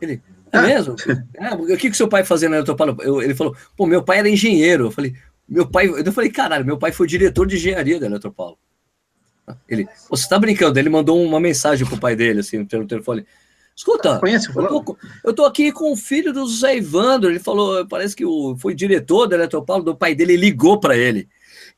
[0.00, 0.20] Ele,
[0.52, 0.96] é mesmo?
[1.34, 2.96] É, o que, que seu pai fazia na Eletropaulo?
[3.00, 4.86] Eu, ele falou, pô, meu pai era engenheiro.
[4.86, 5.14] Eu falei,
[5.48, 5.88] meu pai.
[5.88, 8.58] Eu falei, caralho, meu pai foi diretor de engenharia da Eletropaulo.
[9.68, 10.78] Ele, você tá brincando?
[10.78, 13.24] Ele mandou uma mensagem pro pai dele, assim, no telefone.
[13.78, 17.30] Escuta, Conhece, eu, tô, eu aqui com o filho do José Ivandro.
[17.30, 21.28] Ele falou, parece que o, foi diretor da Eletropaulo, do pai dele ligou para ele.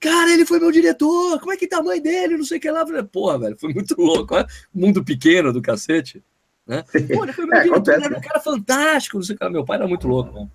[0.01, 2.39] Cara, ele foi meu diretor, como é que tá a mãe dele?
[2.39, 2.81] Não sei o que lá.
[2.81, 4.35] Eu falei, porra, velho, foi muito louco.
[4.73, 6.25] Mundo pequeno do cacete.
[6.67, 6.83] Né?
[7.13, 9.47] Pô, ele foi meu é, diretor, ele era um cara fantástico, não sei o que.
[9.51, 10.49] Meu pai era muito louco, né?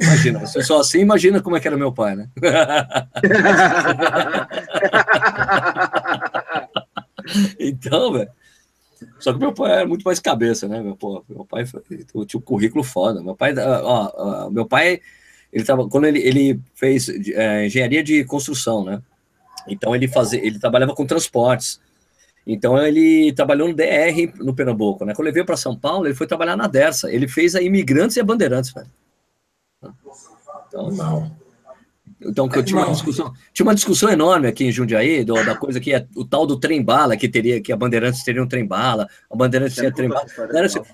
[0.00, 2.30] Imagina, você só assim, imagina como é que era meu pai, né?
[7.60, 8.30] então, velho.
[9.18, 10.80] Só que meu pai era muito mais cabeça, né?
[10.80, 10.96] Meu,
[11.28, 11.82] meu pai foi,
[12.26, 13.22] tinha um currículo foda.
[13.22, 14.12] Meu pai, ó,
[14.46, 15.00] ó, meu pai,
[15.52, 19.02] ele tava, quando ele, ele fez é, engenharia de construção, né?
[19.68, 21.80] Então ele fazia, ele trabalhava com transportes.
[22.46, 25.14] Então ele trabalhou no DR no Pernambuco, né?
[25.14, 27.12] Quando ele veio para São Paulo, ele foi trabalhar na Dersa.
[27.12, 28.90] Ele fez a Imigrantes e a Bandeirantes, velho.
[30.68, 31.39] Então, não.
[32.22, 35.56] Então, que eu tinha uma discussão, tinha uma discussão enorme aqui em Jundiaí, do, da
[35.56, 39.08] coisa que é o tal do trem-bala, que teria, que a Bandeirantes teria um trem-bala,
[39.30, 40.26] a Bandeirantes tinha trem-bala.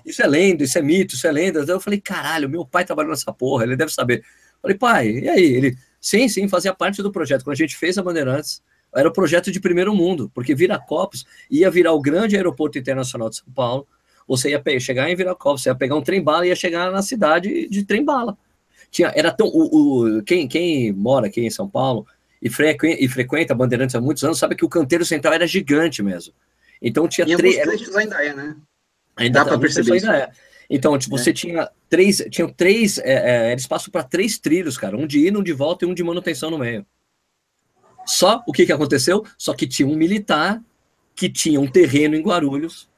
[0.05, 1.59] Isso é lenda, isso é mito, isso é lenda.
[1.67, 4.19] Eu falei, caralho, meu pai trabalhou nessa porra, ele deve saber.
[4.19, 5.43] Eu falei, pai, e aí?
[5.43, 7.43] Ele, Sim, sim, fazia parte do projeto.
[7.43, 8.61] Quando a gente fez a Bandeirantes,
[8.95, 13.37] era o projeto de primeiro mundo, porque Viracopos ia virar o grande aeroporto internacional de
[13.37, 13.87] São Paulo.
[14.27, 17.67] Você ia chegar em Viracopos, você ia pegar um trem-bala e ia chegar na cidade
[17.69, 18.37] de trem-bala.
[18.89, 22.05] Tinha, era tão, o, o, quem, quem mora aqui em São Paulo
[22.41, 26.01] e, frequ, e frequenta Bandeirantes há muitos anos sabe que o canteiro central era gigante
[26.01, 26.33] mesmo.
[26.81, 27.57] Então tinha três.
[27.95, 28.55] ainda é, né?
[29.15, 29.93] Ainda dá para perceber.
[29.93, 30.31] Ainda é.
[30.69, 31.19] Então, tipo, é.
[31.19, 35.25] você tinha três, tinha três, é, é, era espaço para três trilhos, cara, um de
[35.25, 36.85] ida, um de volta e um de manutenção no meio.
[38.05, 39.25] Só o que, que aconteceu?
[39.37, 40.61] Só que tinha um militar
[41.15, 42.89] que tinha um terreno em Guarulhos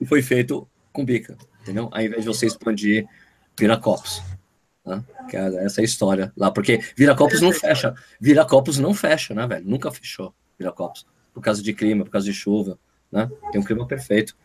[0.00, 1.88] e foi feito com bica, entendeu?
[1.92, 3.06] Ao invés de você expandir
[3.58, 4.22] Viracopos.
[4.84, 5.02] Né?
[5.28, 7.94] Que é essa história lá, porque Viracopos não fecha.
[8.20, 9.66] Viracopos não fecha, né, velho?
[9.66, 11.06] Nunca fechou Viracopos.
[11.32, 12.78] Por causa de clima, por causa de chuva,
[13.10, 13.30] né?
[13.50, 14.36] Tem um clima perfeito.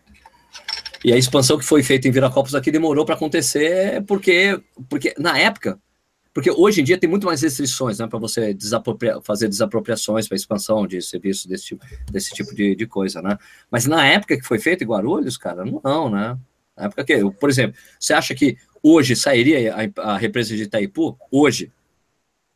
[1.03, 5.37] E a expansão que foi feita em Viracopos aqui demorou para acontecer porque, porque na
[5.37, 5.79] época,
[6.33, 10.35] porque hoje em dia tem muito mais restrições né, para você desapropria, fazer desapropriações para
[10.35, 13.37] expansão de serviços desse tipo, desse tipo de, de, coisa, né?
[13.71, 16.37] Mas na época que foi feito em Guarulhos, cara, não, né?
[16.79, 21.17] Na época que, por exemplo, você acha que hoje sairia a, a represa de Itaipu?
[21.29, 21.71] Hoje?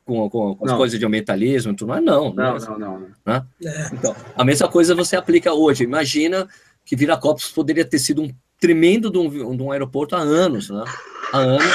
[0.05, 2.03] Com, com, com as coisas de ambientalismo, tudo mais?
[2.03, 2.99] Não, não, não, não.
[2.99, 3.07] não.
[3.25, 3.45] Né?
[3.65, 3.89] É.
[3.93, 5.83] Então, a mesma coisa você aplica hoje.
[5.83, 6.47] Imagina
[6.85, 10.83] que Viracopos poderia ter sido um tremendo de um, de um aeroporto há anos, né?
[11.33, 11.65] Há anos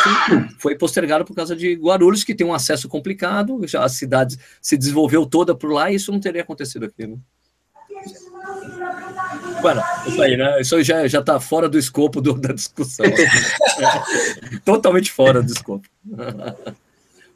[0.58, 4.76] foi postergado por causa de Guarulhos, que tem um acesso complicado, já a cidade se
[4.76, 7.18] desenvolveu toda por lá e isso não teria acontecido aqui, né?
[9.60, 10.60] Bueno, isso aí, né?
[10.60, 13.06] Isso já, já tá fora do escopo do, da discussão.
[14.64, 15.86] Totalmente fora do escopo.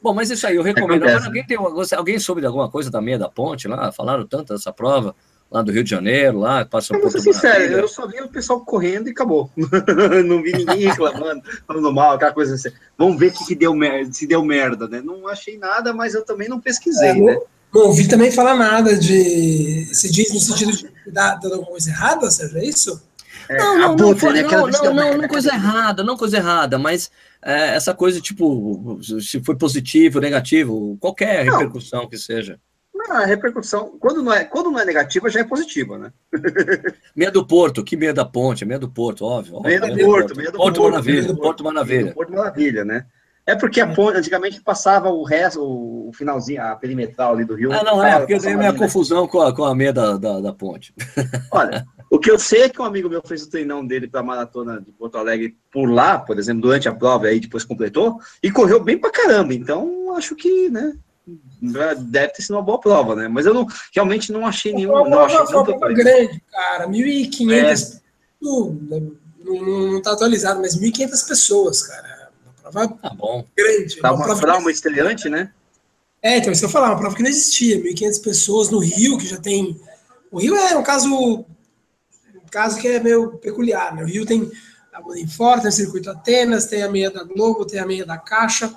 [0.01, 1.03] Bom, mas isso aí, eu recomendo.
[1.03, 3.91] Agora, alguém, tem, alguém soube de alguma coisa da meia da ponte lá?
[3.91, 5.15] Falaram tanto dessa prova
[5.53, 7.11] lá do Rio de Janeiro, lá, passou por.
[7.11, 9.51] sincero, eu só vi o pessoal correndo e acabou.
[10.25, 12.71] não vi ninguém reclamando, falando mal, aquela coisa assim.
[12.97, 14.99] Vamos ver o que, que deu merda, se deu merda, né?
[14.99, 17.39] Não achei nada, mas eu também não pesquisei, é, né?
[17.73, 19.89] Não ouvi também falar nada de.
[19.93, 23.01] Se diz no sentido de dar alguma coisa errada, Sérgio, é isso?
[23.49, 24.43] É, não, não, não, foi, né?
[24.43, 27.11] não, não, não, não, coisa errada, não coisa errada, mas
[27.41, 32.59] é, essa coisa, tipo, se foi positivo, negativo, qualquer repercussão que seja.
[32.93, 36.13] Não, a repercussão, quando não, é, quando não é negativa, já é positiva, né?
[37.13, 39.59] meia do Porto, que meia da ponte, meia do Porto, óbvio.
[39.61, 40.77] Meia do Porto, meia do Porto.
[40.77, 42.13] Porto Maravilha, Porto Maravilha.
[42.13, 43.05] Porto Maravilha, né?
[43.45, 47.73] É porque a ponte, antigamente passava o resto, o finalzinho, a perimetral ali do rio.
[47.73, 48.85] Ah, não, é, porque eu dei minha ali, né?
[48.85, 49.29] confusão né?
[49.29, 50.93] com, a, com a meia da, da, da, ponte.
[51.51, 54.21] Olha, o que eu sei é que um amigo meu fez o treinão dele para
[54.21, 58.17] a maratona de Porto Alegre por lá, por exemplo, durante a prova, aí depois completou,
[58.41, 59.53] e correu bem pra caramba.
[59.53, 60.93] Então, acho que, né,
[61.99, 63.27] deve ter sido uma boa prova, né?
[63.27, 64.93] Mas eu não, realmente não achei nenhum.
[64.93, 66.87] Não, não achei uma prova grande, cara.
[66.87, 67.97] 1.500.
[67.97, 68.03] É.
[68.41, 68.77] Não,
[69.43, 72.12] não, tá atualizado, mas 1.500 pessoas, cara.
[72.73, 73.45] Uma prova tá bom.
[73.55, 73.97] grande.
[73.97, 75.51] Tá uma, prova uma estreante, né?
[76.21, 77.81] É, então, isso eu falar, uma prova que não existia.
[77.81, 79.79] 1.500 pessoas no Rio, que já tem.
[80.31, 81.09] O Rio é um caso.
[81.09, 84.03] Um caso que é meio peculiar, né?
[84.03, 84.49] O Rio tem
[84.93, 88.17] a Bolinfor, tem o Circuito Atenas, tem a meia da Globo, tem a meia da
[88.17, 88.73] Caixa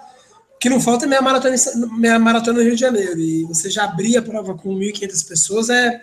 [0.59, 1.55] que não falta é meia maratona,
[1.97, 3.19] meia maratona no Rio de Janeiro.
[3.19, 6.03] E você já abrir a prova com 1.500 pessoas é.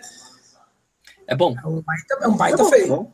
[1.26, 1.54] É bom.
[1.62, 2.88] É um baita, é um baita é feio.
[2.88, 3.12] Bom.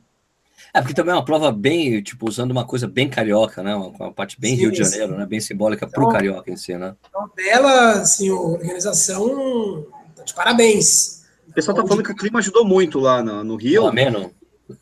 [0.72, 3.74] É, porque também é uma prova bem, tipo, usando uma coisa bem carioca, né?
[3.74, 5.18] Uma, uma parte bem sim, Rio de Janeiro, sim.
[5.18, 5.26] né?
[5.26, 6.94] Bem simbólica então, pro carioca em si, né?
[7.08, 9.86] Então, bela, assim, organização,
[10.24, 11.24] de parabéns.
[11.48, 13.86] O pessoal tá falando que o clima ajudou muito lá no, no Rio.
[13.86, 14.30] Ameno.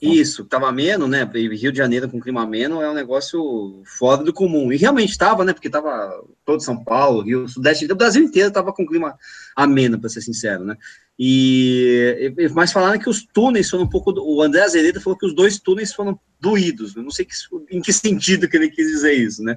[0.01, 1.25] Isso, estava ameno, né?
[1.25, 4.73] Rio de Janeiro com clima ameno é um negócio fora do comum.
[4.73, 5.53] E realmente estava, né?
[5.53, 6.11] Porque estava
[6.45, 9.17] todo São Paulo, Rio, Sudeste, o Brasil inteiro estava com clima
[9.57, 10.77] ameno, para ser sincero, né?
[11.19, 14.13] E mas falaram que os túneis foram um pouco.
[14.19, 16.95] O André Azevedo falou que os dois túneis foram doídos.
[16.95, 17.35] Eu não sei que,
[17.71, 19.57] em que sentido que ele quis dizer isso, né?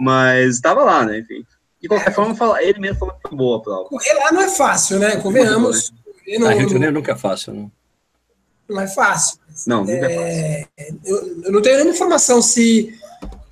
[0.00, 1.20] Mas estava lá, né?
[1.20, 1.44] Enfim.
[1.80, 3.88] De qualquer forma, fala, ele mesmo falou que foi boa a prova.
[3.88, 5.16] Correr lá não é fácil, né?
[5.16, 5.92] Convenhamos.
[6.26, 6.38] Né?
[6.38, 7.77] Não, Rio de Janeiro nunca é fácil, não.
[8.68, 9.38] Não é fácil.
[9.66, 11.00] Não, nunca é, é fácil.
[11.04, 12.94] Eu, eu, não tenho nenhuma informação se,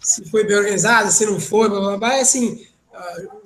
[0.00, 2.14] se foi bem organizado, se não foi, blá, blá, blá.
[2.14, 2.66] É assim,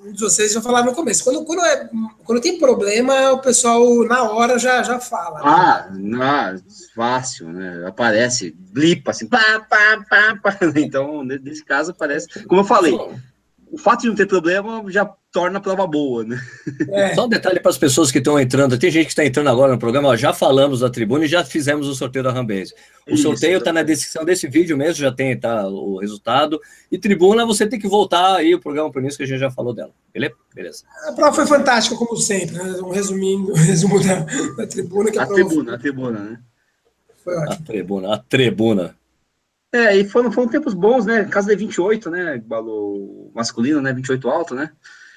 [0.04, 1.24] um de vocês já falaram no começo.
[1.24, 1.88] Quando, quando, é,
[2.24, 5.38] quando tem problema, o pessoal na hora já, já fala.
[5.38, 5.44] Né?
[5.44, 6.62] Ah, não,
[6.94, 7.84] fácil, né?
[7.86, 10.58] Aparece, blipa assim, pá, pá, pá, pá.
[10.76, 12.44] Então, nesse caso, aparece.
[12.44, 12.98] Como eu falei,
[13.70, 16.40] o fato de não ter problema já torna a prova boa, né?
[16.90, 17.14] É.
[17.14, 18.76] Só um detalhe para as pessoas que estão entrando.
[18.76, 21.44] Tem gente que está entrando agora no programa, ó, já falamos da tribuna e já
[21.44, 22.74] fizemos o sorteio da Rambase.
[23.08, 26.60] O Isso, sorteio está na descrição desse vídeo mesmo, já tem tá, o resultado.
[26.90, 29.50] E tribuna, você tem que voltar aí o programa por isso que a gente já
[29.50, 29.92] falou dela.
[30.12, 30.34] Beleza?
[30.52, 30.84] Beleza.
[31.08, 32.56] A prova foi fantástica, como sempre.
[32.56, 32.80] Né?
[32.82, 35.10] Um resumindo, um resumo da, da tribuna.
[35.12, 35.74] Que a, a tribuna, foi...
[35.74, 36.40] a tribuna, né?
[37.22, 37.52] Foi ótimo.
[37.52, 38.99] A tribuna, a tribuna.
[39.72, 41.24] É, e foram, foram tempos bons, né?
[41.24, 42.42] Caso de 28, né?
[42.44, 43.92] Balou masculino, né?
[43.92, 44.70] 28 alto, né?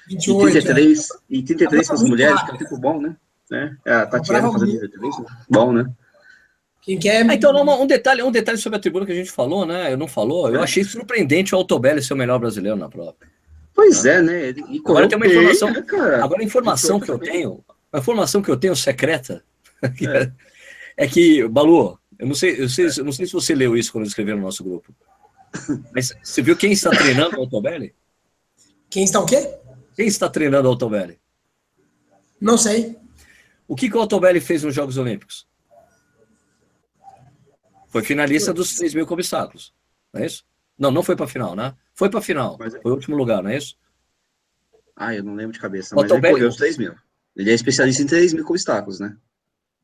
[0.08, 1.14] 28, e 33, é.
[1.30, 3.16] e 33 para as mulheres, que é um tempo bom, né?
[3.52, 5.24] É, é a Tatiana fazendo 33, né?
[5.48, 5.86] bom, né?
[6.82, 7.28] Quem quer...
[7.28, 9.92] Ah, então, um detalhe, um detalhe sobre a tribuna que a gente falou, né?
[9.92, 10.48] Eu não falou.
[10.50, 10.64] Eu é.
[10.64, 13.16] achei surpreendente o Altobelli ser o melhor brasileiro na prova.
[13.74, 14.50] Pois é, né?
[14.68, 15.72] E agora tem uma informação.
[15.72, 19.42] Bem, né, agora a informação que eu tenho, a informação que eu tenho secreta
[19.82, 20.30] é,
[20.96, 23.92] é que, Balu, eu não sei, eu, sei, eu não sei se você leu isso
[23.92, 24.94] quando escreveu no nosso grupo.
[25.92, 27.94] Mas você viu quem está treinando o Altobelli?
[28.88, 29.58] Quem está o quê?
[29.94, 31.20] Quem está treinando o Altobelli?
[32.40, 32.98] Não sei.
[33.68, 35.46] O que, que o Altobelli fez nos Jogos Olímpicos?
[37.88, 39.74] Foi finalista dos 3 mil obstáculos,
[40.10, 40.46] não é isso?
[40.78, 41.74] Não, não foi para final, né?
[41.92, 42.74] Foi para final, mas...
[42.74, 43.76] É- foi o último lugar, não é isso?
[44.96, 46.94] Ah, eu não lembro de cabeça, mas ele correu os 3 mil.
[47.36, 49.14] Ele é especialista em 3 mil obstáculos, né?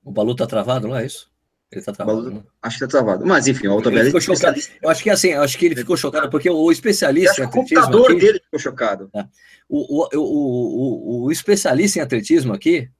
[0.02, 1.29] O Balu tá travado, não é isso?
[1.72, 2.22] Ele tá travado.
[2.22, 2.42] Balu, né?
[2.60, 3.24] Acho que tá travado.
[3.24, 4.60] Mas enfim, o chocado.
[4.82, 7.78] Eu acho que assim, acho que ele ficou chocado porque o especialista em atletismo.
[7.78, 9.10] O computador aqui, dele ficou chocado.
[9.14, 9.24] É,
[9.68, 12.90] o, o, o, o, especialista em atletismo aqui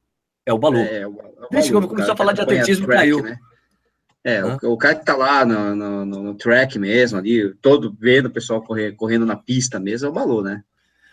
[0.46, 0.78] é o Balu.
[0.78, 3.22] É, o, o Desde que começou a falar de atletismo, track, caiu.
[3.22, 3.38] Né?
[4.22, 8.26] É, o, o, cara que tá lá no, no, no, track mesmo, ali, todo vendo
[8.26, 10.62] o pessoal correr, correndo na pista mesmo, é o Balu, né?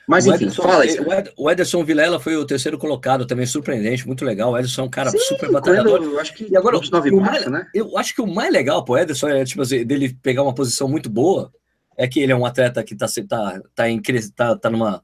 [0.07, 1.03] Mas o enfim, Ederson, fala isso.
[1.35, 4.51] O Ederson Vilela foi o terceiro colocado, também surpreendente, muito legal.
[4.51, 6.01] O Ederson é um cara Sim, super batalhador.
[6.01, 7.67] Eu acho que e agora, o mais, né?
[7.73, 10.87] Eu acho que o mais legal pro Ederson é tipo, assim, dele pegar uma posição
[10.87, 11.51] muito boa,
[11.97, 14.01] é que ele é um atleta que tá, tá, tá, em,
[14.33, 15.03] tá, tá, numa,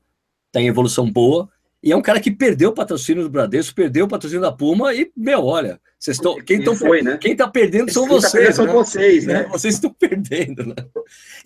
[0.52, 1.50] tá em evolução boa,
[1.84, 4.94] e é um cara que perdeu o patrocínio do Bradesco, perdeu o patrocínio da Puma
[4.94, 6.38] e, meu, olha, vocês estão.
[6.38, 7.18] Quem, tão, foi, né?
[7.18, 8.48] quem tá perdendo são quem vocês.
[8.48, 8.72] Tá são né?
[8.72, 9.44] vocês, né?
[9.52, 10.76] Vocês estão perdendo, né?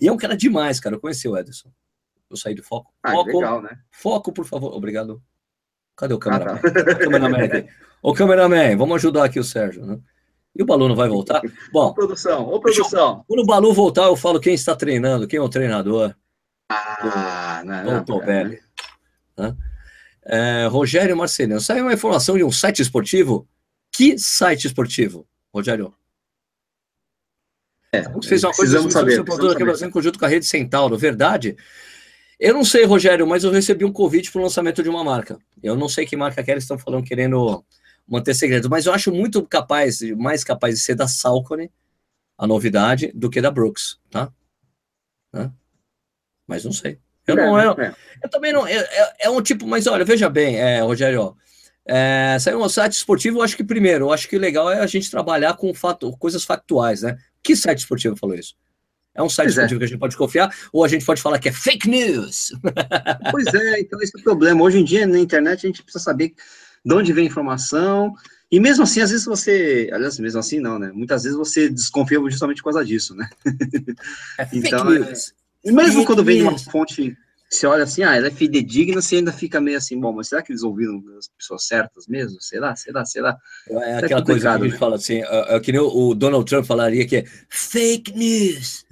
[0.00, 0.94] E é um cara demais, cara.
[0.94, 1.70] Eu conheci o Ederson.
[2.30, 2.92] Eu saí do foco.
[3.02, 3.78] Ah, foco, legal, né?
[3.90, 4.74] Foco, por favor.
[4.74, 5.22] Obrigado.
[5.96, 6.60] Cadê o cameraman?
[6.62, 6.92] Ah, tá.
[6.92, 7.68] o cameraman aqui.
[8.02, 9.98] Ô, cameraman, vamos ajudar aqui o Sérgio, né?
[10.54, 11.40] E o Balu não vai voltar?
[11.72, 11.86] Bom.
[11.86, 13.24] Ô, produção, ô, produção.
[13.26, 16.14] Quando o Balu voltar, eu falo quem está treinando, quem é o treinador.
[16.70, 18.58] Ah, do, não, não, Velho.
[19.36, 19.56] Né?
[20.24, 23.48] É, Rogério Marcelino, saiu uma informação de um site esportivo.
[23.90, 25.94] Que site esportivo, Rogério?
[27.90, 29.24] É, fez uma coisa precisamos saber.
[29.24, 29.88] Precisamos saber.
[29.88, 31.56] Em conjunto com a rede Centauro, verdade?
[32.38, 35.38] Eu não sei, Rogério, mas eu recebi um convite para o lançamento de uma marca.
[35.62, 37.64] Eu não sei que marca que eles estão falando, querendo
[38.06, 41.70] manter segredo, mas eu acho muito capaz, mais capaz de ser da Salcone,
[42.38, 44.32] a novidade, do que da Brooks, tá?
[45.32, 45.52] Né?
[46.46, 46.98] Mas não sei.
[47.26, 47.94] Eu, não, eu, é.
[48.22, 48.66] eu também não.
[48.66, 51.36] É, é, é, um tipo, mas olha, veja bem, é, Rogério,
[51.84, 54.86] é, saiu um site esportivo, eu acho que primeiro, eu acho que legal é a
[54.86, 57.18] gente trabalhar com fato, coisas factuais, né?
[57.42, 58.54] Que site esportivo falou isso?
[59.18, 59.66] É um site é.
[59.66, 62.52] que a gente pode confiar, ou a gente pode falar que é fake news.
[63.32, 64.62] Pois é, então esse é o problema.
[64.62, 66.34] Hoje em dia, na internet, a gente precisa saber
[66.84, 68.14] de onde vem a informação,
[68.50, 69.90] e mesmo assim, às vezes você.
[69.92, 70.92] Aliás, mesmo assim, não, né?
[70.94, 73.28] Muitas vezes você desconfia justamente por causa disso, né?
[74.38, 75.12] É então, é,
[75.64, 77.16] e mesmo quando vem de uma fonte,
[77.50, 80.42] você olha assim, ah, ela é fidedigna, você ainda fica meio assim, bom, mas será
[80.42, 82.40] que eles ouviram as pessoas certas mesmo?
[82.40, 83.38] Será, será, será?
[83.70, 84.78] É aquela é coisa que a gente né?
[84.78, 88.84] fala assim, é, é, que nem o, Donald Trump falaria que é fake news.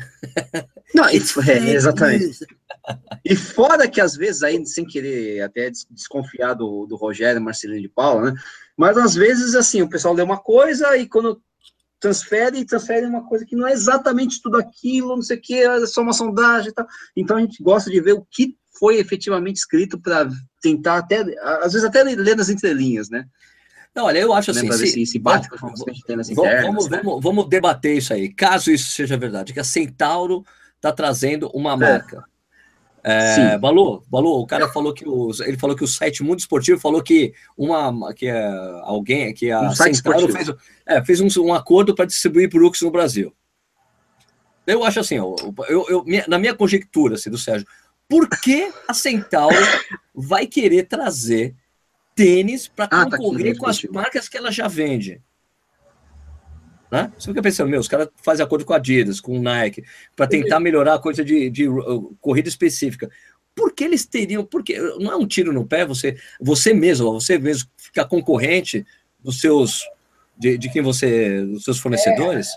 [0.94, 2.46] Não, isso, é, exatamente.
[3.24, 7.88] E fora que às vezes aí, sem querer até desconfiar do, do Rogério Marcelino de
[7.88, 8.40] Paula, né?
[8.76, 11.42] Mas às vezes, assim, o pessoal lê uma coisa e quando
[12.00, 15.54] transfere e transfere uma coisa que não é exatamente tudo aquilo, não sei o que,
[15.54, 16.86] é só uma sondagem e tal.
[17.16, 20.28] Então a gente gosta de ver o que foi efetivamente escrito para
[20.60, 21.24] tentar até,
[21.62, 23.24] às vezes até ler nas entrelinhas, né?
[23.94, 24.70] Não, olha, eu acho assim.
[24.72, 27.00] Se, se bate com nas internas, vamos, né?
[27.02, 28.28] vamos, vamos, debater isso aí.
[28.28, 30.44] Caso isso seja verdade, que a Centauro
[30.74, 31.76] está trazendo uma é.
[31.76, 32.24] marca.
[33.08, 36.80] É, Balu, Balu, o cara falou que o, ele falou que o site Mundo Esportivo
[36.80, 38.44] falou que uma que é,
[38.82, 40.52] alguém que a um Centauro fez,
[40.84, 43.32] é, fez um, um acordo para distribuir Brooks no Brasil.
[44.66, 45.36] Eu acho assim, eu,
[45.68, 47.68] eu, eu, na minha conjectura, assim, do Sérgio,
[48.08, 49.54] por que a Centauro
[50.12, 51.54] vai querer trazer
[52.12, 55.22] tênis para ah, tá concorrer tá com as marcas que ela já vende?
[56.90, 57.12] Né?
[57.18, 59.84] Você fica pensando, meu, os caras fazem acordo com a Adidas, com o Nike,
[60.14, 63.10] para tentar melhorar a coisa de, de uh, corrida específica.
[63.54, 64.44] Por que eles teriam?
[64.44, 68.86] Porque não é um tiro no pé você, você mesmo, você mesmo ficar concorrente
[69.18, 69.82] dos seus,
[70.38, 72.48] de, de quem você, dos seus fornecedores.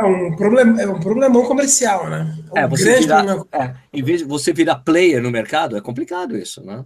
[0.00, 2.36] É, é um problema, é um problemão comercial, né?
[2.54, 5.80] É, um é você virar, é, em vez de você virar player no mercado, é
[5.80, 6.84] complicado isso, né?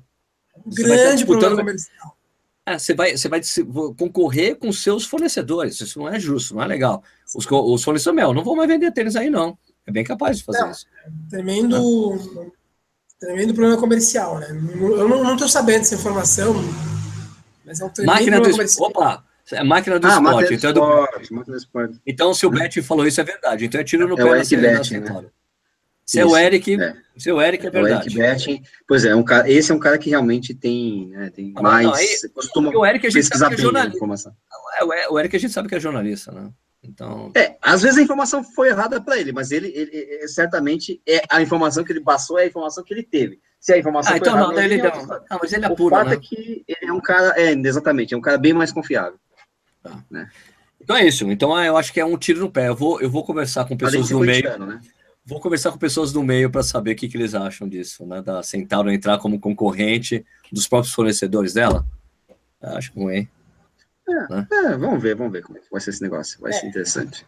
[0.67, 2.20] Você grande problema comercial.
[2.67, 3.41] É, você vai, você vai
[3.97, 5.81] concorrer com seus fornecedores.
[5.81, 7.03] Isso não é justo, não é legal.
[7.35, 9.59] Os, os fornecedores, meu, não vão mais vender tênis aí, não.
[9.87, 10.87] É bem capaz de fazer não, isso.
[11.29, 13.27] Tremendo, é.
[13.27, 14.49] tremendo problema comercial, né?
[14.51, 16.55] Eu não estou sabendo essa informação,
[17.65, 18.89] mas é um tremendo máquina problema do comercial.
[18.89, 19.25] Opa!
[19.53, 20.35] É máquina do ah, esporte.
[20.35, 22.01] Máquina então, do esporte, máquina do esporte.
[22.07, 23.65] então, se o Bet falou isso, é verdade.
[23.65, 25.25] Então, é tiro no é pé da Bet, né?
[26.11, 26.97] Seu Isso, Eric, é.
[27.17, 28.09] seu Eric é verdade.
[28.09, 31.31] O Eric Betting, pois é, um cara, esse é um cara que realmente tem, né,
[31.31, 31.87] tem ah, mais.
[31.87, 34.35] Não, aí, costuma o Eric a gente sabe que é jornalista.
[34.81, 36.51] É, o Eric a gente sabe que é jornalista, né?
[36.83, 37.31] Então.
[37.37, 41.23] É, às vezes a informação foi errada para ele, mas ele, ele, ele, certamente é
[41.31, 43.39] a informação que ele passou é a informação que ele teve.
[43.61, 44.83] Se a informação ah, então errada, não, ele, ele.
[44.83, 46.17] Não, mas ele é puro, O fato né?
[46.17, 49.15] é que ele é um cara, é, exatamente, é um cara bem mais confiável.
[49.81, 49.97] Tá.
[50.11, 50.29] Né?
[50.81, 51.31] Então é isso.
[51.31, 52.67] Então ah, eu acho que é um tiro no pé.
[52.67, 54.59] Eu vou, eu vou conversar com pessoas no meio.
[54.59, 54.81] Né?
[55.31, 58.21] Vou conversar com pessoas do meio para saber o que, que eles acham disso, né?
[58.21, 61.87] Da Centauro entrar como concorrente dos próprios fornecedores dela.
[62.61, 63.29] Acho ruim.
[64.09, 64.49] É, né?
[64.51, 66.41] é, vamos ver, vamos ver como é que vai ser esse negócio.
[66.41, 66.55] Vai é.
[66.55, 67.25] ser interessante.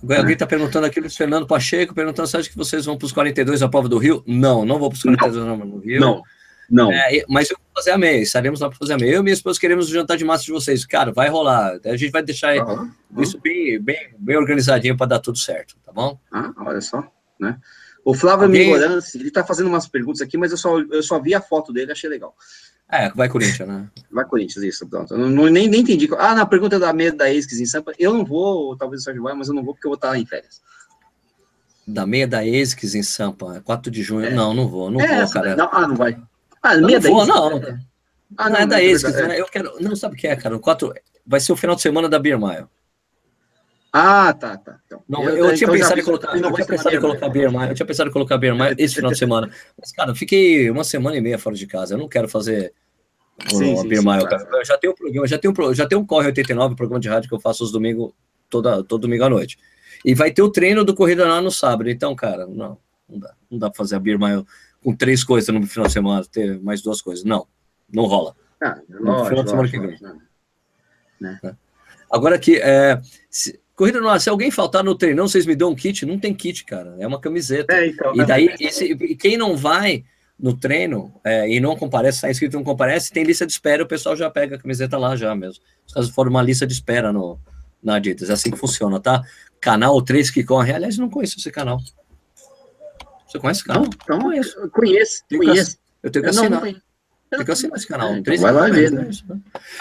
[0.00, 3.12] Alguém está perguntando aqui, Luiz Fernando Pacheco, perguntando se acha que vocês vão para os
[3.12, 4.22] 42 a prova do Rio?
[4.24, 5.56] Não, não vou para os 42 não.
[5.58, 6.00] no Rio.
[6.00, 6.22] Não,
[6.70, 6.92] não.
[6.92, 9.14] É, mas eu fazer a meia, estaremos lá para fazer a meia.
[9.14, 10.84] Eu e minha esposa queremos o jantar de massa de vocês.
[10.84, 11.78] Cara, vai rolar.
[11.84, 12.90] A gente vai deixar uhum.
[13.18, 16.18] isso bem, bem, bem organizadinho para dar tudo certo, tá bom?
[16.32, 17.04] Ah, olha só,
[17.38, 17.58] né?
[18.04, 18.72] O Flávio Alguém...
[18.72, 21.72] Migorance, ele está fazendo umas perguntas aqui, mas eu só, eu só vi a foto
[21.72, 22.34] dele, achei legal.
[22.90, 23.88] É, vai Corinthians, né?
[24.10, 25.14] Vai Corinthians, isso, pronto.
[25.14, 26.08] Eu não, nem, nem entendi.
[26.18, 29.22] Ah, na pergunta da meia da Esques em Sampa, eu não vou, talvez o Sérgio
[29.22, 30.60] vai, mas eu não vou porque eu vou estar em férias.
[31.86, 34.34] Da meia da Esques em Sampa, 4 de junho, é.
[34.34, 35.54] não, não vou, não é, vou, cara.
[35.54, 36.20] Não, ah, não vai.
[36.62, 37.78] Ah, não, não vou, não.
[38.36, 39.40] Ah, não, não é Esques, né?
[39.40, 39.72] Eu quero.
[39.80, 40.56] Não, sabe o que é, cara?
[40.56, 40.92] O 4
[41.26, 42.66] vai ser o final de semana da Beer Mile.
[43.92, 44.78] Ah, tá, tá.
[44.86, 47.50] Então, não, eu, eu, tinha então pensado em colocar, eu tinha pensado em colocar Beer
[47.50, 49.50] Mile, eu tinha pensado em colocar Beer Mile esse final de semana.
[49.76, 51.94] Mas, cara, eu fiquei uma semana e meia fora de casa.
[51.94, 52.72] Eu não quero fazer
[53.48, 54.48] sim, o sim, Beer Mile, cara.
[54.52, 57.28] Eu já tenho um programa, já tenho, já tenho um Corre 89, programa de rádio
[57.28, 58.12] que eu faço os domingos,
[58.48, 59.58] toda, todo domingo à noite.
[60.04, 61.90] E vai ter o treino do Corrida lá no sábado.
[61.90, 62.78] Então, cara, não,
[63.08, 63.34] não dá.
[63.50, 64.46] Não dá pra fazer a Beer Mile
[64.82, 67.24] com três coisas no final de semana, ter mais duas coisas.
[67.24, 67.46] Não,
[67.92, 68.34] não rola.
[68.62, 69.98] Ah, no final de semana que vem.
[71.20, 71.38] Né?
[71.44, 71.54] É.
[72.10, 75.74] Agora aqui, é, se, corrida no se alguém faltar no treinão, vocês me dão um
[75.74, 76.04] kit?
[76.04, 77.72] Não tem kit, cara, é uma camiseta.
[77.72, 80.04] É, então, e daí, esse, quem não vai
[80.38, 83.82] no treino é, e não comparece, está inscrito e não comparece, tem lista de espera,
[83.82, 85.62] o pessoal já pega a camiseta lá já mesmo.
[85.86, 87.38] Os casos foram uma lista de espera no,
[87.82, 89.22] na Adidas, é assim que funciona, tá?
[89.60, 91.78] Canal 3 que corre, aliás, não conheço esse canal.
[93.30, 93.82] Você conhece o canal?
[93.82, 94.70] Não, então, conheço.
[94.70, 95.78] Conheço, conheço.
[96.02, 96.50] Eu tenho que assinar.
[96.50, 98.08] Não, não tem que assinar esse canal.
[98.08, 99.08] É, então vai lá ver, né?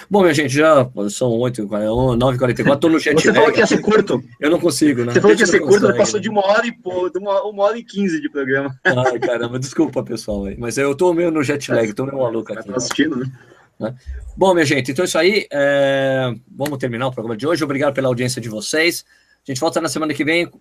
[0.07, 3.19] Bom, minha gente, já são 8, 9h44, tô no chat.
[3.19, 4.23] Você falou que ia ser curto.
[4.39, 5.13] Eu não consigo, né?
[5.13, 7.63] Você falou que ia ser curto, passou de uma hora e pô, de uma, uma
[7.63, 8.77] hora e quinze de programa.
[8.85, 10.43] Ai, caramba, desculpa, pessoal.
[10.59, 12.67] Mas eu tô meio no jet lag, tô meio maluco aqui.
[12.67, 13.31] Tá assistindo, né?
[13.79, 13.95] né?
[14.37, 15.47] Bom, minha gente, então é isso aí.
[15.51, 16.31] É...
[16.55, 17.63] Vamos terminar o programa de hoje.
[17.63, 19.03] Obrigado pela audiência de vocês.
[19.47, 20.51] A gente volta na semana que vem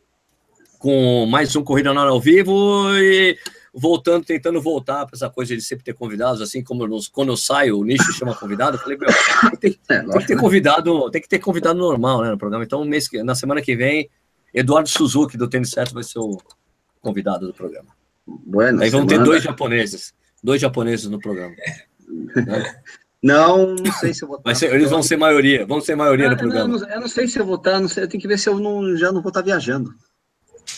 [0.78, 3.36] com mais um Corrida na Hora ao vivo e
[3.74, 7.36] voltando, tentando voltar para essa coisa de sempre ter convidados, assim como nos, quando eu
[7.36, 9.08] saio, o nicho chama convidado, eu falei, meu,
[9.60, 12.64] tem, é, tem, que ter convidado, tem que ter convidado normal, né, no programa.
[12.64, 14.08] Então, mês, na semana que vem,
[14.54, 16.38] Eduardo Suzuki, do Tênis Certo, vai ser o
[17.00, 17.88] convidado do programa.
[18.26, 21.54] Bueno, Aí vão ter dois japoneses, dois japoneses no programa.
[22.34, 22.82] Né?
[23.22, 24.54] Não, não sei se eu vou estar.
[24.54, 26.74] Ser, eles vão ser maioria, vão ser maioria no programa.
[26.74, 28.38] Eu não, eu não, sei se eu vou estar, não sei, eu tenho que ver
[28.38, 29.92] se eu não, já não vou estar viajando.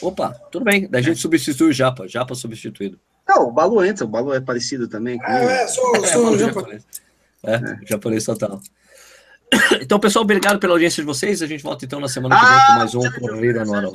[0.02, 0.88] Opa, tudo bem.
[0.88, 2.08] Da gente substitui o Japa.
[2.08, 2.98] Japa substituído.
[3.28, 4.04] Não, o Balu entra.
[4.04, 5.18] O Balu é parecido também.
[5.18, 6.86] Com é, sou, é, sou é, japonês.
[7.44, 8.60] É, é, japonês total.
[9.82, 11.42] Então, pessoal, obrigado pela audiência de vocês.
[11.42, 13.88] A gente volta então na semana que vem com mais um Corrida no Hora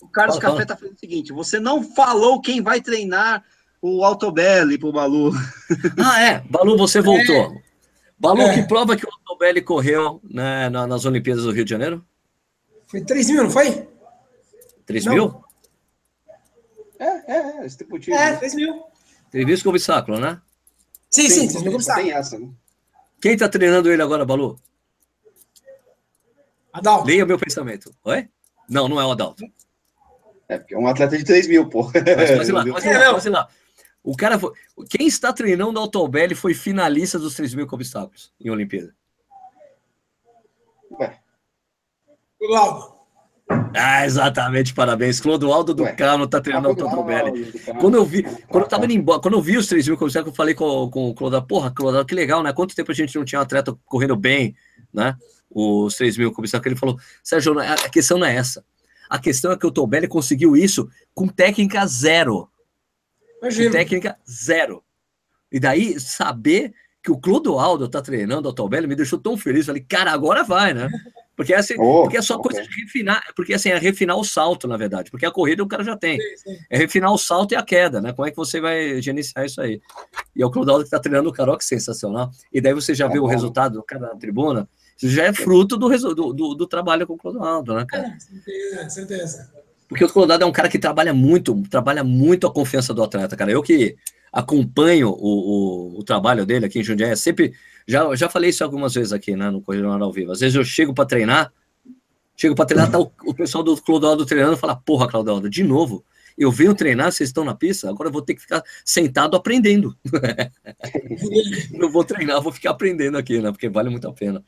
[0.00, 3.42] O Carlos fala, Café está falando o seguinte: você não falou quem vai treinar
[3.82, 5.32] o Altobelli pro Balu.
[5.98, 6.42] Ah, é.
[6.48, 7.34] Balu, você voltou.
[7.34, 7.62] É.
[8.18, 8.54] Balu, é.
[8.54, 12.04] que prova que o Altobelli correu né, nas Olimpíadas do Rio de Janeiro?
[12.86, 13.88] Foi 3 mil, não foi?
[14.90, 15.14] 3 não.
[15.14, 15.44] mil?
[16.98, 18.12] É, é, é, esse tipo de.
[18.12, 18.82] É, 3 mil.
[19.30, 20.40] 3 mil com obstáculo, né?
[21.08, 22.06] Sim, sim, 3 mil com obstáculo.
[22.06, 22.50] Tem essa, né?
[23.20, 24.58] Quem tá treinando ele agora, Balu?
[26.72, 27.06] Adalto.
[27.06, 27.94] Leia meu pensamento.
[28.02, 28.28] Oi?
[28.68, 29.44] Não, não é o Adalto.
[30.48, 31.84] É, porque é um atleta de 3 mil, pô.
[31.84, 33.48] Mas, lá, mas lá, mas lá.
[34.02, 34.52] O cara foi...
[34.88, 38.94] Quem está treinando o Altobelli foi finalista dos 3 mil com obstáculos em Olimpíada.
[40.92, 41.20] Ué.
[42.40, 42.99] O Laudo.
[43.74, 45.20] Ah, exatamente, parabéns.
[45.20, 47.52] Clodoaldo do Carmo tá treinando o Autobelli.
[47.80, 50.28] Quando eu vi, quando eu tava indo embora, quando eu vi os 3 mil comissários,
[50.28, 52.52] eu falei com, com o Clodoaldo, porra, Clodoaldo, que legal, né?
[52.52, 54.54] Quanto tempo a gente não tinha um atleta correndo bem,
[54.92, 55.16] né?
[55.48, 58.64] Os 3 mil comissários, que ele falou, Sérgio, a questão não é essa.
[59.08, 62.48] A questão é que o Tobelli conseguiu isso com técnica zero.
[63.40, 63.70] Imagina.
[63.70, 64.84] Com técnica zero.
[65.50, 66.72] E daí, saber
[67.02, 69.66] que o Clodoaldo tá treinando o Tobelli me deixou tão feliz.
[69.66, 70.88] Falei, cara, agora vai, né?
[71.40, 74.68] Porque, assim, oh, porque é só coisa de refinar, porque assim, é refinar o salto,
[74.68, 76.20] na verdade, porque a corrida o cara já tem.
[76.20, 76.58] Sim, sim.
[76.68, 78.12] É refinar o salto e a queda, né?
[78.12, 79.80] Como é que você vai gerenciar isso aí?
[80.36, 82.30] E é o Clodoaldo que está treinando o Caroc, sensacional.
[82.52, 83.28] E daí você já tá viu bom.
[83.28, 84.68] o resultado do cara na tribuna,
[84.98, 88.08] isso já é fruto do, do, do, do trabalho com o Clodoaldo, né, cara?
[88.08, 89.50] É, certeza, certeza.
[89.90, 93.36] Porque o Colorado é um cara que trabalha muito, trabalha muito a confiança do atleta,
[93.36, 93.50] cara.
[93.50, 93.96] Eu que
[94.32, 97.52] acompanho o, o, o trabalho dele aqui em Jundiaí, é sempre.
[97.88, 100.30] Já, já falei isso algumas vezes aqui, né, no Correio ao Vivo.
[100.30, 101.52] Às vezes eu chego para treinar,
[102.36, 105.64] chego para treinar, tá o, o pessoal do Clodoaldo treinando e fala: Porra, Claudio, de
[105.64, 106.04] novo.
[106.38, 109.94] Eu venho treinar, vocês estão na pista, agora eu vou ter que ficar sentado aprendendo.
[111.72, 113.50] não vou treinar, vou ficar aprendendo aqui, né?
[113.50, 114.42] Porque vale muito a pena.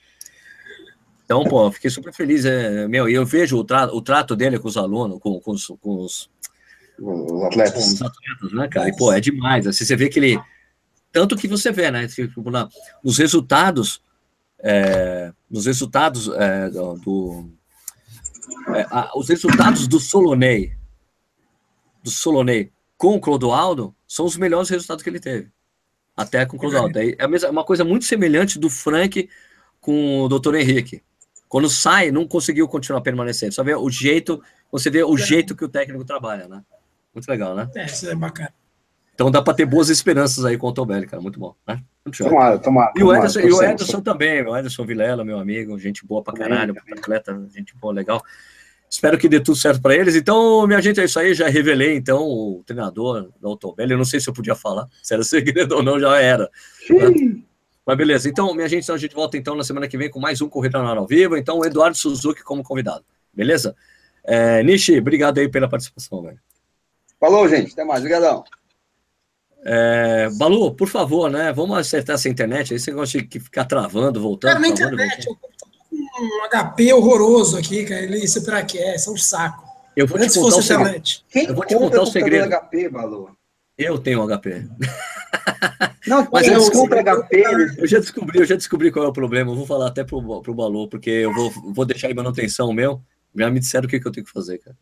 [1.33, 2.45] Então, pô, fiquei super feliz.
[2.45, 5.53] É, meu, e eu vejo o, tra o trato dele com os alunos, com, com,
[5.53, 6.31] os, com os,
[6.99, 7.73] os atletas.
[7.73, 8.89] Com os atletas, né, cara?
[8.91, 9.67] E, pô, é demais.
[9.67, 10.39] Assim, você vê que ele.
[11.11, 12.07] Tanto que você vê, né?
[12.07, 12.69] Tipo, na,
[13.03, 14.03] nos resultados.
[14.59, 16.95] É, nos resultados é, do.
[16.97, 17.51] do
[18.75, 20.75] é, a, os resultados do Solonei.
[22.05, 25.51] Do Solonei com o Clodoaldo são os melhores resultados que ele teve.
[26.15, 26.99] Até com o Clodoaldo.
[26.99, 29.31] É, é, mesma, é uma coisa muito semelhante do Frank
[29.81, 30.57] com o Dr.
[30.57, 31.03] Henrique.
[31.53, 33.53] Quando sai, não conseguiu continuar permanecendo.
[33.53, 35.19] Só vê o jeito, você vê o é.
[35.19, 36.63] jeito que o técnico trabalha, né?
[37.15, 37.69] Muito legal, né?
[37.77, 38.55] É, isso é bacana.
[39.15, 41.23] Então dá para ter boas esperanças aí com o Tobelli, cara.
[41.23, 41.83] Muito bom, né?
[42.07, 45.79] Muito tomara, tomara, e o Ederson, e o Ederson também, o Ederson Vilela, meu amigo,
[45.79, 48.23] gente boa pra caralho, atleta, gente boa, legal.
[48.89, 50.17] Espero que dê tudo certo para eles.
[50.17, 51.35] Então, minha gente, é isso aí.
[51.35, 53.93] Já revelei, então, o treinador da Autobelli.
[53.93, 56.51] Eu não sei se eu podia falar, se era segredo ou não, já era.
[56.89, 57.43] Né?
[57.85, 60.21] Mas beleza, então, minha gente, então a gente volta então na semana que vem com
[60.21, 61.37] mais um Corrida na ao Vivo.
[61.37, 63.05] Então, o Eduardo Suzuki como convidado.
[63.35, 63.75] Beleza?
[64.25, 66.39] É, Nishi, obrigado aí pela participação, velho.
[67.19, 67.73] Falou, gente.
[67.73, 68.01] Até mais.
[68.01, 68.45] Obrigadão.
[69.65, 71.53] É, Balu, por favor, né?
[71.53, 72.79] Vamos acertar essa internet aí.
[72.79, 74.51] Você gosta de ficar travando, voltando.
[74.51, 78.03] Cara, na internet, eu tô com um HP horroroso aqui, cara.
[78.03, 79.65] Ele superaquece, é um saco.
[79.97, 81.03] Eu vou Antes te contar o segredo.
[81.29, 82.49] Quem eu vou te contar o segredo.
[82.49, 83.37] HP, Balu?
[83.85, 84.67] Eu tenho HP.
[86.07, 87.45] Não, mas eu, compra HP.
[87.79, 89.51] Eu já descobri, eu já descobri qual é o problema.
[89.51, 93.03] Eu vou falar até pro, pro Balu, porque eu vou, vou deixar em manutenção meu.
[93.35, 94.77] Já me disseram o que, que eu tenho que fazer, cara.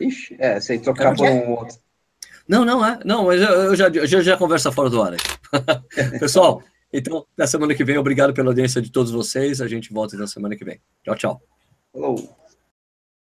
[0.00, 1.76] Ixi, é, sem trocar por um outro.
[2.46, 2.98] Não, não é.
[3.04, 5.14] Não, mas eu, eu já, eu já, já conversa fora do ar.
[6.18, 6.62] Pessoal,
[6.92, 9.60] então, na semana que vem, obrigado pela audiência de todos vocês.
[9.60, 10.80] A gente volta na semana que vem.
[11.04, 11.42] Tchau, tchau.
[11.92, 12.41] Falou.